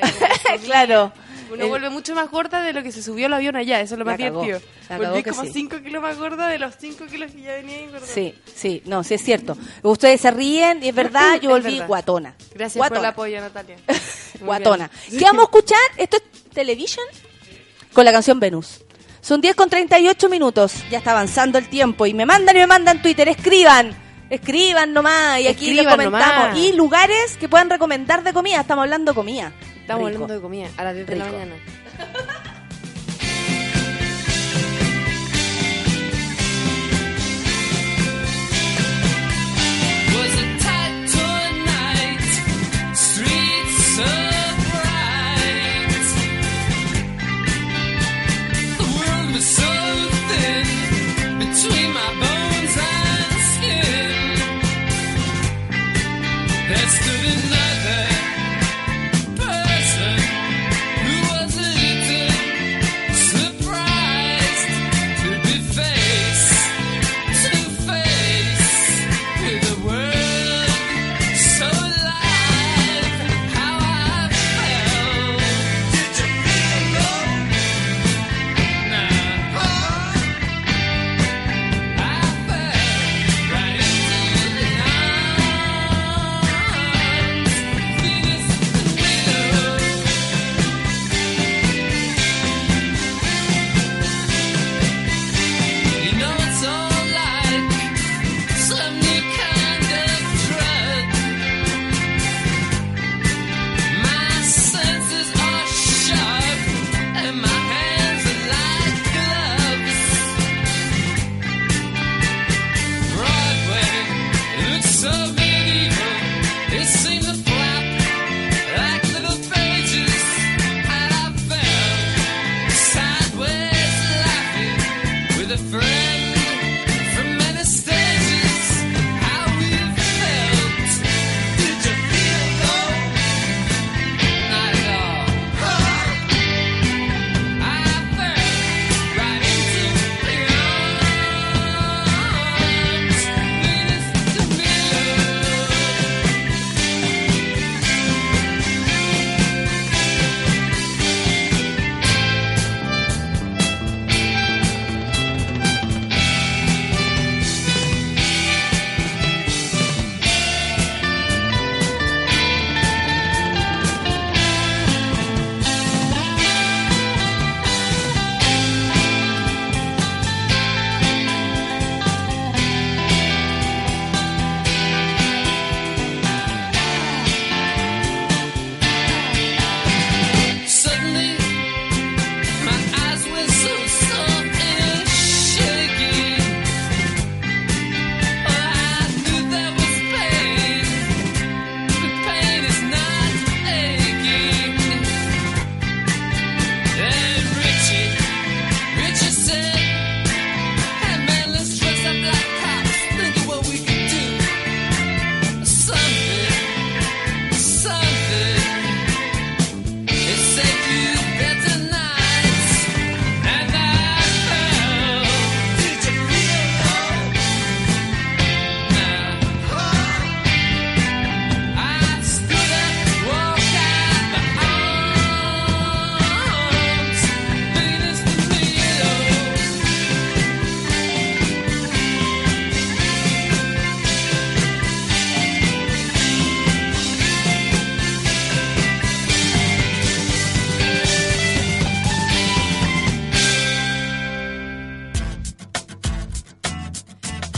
[0.64, 1.12] Claro.
[1.52, 3.94] Uno El- vuelve mucho más gorda de lo que se subió el avión allá, eso
[3.94, 4.60] es lo más divertido.
[4.90, 5.50] Volví como sí.
[5.52, 8.06] 5 kilos más gorda de los 5 kilos que ya venía engordando.
[8.06, 9.56] Sí, sí, no, sí es cierto.
[9.82, 11.86] Ustedes se ríen y es verdad, yo volví verdad.
[11.86, 12.34] guatona.
[12.54, 13.76] Gracias por el apoyo, Natalia.
[14.40, 14.90] Guatona.
[15.10, 15.78] ¿Qué vamos a escuchar?
[15.96, 17.06] Esto es Television
[17.92, 18.82] con la canción Venus.
[19.22, 20.74] Son 10 con 38 minutos.
[20.90, 22.06] Ya está avanzando el tiempo.
[22.06, 23.28] Y me mandan y me mandan Twitter.
[23.28, 23.96] Escriban.
[24.30, 25.40] Escriban nomás.
[25.40, 26.20] Y aquí les comentamos.
[26.20, 26.58] nomás.
[26.58, 28.60] Y lugares que puedan recomendar de comida.
[28.60, 29.52] Estamos hablando de comida.
[29.86, 30.24] Estamos Rico.
[30.24, 31.54] hablando de comida a las 10 de la mañana.
[40.12, 40.36] Was
[52.22, 52.25] a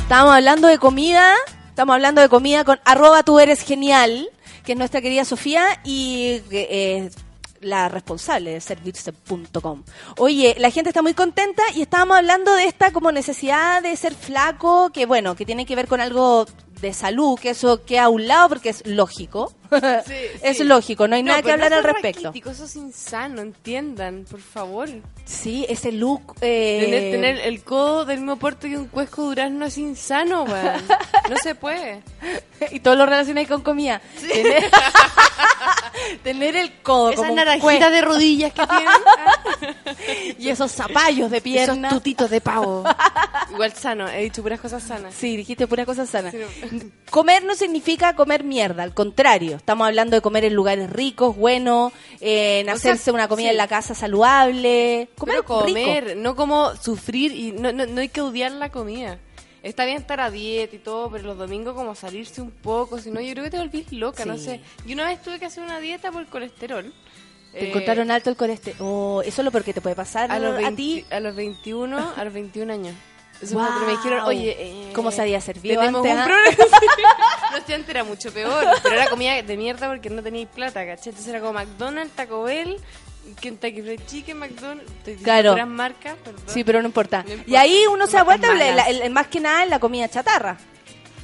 [0.09, 1.35] Estamos hablando de comida,
[1.68, 4.30] estamos hablando de comida con arroba tú eres genial,
[4.64, 7.14] que es nuestra querida Sofía y es
[7.60, 9.85] la responsable de servirse.com.
[10.16, 14.14] Oye, la gente está muy contenta y estábamos hablando de esta como necesidad de ser
[14.14, 16.47] flaco, que bueno, que tiene que ver con algo
[16.80, 19.52] de salud, que eso queda a un lado porque es lógico.
[20.43, 20.65] es sí.
[20.65, 22.32] lógico, no hay No, nada que hablar al respecto.
[22.35, 24.89] Eso es insano, entiendan, por favor.
[25.24, 26.35] Sí, ese look.
[26.40, 30.82] eh, Tener, tener el codo del mismo puerto que un cuesco durazno es insano, weón.
[31.28, 32.03] No se puede.
[32.70, 34.01] y todo lo relacionáis con comida.
[34.32, 34.70] Tener,
[36.23, 40.36] tener el codo Esas como naranjitas de rodillas que tienen.
[40.39, 41.89] y esos zapallos de pierna.
[41.89, 42.85] Esos tutitos de pavo.
[43.51, 45.15] Igual sano, he dicho puras cosas sanas.
[45.15, 46.31] Sí, dijiste pura cosa sana.
[46.31, 46.81] Sí, no.
[47.11, 49.57] Comer no significa comer mierda, al contrario.
[49.59, 53.51] Estamos hablando de comer en lugares ricos, buenos, en O hacerse sea, una comida sí.
[53.52, 55.09] en la casa saludable.
[55.16, 56.20] Comer, Pero comer, rico.
[56.20, 59.18] no como sufrir y no, no, no hay que odiar la comida.
[59.62, 63.10] Está bien estar a dieta y todo, pero los domingos como salirse un poco, si
[63.10, 64.44] no yo creo que te volvís loca, no Sí.
[64.44, 64.60] sé.
[64.86, 66.93] Y una vez tuve que hacer una dieta por colesterol.
[67.52, 68.76] Te Eh, encontraron alto el colesterol.
[68.80, 71.05] Oh, eso es lo peor que te puede pasar a los, a 20 ti.
[71.10, 72.94] a los 21, a los 21 años.
[73.40, 76.24] Pero me dijeron, oye, eh, ¿Cómo se había servido tenemos antes, un ah?
[76.24, 76.56] problema.
[77.52, 80.85] no, si antes era mucho peor, pero era comida de mierda porque no teníais plata,
[80.85, 81.10] ¿cachai?
[81.10, 82.77] Entonces era como McDonald's, Taco Bell,
[83.40, 84.90] Kentucky Fried Chicken, McDonald's,
[85.23, 85.52] Claro.
[85.52, 86.43] puras marcas, perdón.
[86.47, 87.23] Sí, pero no importa.
[87.24, 87.51] No importa.
[87.51, 88.48] Y ahí uno se da vuelta,
[89.10, 90.56] más que nada en la comida chatarra.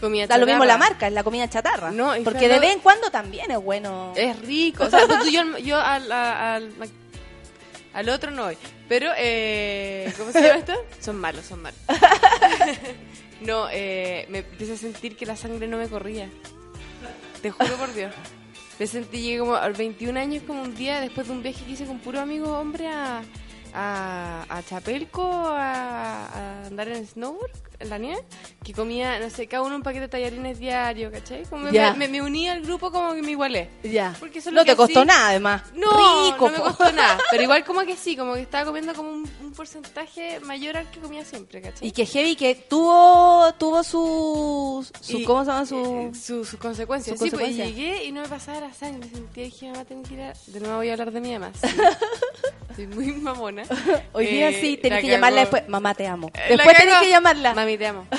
[0.01, 0.79] Comida Da lo mismo chatarra.
[0.81, 1.91] la marca, es la comida chatarra.
[1.91, 4.13] No, Porque de vez en cuando también es bueno.
[4.17, 4.85] Es rico.
[4.85, 6.91] O sea, tú- yo, yo al, al, Mac-
[7.95, 8.59] al otro no voy.
[8.89, 10.75] Pero, eh, ¿cómo se llama esto?
[11.01, 11.81] Son malos, son malos.
[13.41, 16.29] no, eh, me empecé a sentir que la sangre no me corría.
[17.41, 18.13] Te juro por Dios.
[18.79, 21.65] Me sentí, llegué como a los 21 años, como un día después de un viaje
[21.65, 23.23] que hice con puro amigo hombre a,
[23.73, 28.23] a, a Chapelco a, a andar en snowboard, la nieve,
[28.63, 31.45] que comía, no sé, cada uno un paquete de tallarines diario, ¿cachai?
[31.45, 33.69] Como me, me, me uní al grupo como que me igualé.
[33.83, 34.15] Ya.
[34.21, 35.63] Porque eso es No te costó así- nada, además.
[35.75, 35.91] No,
[36.31, 36.65] Rico, no me po.
[36.65, 37.19] costó nada.
[37.31, 40.91] Pero igual como que sí, como que estaba comiendo como un, un porcentaje mayor al
[40.91, 41.89] que comía siempre, ¿cachai?
[41.89, 45.67] Y que heavy que tuvo tuvo su, su Y- ¿cómo se llama?
[45.67, 47.19] su Sus sus consecuencias.
[47.19, 47.69] Sí, pues consecuencias.
[47.69, 49.09] llegué y no me pasaba la sangre.
[49.11, 50.33] Sentía y dije, mamá, tengo que ir a...
[50.47, 51.51] De nuevo voy a hablar de mi mamá.
[51.61, 51.69] sí.
[52.77, 53.63] Soy muy mamona.
[54.13, 55.53] Hoy día Eh, sí, tenés la que llamarla cagó.
[55.55, 55.69] después.
[55.69, 56.33] Mamá, te amo.
[56.35, 57.55] Eh, Después tenés que llamarla.
[57.65, 58.07] Mami, te amo.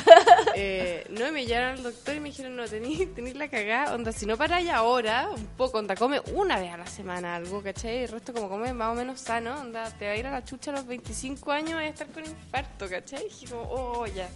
[0.57, 3.93] Eh, no, y me llevaron al doctor y me dijeron, no, tenés la cagada.
[3.93, 7.61] Onda, si no paráis ahora, un poco, onda, come una vez a la semana algo,
[7.61, 8.03] ¿cachai?
[8.03, 10.45] El resto como come más o menos sano, onda, te va a ir a la
[10.45, 13.26] chucha a los 25 años y a estar con infarto, ¿cachai?
[13.26, 14.30] Y dije como, oh, ya.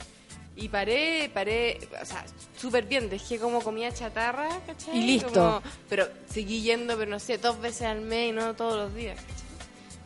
[0.57, 2.26] Y paré, paré, o sea,
[2.57, 4.98] súper bien, dejé como comida chatarra, ¿cachai?
[4.98, 5.30] Y listo.
[5.34, 8.94] Como- pero seguí yendo, pero no sé, dos veces al mes y no todos los
[8.94, 9.49] días, ¿cachai?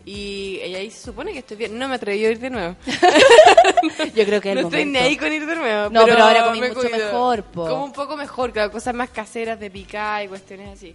[0.05, 1.77] Y, ahí se supone que estoy bien.
[1.77, 2.75] No me atreví a ir de nuevo.
[4.15, 5.89] Yo creo que es no estoy ni ahí con ir de nuevo.
[5.89, 6.97] No, pero ahora comí me mucho cuido.
[6.97, 7.67] mejor, po.
[7.67, 10.93] Como un poco mejor, claro, cosas más caseras de picar y cuestiones así.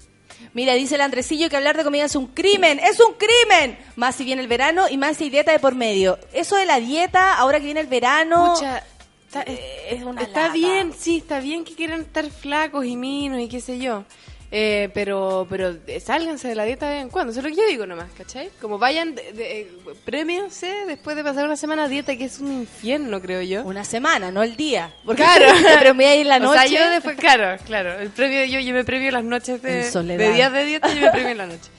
[0.52, 3.78] Mira, dice el Andresillo que hablar de comida es un crimen, es un crimen.
[3.96, 6.18] Más si viene el verano y más si hay dieta de por medio.
[6.32, 8.84] Eso de la dieta, ahora que viene el verano, Pucha,
[9.26, 10.52] está, es una está lata.
[10.52, 14.04] bien, sí, está bien que quieran estar flacos y minos y qué sé yo.
[14.50, 17.32] Eh, pero pero eh, sálganse de la dieta de vez en cuando.
[17.32, 18.48] Eso es lo que yo digo nomás, ¿cachai?
[18.62, 19.70] Como vayan, de, de, eh,
[20.06, 23.62] premiense después de pasar una semana a dieta, que es un infierno, creo yo.
[23.64, 24.94] una semana, no el día.
[25.04, 25.44] Porque Claro.
[25.78, 26.66] pero me voy a ir la O noche.
[26.66, 27.98] sea, yo después, claro, claro.
[28.00, 31.10] El premio, yo, yo me premio las noches de, de días de dieta, yo me
[31.10, 31.68] premio en la noche.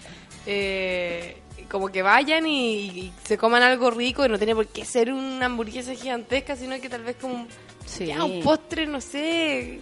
[0.51, 1.37] Eh,
[1.69, 5.11] como que vayan y, y se coman algo rico y no tiene por qué ser
[5.13, 7.47] una hamburguesa gigantesca, sino que tal vez como un,
[7.85, 8.05] Sí.
[8.05, 9.79] ya, un postre, no sé,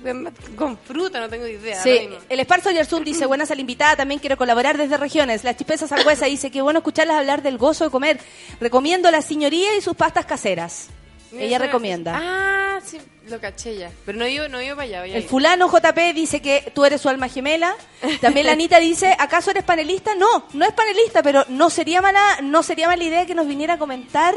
[0.55, 1.81] con fruta, no tengo idea.
[1.83, 5.43] Sí, el Esparzo Yarzún dice, buenas a la invitada, también quiero colaborar desde regiones.
[5.43, 8.19] La Chispeza Sangüesa dice, que bueno escucharlas hablar del gozo de comer.
[8.61, 10.87] Recomiendo la señoría y sus pastas caseras.
[11.31, 12.19] Mira, Ella recomienda.
[12.21, 12.97] Ah, sí,
[13.27, 13.91] lo caché ya.
[14.05, 15.01] Pero no iba, no iba para allá.
[15.01, 17.75] a El fulano JP dice que tú eres su alma gemela.
[18.21, 20.15] También la Anita dice, ¿acaso eres panelista?
[20.15, 23.75] No, no es panelista, pero no sería mala, no sería mala idea que nos viniera
[23.75, 24.35] a comentar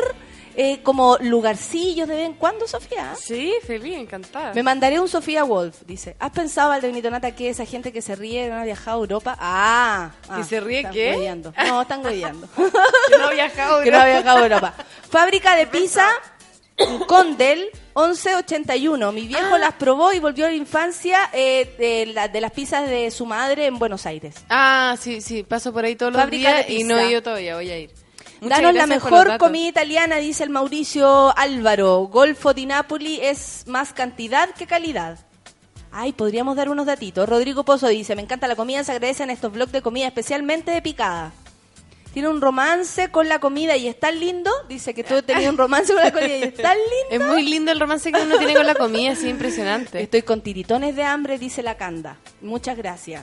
[0.57, 3.15] eh, como lugarcillos de vez en cuando, Sofía.
[3.15, 4.53] Sí, feliz, encantada.
[4.53, 6.17] Me mandaré un Sofía Wolf, dice.
[6.19, 9.37] ¿Has pensado, Valdebenito Nata, que esa gente que se ríe no ha viajado a Europa?
[9.39, 11.35] Ah, ¿Que ah, se ríe qué?
[11.69, 12.49] No, están hueveando.
[12.57, 13.81] Que no ha viajado.
[13.85, 14.75] que no ha viajado a Europa.
[15.09, 16.07] Fábrica de pizza
[17.07, 19.12] Condel 1181.
[19.12, 19.59] Mi viejo Ah.
[19.59, 23.27] las probó y volvió a la infancia eh, de, la- de las pizzas de su
[23.27, 24.35] madre en Buenos Aires.
[24.48, 27.70] Ah, sí, sí, paso por ahí todos los días y no he ido todavía, voy
[27.70, 27.90] a ir.
[28.40, 32.09] Muchas Danos la mejor comida italiana, dice el Mauricio Álvaro.
[32.11, 35.19] Golfo di Napoli es más cantidad que calidad.
[35.93, 37.28] Ay, podríamos dar unos datitos.
[37.28, 40.81] Rodrigo Pozo dice, me encanta la comida, se agradecen estos blogs de comida, especialmente de
[40.81, 41.32] picada.
[42.12, 44.51] Tiene un romance con la comida y es tan lindo.
[44.69, 46.77] Dice que tú has tenido un romance con la comida y es tan
[47.11, 47.24] lindo.
[47.24, 50.03] Es muy lindo el romance que uno tiene con la comida, es impresionante.
[50.03, 52.16] Estoy con tiritones de hambre, dice la Canda.
[52.41, 53.23] Muchas gracias.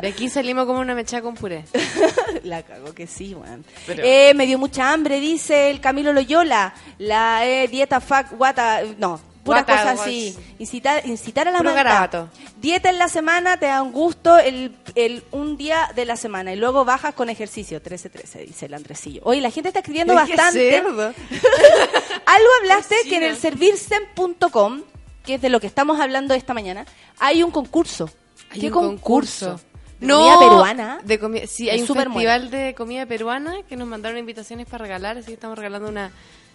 [0.00, 1.64] De aquí salimos como una mecha con puré.
[2.44, 3.64] la cago que sí, weón.
[3.86, 6.72] Pero- Eh, me dio mucha hambre, dice el Camilo Loyola.
[6.98, 10.36] La eh, dieta fuck, guata, no, puras Guata, cosas así.
[10.58, 11.84] Incitar, incitar a la Puro maldad.
[11.84, 12.28] garabato.
[12.60, 16.52] Dieta en la semana, te da un gusto el, el un día de la semana
[16.52, 17.82] y luego bajas con ejercicio.
[17.82, 19.22] 13-13, dice el Andresillo.
[19.24, 20.70] Oye, la gente está escribiendo bastante.
[20.70, 21.08] cerdo.
[22.26, 24.82] Algo hablaste que en el servirsen.com,
[25.24, 26.86] que es de lo que estamos hablando esta mañana,
[27.18, 28.10] hay un concurso.
[28.50, 29.46] Hay ¿Qué un concurso?
[29.50, 29.70] concurso.
[30.00, 31.00] ¿De comida peruana?
[31.04, 35.18] De comi- sí, hay un festival de comida peruana que nos mandaron invitaciones para regalar,
[35.18, 36.10] así que estamos regalando una,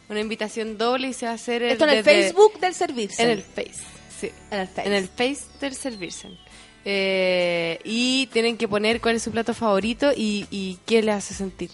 [0.10, 1.64] una invitación doble y se va a hacer...
[1.64, 3.26] Esto en el Facebook del Servirsen.
[3.26, 3.74] En el Face,
[4.20, 4.32] sí.
[4.52, 4.88] En el Face.
[4.88, 6.38] En el Face del Servirsen.
[6.88, 11.34] Eh, y tienen que poner cuál es su plato favorito y, y qué le hace
[11.34, 11.72] sentir.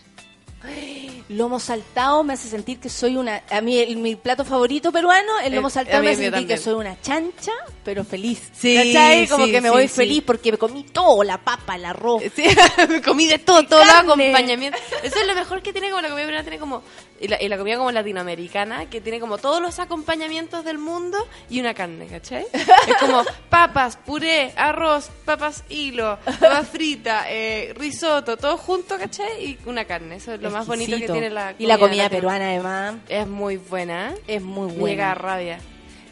[1.29, 3.41] Lomo saltado me hace sentir que soy una...
[3.49, 6.47] A mí el- mi plato favorito peruano, el Eh, lomo a saltado me hace sentir
[6.47, 7.53] que soy una chancha,
[7.85, 8.41] pero feliz.
[8.53, 9.27] Sí, ¿Cachai?
[9.27, 9.93] Como sí, que me sí, voy sí.
[9.95, 12.21] feliz porque me comí todo, la papa, el arroz.
[12.89, 14.11] me comí de todo, todo los carne.
[14.11, 14.81] acompañamientos.
[15.03, 16.83] Eso es lo mejor que tiene como la comida peruana, tiene como,
[17.22, 21.18] y la, y la comida como latinoamericana, que tiene como todos los acompañamientos del mundo
[21.49, 22.45] y una carne, ¿cachai?
[22.52, 29.45] Es como papas, puré, arroz, papas hilo, papa frita, eh, risotto, todo junto, ¿cachai?
[29.45, 32.45] Y una carne, eso es lo más bonito que tiene la Y la comida peruana
[32.49, 32.95] además.
[33.07, 34.22] Es muy buena, ¿eh?
[34.26, 34.88] Es muy buena.
[34.88, 35.60] Llega a rabia.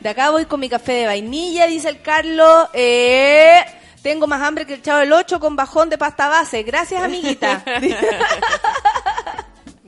[0.01, 2.69] De acá voy con mi café de vainilla, dice el Carlos.
[2.73, 3.61] Eh,
[4.03, 6.61] tengo más hambre que el chavo del 8 con bajón de pasta base.
[6.63, 7.63] Gracias, amiguita.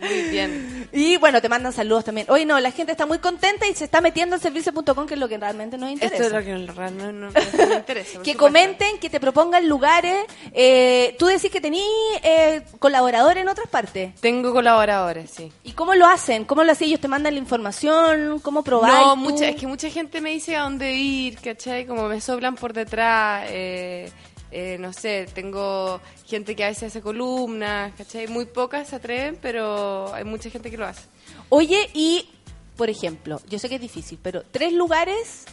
[0.02, 0.90] Muy bien.
[0.92, 2.28] y bueno, te mandan saludos también.
[2.30, 5.20] Oye, no, la gente está muy contenta y se está metiendo al servicio.com, que es
[5.20, 6.16] lo que realmente nos interesa.
[6.16, 8.10] Esto es lo que en realidad no, no, no me interesa.
[8.22, 8.38] que supuesto.
[8.38, 10.26] comenten, que te propongan lugares.
[10.54, 11.84] Eh, tú decís que tení
[12.24, 14.16] eh, colaboradores en otras partes.
[14.16, 15.52] Tengo colaboradores, sí.
[15.64, 16.46] ¿Y cómo lo hacen?
[16.46, 16.88] ¿Cómo lo hacen?
[16.88, 18.40] ¿Ellos te mandan la información?
[18.40, 18.92] ¿Cómo probar?
[18.94, 21.86] No, mucha, es que mucha gente me dice a dónde ir, ¿cachai?
[21.86, 24.12] Como me soplan por detrás, eh,
[24.52, 28.28] eh, no sé, tengo gente que a veces hace columnas, ¿cachai?
[28.28, 31.02] Muy pocas se atreven, pero hay mucha gente que lo hace.
[31.50, 32.30] Oye, y,
[32.78, 35.46] por ejemplo, yo sé que es difícil, pero tres lugares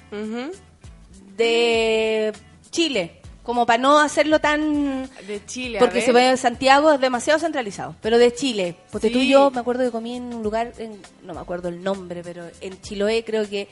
[1.36, 2.32] de
[2.70, 5.08] Chile, como para no hacerlo tan...
[5.26, 6.04] De Chile, a Porque ver.
[6.04, 8.74] se ve Santiago es demasiado centralizado, pero de Chile.
[8.92, 11.68] Porque tú y yo me acuerdo que comí en un lugar, en- no me acuerdo
[11.68, 13.68] el nombre, pero en Chiloé creo que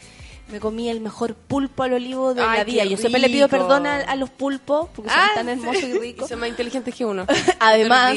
[0.49, 2.85] me comí el mejor pulpo al olivo de Ay, la vida.
[2.85, 5.53] Yo siempre le pido perdón a, a los pulpos porque son Ah, tan sí.
[5.53, 6.27] hermosos y ricos.
[6.27, 7.27] Y son más inteligentes que uno.
[7.59, 8.17] Además,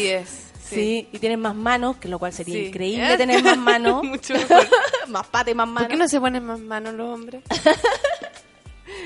[0.69, 1.07] sí.
[1.11, 2.65] y tienen más manos, que lo cual sería Sí.
[2.67, 4.03] increíble tener más manos.
[4.03, 4.67] Mucho mejor.
[5.07, 5.83] más pata y más manos.
[5.83, 7.41] ¿Por qué no se ponen más manos los hombres?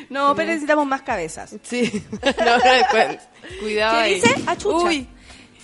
[0.10, 1.56] No, pero necesitamos más cabezas.
[1.64, 2.04] Sí.
[2.12, 3.20] No, no, después,
[3.60, 4.14] cuidado ¿Qué ahí.
[4.16, 4.36] dice?
[4.48, 4.86] Ah, chucha.
[4.86, 5.08] Uy.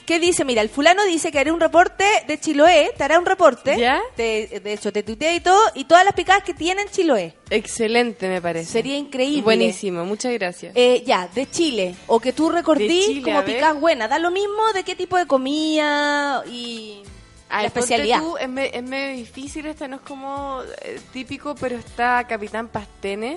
[0.10, 0.44] ¿Qué dice?
[0.44, 3.78] Mira, el fulano dice que haré un reporte de Chiloé, te hará un reporte.
[3.78, 4.02] ¿Ya?
[4.16, 7.36] Te- de hecho, te tuiteé y todo, y todas las picadas que tienen Chiloé.
[7.52, 8.72] Excelente, me parece.
[8.72, 9.44] Sería increíble.
[9.44, 10.72] Buenísimo, muchas gracias.
[10.76, 11.94] Eh, ya, de Chile.
[12.08, 14.10] O que tú recordís Chile, como a picadas buenas.
[14.10, 17.04] Da lo mismo de qué tipo de comida y
[17.48, 18.20] Ay, la especialidad.
[18.20, 22.68] tú, es, me- es medio difícil, esta no es como eh, típico, pero está Capitán
[22.70, 23.36] Pastene,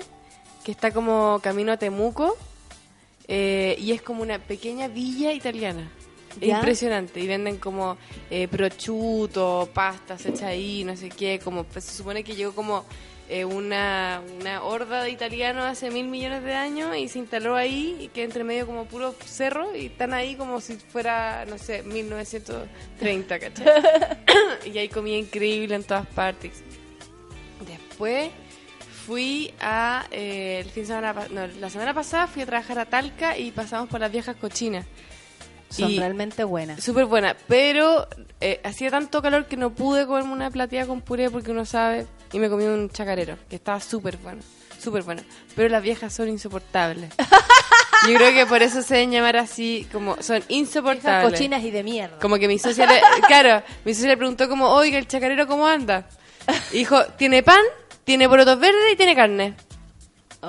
[0.65, 2.35] que está como camino a Temuco,
[3.27, 5.87] eh, y es como una pequeña villa italiana.
[6.41, 7.97] Es impresionante, y venden como
[8.29, 12.85] eh, prosciutto, pastas hechas ahí, no sé qué, como pues, se supone que llegó como
[13.29, 17.95] eh, una, una horda de italianos hace mil millones de años y se instaló ahí,
[17.99, 21.83] y que entre medio como puro cerro, y están ahí como si fuera, no sé,
[21.83, 23.65] 1930, ¿cachai?
[24.73, 26.63] y hay comida increíble en todas partes.
[27.65, 28.31] Después
[29.05, 32.85] fui a, eh, el fin de semana, no, la semana pasada fui a trabajar a
[32.85, 34.85] Talca y pasamos por las viejas cochinas.
[35.73, 36.83] Son Y- realmente buenas.
[36.83, 38.07] Súper buena, pero
[38.41, 42.05] eh, hacía tanto calor que no pude comerme una plateada con puré porque uno sabe,
[42.31, 44.41] y me comí un chacarero, que estaba súper bueno,
[44.79, 45.23] súper bueno.
[45.55, 47.11] Pero las viejas son insoportables.
[48.07, 51.31] Yo creo que por eso se deben llamar así, como son insoportables.
[51.31, 52.19] cochinas y de mierda.
[52.19, 55.67] Como que mi socia le, claro, mi socia le preguntó como, oiga, el chacarero cómo
[55.67, 56.07] anda.
[56.73, 57.61] Y dijo, tiene pan,
[58.03, 59.53] tiene porotos verdes y tiene carne.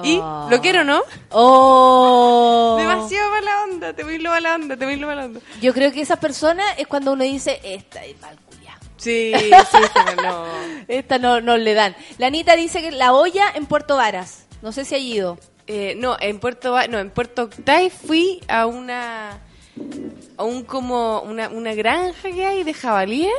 [0.02, 0.16] ¿Y?
[0.16, 1.02] ¿Lo quiero no?
[1.30, 2.76] Oh.
[2.78, 5.40] Demasiado mala onda, te voy lo mala onda, te voy lo mala onda.
[5.60, 8.76] Yo creo que esa persona es cuando uno dice, esta es mal culiao.
[8.96, 10.44] Sí, sí, pero no.
[10.88, 11.94] Esta no, no le dan.
[12.18, 14.46] La Anita dice que la olla en Puerto Varas.
[14.62, 15.38] No sé si ha ido.
[15.66, 19.38] Eh, no, en Puerto no, en Puerto Octay fui a una
[20.36, 23.32] a un como una, una granja que hay de jabalíes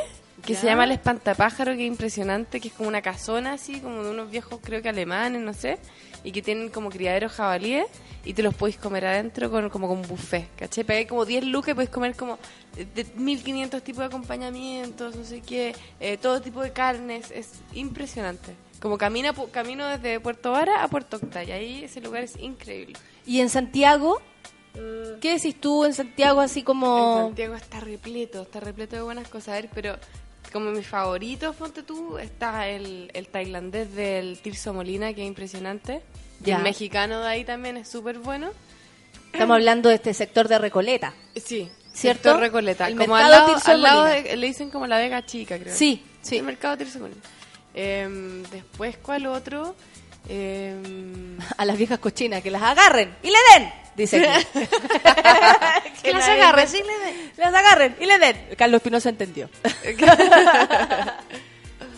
[0.43, 0.59] que Ya.
[0.59, 4.09] se llama el espantapájaro, que es impresionante, que es como una casona así, como de
[4.11, 5.77] unos viejos creo que alemanes, no sé,
[6.25, 7.85] y que tienen como criaderos jabalíes
[8.25, 10.83] y te los podéis comer adentro con, como con buffet, ¿cachai?
[10.83, 12.37] Pagáis como 10 lucas y podéis comer como
[12.75, 18.53] de 1500 tipos de acompañamientos, no sé qué, eh, todo tipo de carnes, es impresionante.
[18.81, 22.97] Como camina, pu- camino desde Puerto Vara a Puerto Octay, ahí ese lugar es increíble.
[23.25, 24.19] ¿Y en Santiago?
[25.21, 27.17] ¿Qué decís tú en Santiago así En como...
[27.27, 29.49] Santiago está repleto, está repleto de buenas cosas.
[29.49, 29.95] A ver, pero
[30.55, 36.01] como mis favoritos, ponte tú, está el, el tailandés del Tirso Molina, que es impresionante.
[36.45, 38.51] Y el mexicano de ahí también es súper bueno.
[39.33, 41.13] Estamos hablando de este sector de Recoleta.
[41.35, 42.29] Sí, ¿Cierto?
[42.29, 42.87] sector Recoleta.
[42.87, 45.75] El como al lado, Tirso al lado de- le dicen como la Vega Chica, creo.
[45.75, 46.37] Sí, sí.
[46.37, 47.19] El mercado Tirso Molina.
[47.73, 49.75] Em, después, ¿cuál otro?
[50.29, 54.45] Em, A las viejas cochinas, que las agarren y le den, dice aquí.
[56.03, 57.31] que las la agarren, sí le den.
[57.37, 58.37] Las agarren y le den.
[58.57, 59.49] Carlos Espinosa entendió.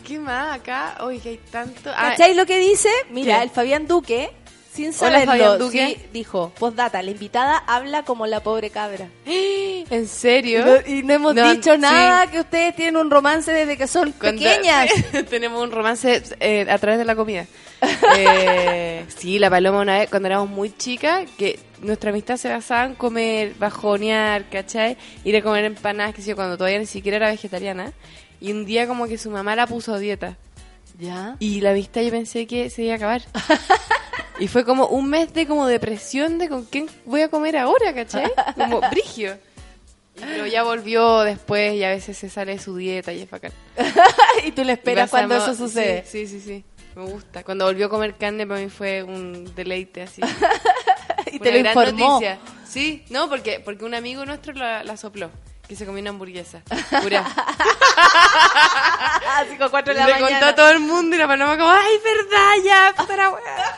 [0.06, 0.98] ¿Qué más acá?
[1.02, 1.92] Oye, que hay tanto.
[1.96, 2.90] Ah, ¿Cachai lo que dice?
[3.10, 3.44] Mira, ¿Qué?
[3.44, 4.32] el Fabián Duque,
[4.74, 5.98] sin Hola, saberlo, Fabián Duque.
[6.00, 9.08] sí, dijo, postdata, la invitada habla como la pobre cabra.
[9.26, 10.60] ¿En serio?
[10.60, 11.80] Y no, y no hemos No, dicho sí.
[11.80, 14.90] nada que ustedes tienen un romance desde que son Cuando- pequeñas.
[15.30, 17.46] Tenemos un romance eh, a través de la comida.
[18.18, 22.86] Eh, sí, la paloma una vez, cuando éramos muy chicas, que nuestra amistad se basaba
[22.86, 24.98] en comer, bajonear, ¿cachai?
[25.24, 27.94] Ir a comer empanadas, que sé yo, cuando todavía ni siquiera era vegetariana.
[28.40, 30.38] Y un día como que su mamá la puso a dieta.
[31.00, 31.36] ¿Ya?
[31.40, 33.22] Y la amistad yo pensé que se iba a acabar.
[34.40, 37.94] y fue como un mes de como depresión de con quién voy a comer ahora,
[37.94, 38.32] ¿cachai?
[38.56, 39.38] Como brigio.
[40.16, 43.30] Y Pero ya volvió después y a veces se sale de su dieta y es
[43.30, 43.52] bacán.
[44.46, 46.04] y tú le esperas cuando eso sucede.
[46.08, 46.66] Sí, sí, sí, sí.
[46.96, 47.44] Me gusta.
[47.44, 50.22] Cuando volvió a comer carne para mí fue un deleite así.
[51.34, 52.14] Y te lo informó.
[52.14, 52.40] noticia.
[52.68, 55.30] Sí, no, porque porque un amigo nuestro la, la sopló.
[55.68, 56.62] Que se comió una hamburguesa.
[57.02, 57.26] Pura.
[59.38, 60.30] Así con cuatro de la Le mañana.
[60.30, 62.94] contó a todo el mundo y la paloma como, ¡ay, verdad, ya!
[62.96, 63.78] puta la wea".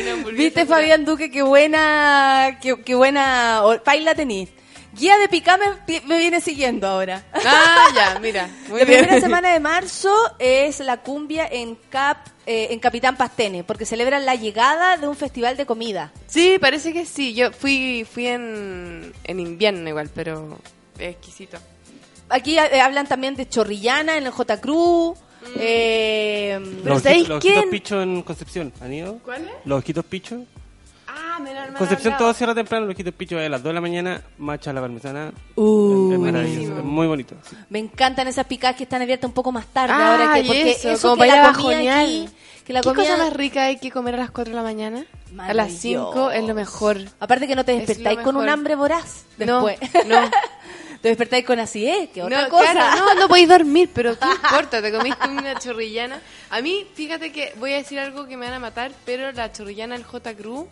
[0.00, 0.76] Una hamburguesa ¿Viste, pura.
[0.76, 4.48] Fabián Duque, qué buena, qué, qué buena paila tenís?
[4.92, 7.22] Guía de Picá me, viene siguiendo ahora.
[7.32, 8.48] Ah, ya, mira.
[8.68, 9.00] Muy la bien.
[9.04, 14.24] primera semana de marzo es la cumbia en Cap eh, en Capitán Pastene, porque celebran
[14.24, 16.12] la llegada de un festival de comida.
[16.26, 17.34] Sí, parece que sí.
[17.34, 20.58] Yo fui fui en, en invierno igual, pero
[20.98, 21.58] es exquisito.
[22.28, 24.60] Aquí eh, hablan también de Chorrillana en el J.
[24.60, 25.18] Cruz.
[25.58, 27.58] eh, Los, ¿sabéis ojitos, los quién?
[27.58, 29.18] ojitos pichos en Concepción, ¿han ido?
[29.24, 29.54] ¿Cuál es?
[29.64, 30.40] Los ojitos pichos.
[31.36, 32.18] Concepción hablado.
[32.18, 34.80] todo cierra temprano, los ojitos pichos es a las 2 de la mañana, macha la
[34.80, 35.32] parmesana.
[35.54, 37.34] Uh, es, maravilloso, es muy bonito.
[37.48, 37.56] sí.
[37.70, 40.70] Me encantan esas picadas que están abiertas un poco más tarde Ah, ahora que porque
[40.72, 42.28] eso, eso, como que para la a comida aquí,
[42.64, 44.62] que la ¿Qué comida cosa más rica hay que comer a las 4 de la
[44.62, 45.04] mañana?
[45.38, 46.98] A las 5 es lo mejor.
[47.20, 50.06] Aparte que no te despertáis con un hambre voraz No, después.
[50.06, 50.30] no.
[51.02, 52.72] te despertáis con acidez, que otra no, cosa.
[52.72, 54.80] claro, no, no podéis dormir, pero ¿qué importa?
[54.82, 56.20] Te comiste una chorrillana.
[56.50, 59.52] A mí, fíjate que voy a decir algo que me van a matar, pero la
[59.52, 60.34] chorrillana del J.
[60.34, 60.66] Cruz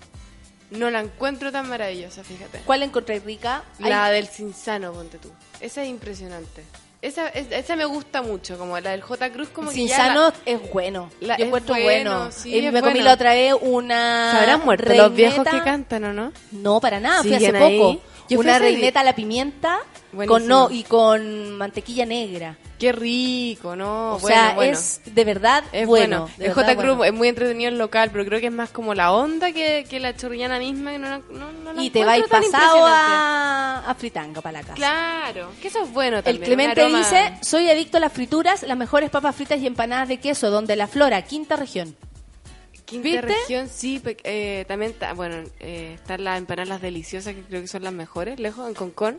[0.75, 2.61] no la encuentro tan maravillosa, fíjate.
[2.67, 3.63] ¿Cuál encontré rica?
[3.79, 5.31] La Ay, del Cinsano, ponte tú.
[5.61, 6.63] Esa es impresionante.
[7.03, 9.31] Esa, es- esa me gusta mucho, como la del J.
[9.31, 11.11] Cruz, como que ya Cinsano la- es bueno.
[11.21, 12.33] La- Yo encuentro bueno, bueno.
[12.33, 13.05] sí, Eh, es me comí bueno.
[13.07, 14.31] la otra vez una.
[14.33, 16.33] ¿Se habrán muerto los viejos que cantan o no?
[16.53, 18.01] No, para nada, fui hace poco.
[18.29, 19.79] Yo una reineta a la pimienta
[20.27, 22.57] con no y con mantequilla negra.
[22.79, 24.15] Qué rico, ¿no?
[24.15, 24.73] o Bueno, sea, bueno.
[24.73, 26.29] es de verdad Es bueno.
[26.37, 26.45] bueno.
[26.45, 26.77] El J.
[26.77, 27.05] Cruz bueno.
[27.05, 30.01] es muy entretenido el local, pero creo que es más como la onda que, que
[30.01, 30.91] la chorrillana misma.
[30.93, 34.61] Que no, la- no, no la Y te vais pasado a, a fritanga para la
[34.63, 34.75] casa.
[34.75, 36.43] Claro, que eso es bueno también.
[36.43, 40.19] El Clemente dice, soy adicto a las frituras, las mejores papas fritas y empanadas de
[40.19, 41.95] queso, donde la flora, quinta región.
[42.85, 43.20] Quinta ¿Viste?
[43.23, 44.01] región, sí.
[44.24, 48.39] eh, también, está, bueno, eh, están las empanadas deliciosas, que creo que son las mejores,
[48.39, 49.19] lejos, en Concón.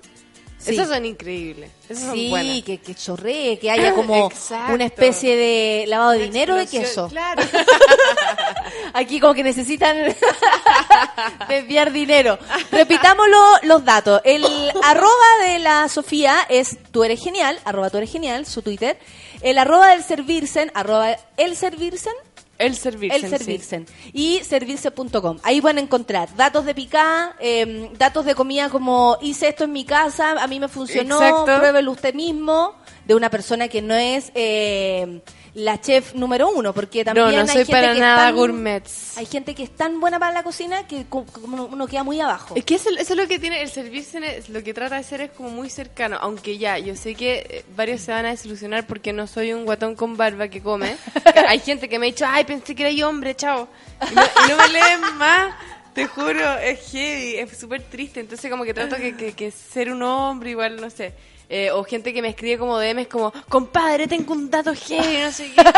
[0.58, 0.72] Sí.
[0.74, 1.70] Esas son increíbles.
[1.90, 2.64] Esas Sí, son buenas.
[2.64, 4.74] que, que chorree, que haya como Exacto.
[4.74, 7.10] una especie de lavado de dinero de queso.
[7.10, 7.44] Claro.
[8.94, 9.98] Aquí como que necesitan
[11.50, 12.40] desviar dinero.
[12.72, 14.22] Repitamos lo- los datos.
[14.24, 14.44] El
[14.84, 18.98] arroba de la Sofía es tú eres genial, arroba tú eres genial, su Twitter.
[19.42, 22.14] El arroba del Servirsen, arroba el Servirsen,
[22.58, 23.18] El servirse.
[23.18, 23.86] el Servirsen.
[24.14, 25.40] Y servirse.com.
[25.44, 29.74] Ahí van a encontrar datos de picá, eh, datos de comida como hice esto en
[29.74, 31.46] mi casa, a mí me funcionó, Exacto.
[31.46, 32.76] pruébelo usted mismo,
[33.06, 35.22] de una persona que no es eh,
[35.56, 38.26] la chef número uno, porque también No, no hay soy gente para que nada es
[38.28, 39.18] tan- gourmets.
[39.18, 41.26] Hay gente que es tan buena para la cocina que como
[41.66, 42.56] uno queda muy abajo.
[42.58, 45.04] Es que eso, eso es lo que tiene el servirse, es- lo que trata de
[45.04, 48.30] ser es como muy cercano, aunque ya, yo sé que eh, varios se van a
[48.32, 50.98] desilusionar porque no soy un guatón con barba que come.
[51.48, 53.68] Hay gente que me ha dicho, ay, pensé que era yo hombre, chao.
[54.12, 55.56] Y no, y no me leen más,
[55.94, 58.20] te juro, es heavy, es súper triste.
[58.20, 61.14] Entonces como que trato que, que, que ser un hombre igual, no sé.
[61.50, 65.32] Eh, o gente que me escribe como DMs como, compadre, tengo un dato heavy, no
[65.32, 65.62] sé qué.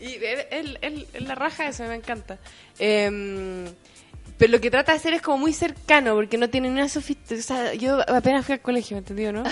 [0.00, 0.14] Y
[0.50, 2.36] él, él- la raja eso, me encanta.
[2.76, 3.66] Em,
[4.36, 7.38] pero lo que trata de hacer es como muy cercano, porque no tiene una sofisticación.
[7.38, 9.44] O sea, yo apenas fui al colegio, ¿me entendió, no?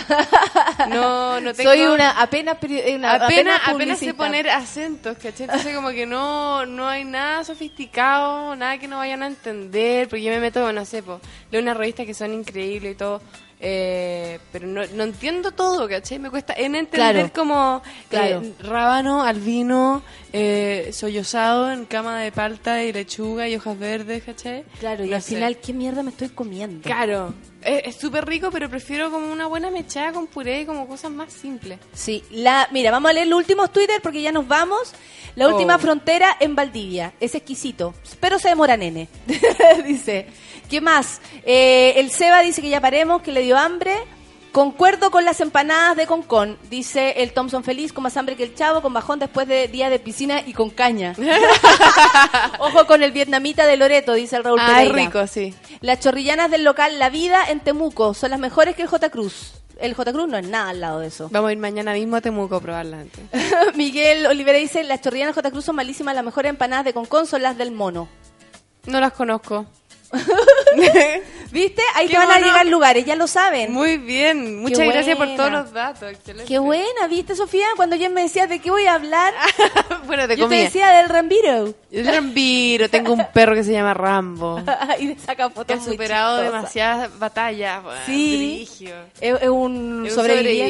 [0.88, 1.70] No, no tengo...
[1.70, 5.44] Soy una apenas una- apenas, apenas sé poner acentos, ¿cachai?
[5.44, 10.24] Entonces como que no, no hay nada sofisticado, nada que no vayan a entender, porque
[10.24, 11.20] yo me meto, no sé, po,
[11.52, 13.22] leo unas revistas que son increíbles y todo,
[13.62, 16.19] Eh, pero no, no entiendo todo, ¿cachai?
[16.19, 17.31] Me cuesta en entender Claro.
[17.35, 18.41] como Claro.
[18.43, 24.65] eh, rábano, albino, eh, sollozado en cama de palta y lechuga y hojas verdes, ¿cachai?
[24.78, 25.35] Claro, y al sé.
[25.35, 26.82] final, ¿qué mierda me estoy comiendo?
[26.89, 30.89] Claro, es es súper rico, pero prefiero como una buena mechada con puré y como
[30.89, 31.78] cosas más simples.
[31.93, 34.93] Sí, la, mira, vamos a leer los últimos Twitter porque ya nos vamos.
[35.37, 35.78] La última Oh.
[35.78, 37.12] frontera en Valdivia.
[37.20, 39.09] Es exquisito, pero se demora nene.
[39.87, 40.27] dice.
[40.70, 41.20] ¿Qué más?
[41.44, 43.92] Eh, el Seba dice que ya paremos, que le dio hambre.
[44.52, 48.55] Concuerdo con las empanadas de Concón, dice el Thompson feliz, con más hambre que el
[48.56, 51.14] chavo, con bajón después de día de piscina y con caña.
[52.59, 54.94] Ojo con el vietnamita de Loreto, dice el Raúl Ah, Pereira.
[54.94, 55.55] rico, sí.
[55.80, 59.10] Las chorrillanas del local La Vida en Temuco son las mejores que el J.
[59.10, 59.52] Cruz.
[59.78, 60.12] El J.
[60.12, 61.28] Cruz no es nada al lado de eso.
[61.30, 63.22] Vamos a ir mañana mismo a Temuco a probarla antes.
[63.76, 65.51] Miguel Olivera dice, las chorrillanas J.
[65.52, 68.09] Cruz son malísimas, las mejores empanadas de Concón son las del mono.
[68.86, 69.66] No las conozco.
[71.53, 71.82] ¿Viste?
[71.97, 73.73] Ahí te van a llegar lugares, ya lo saben.
[73.73, 75.37] Muy bien, muchas Qué gracias por buena.
[75.37, 76.11] todos los datos.
[76.12, 76.45] Excelente.
[76.47, 77.66] Qué buena, ¿viste, Sofía?
[77.74, 79.35] Cuando yo me decías de qué voy a hablar,
[80.07, 80.62] bueno, de yo te comida.
[80.65, 81.74] decía del Rambiro.
[81.91, 84.62] Soy Rambiro, tengo un perro que se llama Rambo.
[85.01, 87.82] y te saca Que fotos ha muy superado demasiadas batallas.
[87.82, 88.69] bueno, Sí.
[89.20, 90.62] Es, es un Es un sobreviviente.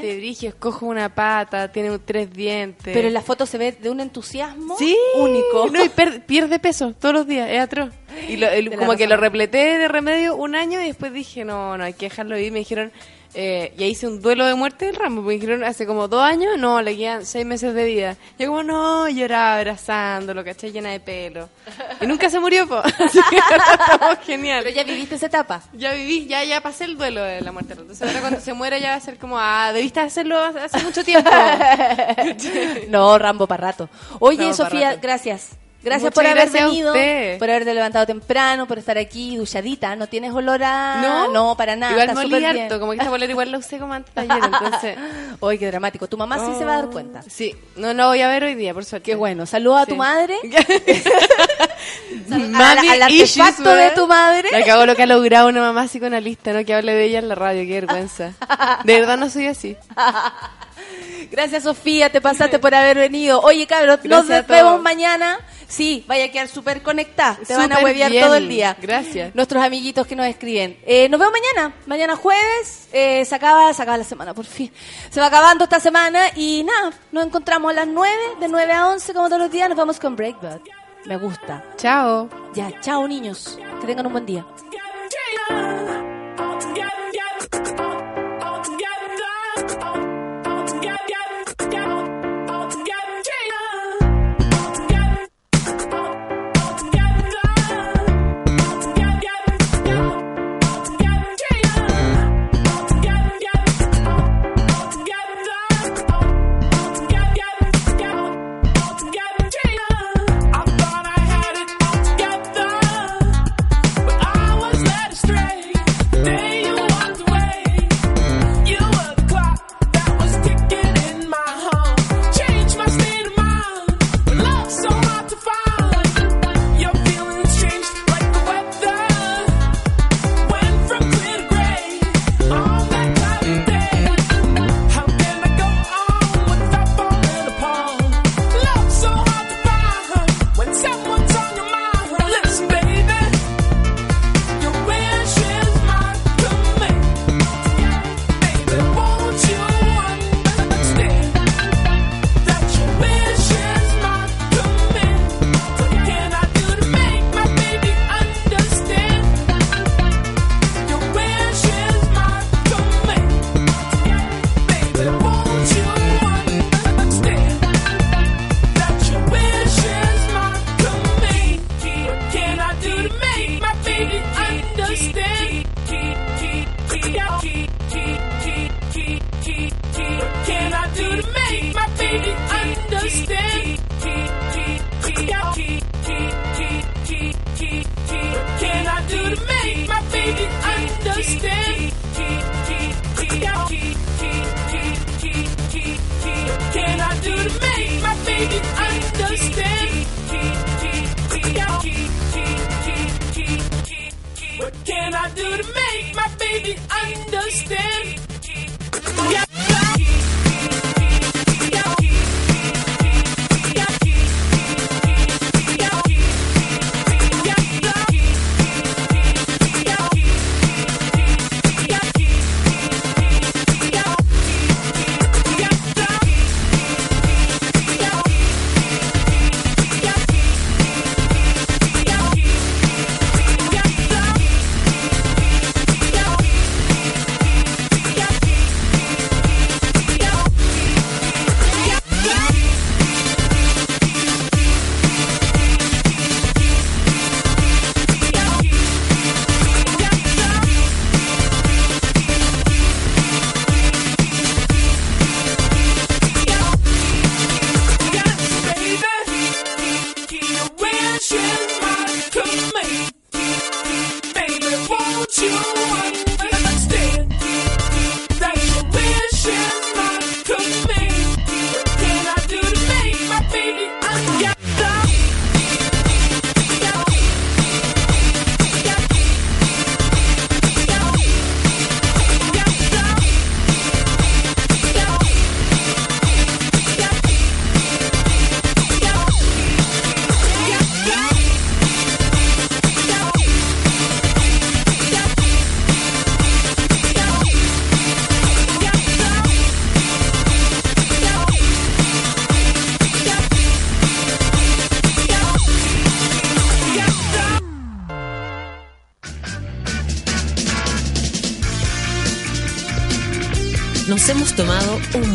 [0.00, 2.92] sobreviviente, brigio, una pata, tiene tres dientes.
[2.92, 5.68] Pero en la foto se ve de un entusiasmo Sí, único.
[5.70, 5.88] No, y
[6.26, 7.90] pierde peso todos los días, es atroz.
[8.28, 11.44] Y lo- el- Te como que lo repleté de remedio un año y después dije,
[11.44, 12.52] no, no, hay que dejarlo ir.
[12.52, 12.92] Me dijeron,
[13.36, 15.20] eh, ya hice un duelo de muerte del Rambo.
[15.22, 18.16] Me dijeron hace como dos años, no, le quedan seis meses de vida.
[18.38, 21.48] Yo como, no, lloraba abrazándolo, caché llena de pelo.
[22.00, 22.76] Y nunca se murió, po.
[22.98, 24.62] Así que ahora estamos genial.
[24.62, 25.62] Pero ya viviste esa etapa.
[25.72, 27.72] Ya viví, ya, ya pasé el duelo de la muerte.
[27.72, 31.02] Entonces ahora cuando se muera ya va a ser como, ah, debiste hacerlo hace mucho
[31.02, 31.28] tiempo.
[32.88, 33.88] no, Rambo para rato.
[34.20, 35.00] Oye, Rambo Sofía, rato.
[35.02, 35.56] gracias.
[35.84, 36.92] Gracias Muchas por haber gracias venido,
[37.38, 39.94] por haberte levantado temprano, por estar aquí duchadita.
[39.96, 41.00] ¿No tienes olor a...?
[41.02, 41.92] No, no para nada.
[41.92, 42.64] Igual está me súper olí bien.
[42.64, 44.96] harto, como que esta bolera igual la usé como antes de ayer, entonces...
[45.40, 46.08] Oye, qué dramático.
[46.08, 47.22] Tu mamá sí se va a dar cuenta.
[47.28, 49.10] Sí, no lo voy a ver hoy día, por suerte.
[49.10, 49.44] Qué bueno.
[49.46, 49.98] Saluda a tu Sí.
[49.98, 50.36] madre.
[52.28, 54.50] Mami al issues, artefacto de tu madre.
[54.50, 56.64] La cago lo que ha logrado una mamá psicoanalista, ¿no?
[56.64, 58.32] Que hable de ella en la radio, qué vergüenza.
[58.84, 59.76] De verdad no soy así.
[61.30, 62.10] Gracias, Sofía.
[62.10, 63.40] Te pasaste por haber venido.
[63.40, 65.38] Oye, cabros, nos Gracias a vemos mañana.
[65.66, 67.38] Sí, vaya a quedar súper conectada.
[67.46, 68.24] Te van a huevear bien.
[68.24, 68.76] todo el día.
[68.80, 69.34] Gracias.
[69.34, 70.78] Nuestros amiguitos que nos escriben.
[70.86, 71.74] Eh, nos vemos mañana.
[71.86, 72.88] Mañana jueves.
[72.92, 74.70] Eh, se, acaba, se acaba la semana, por fin.
[75.10, 76.26] Se va acabando esta semana.
[76.36, 79.68] Y nada, nos encontramos a las 9, de 9 a 11, como todos los días.
[79.68, 80.83] Nos vamos con Breakbot.
[81.06, 81.62] Me gusta.
[81.76, 82.28] Chao.
[82.54, 83.58] Ya, chao, niños.
[83.80, 84.44] Que tengan un buen día.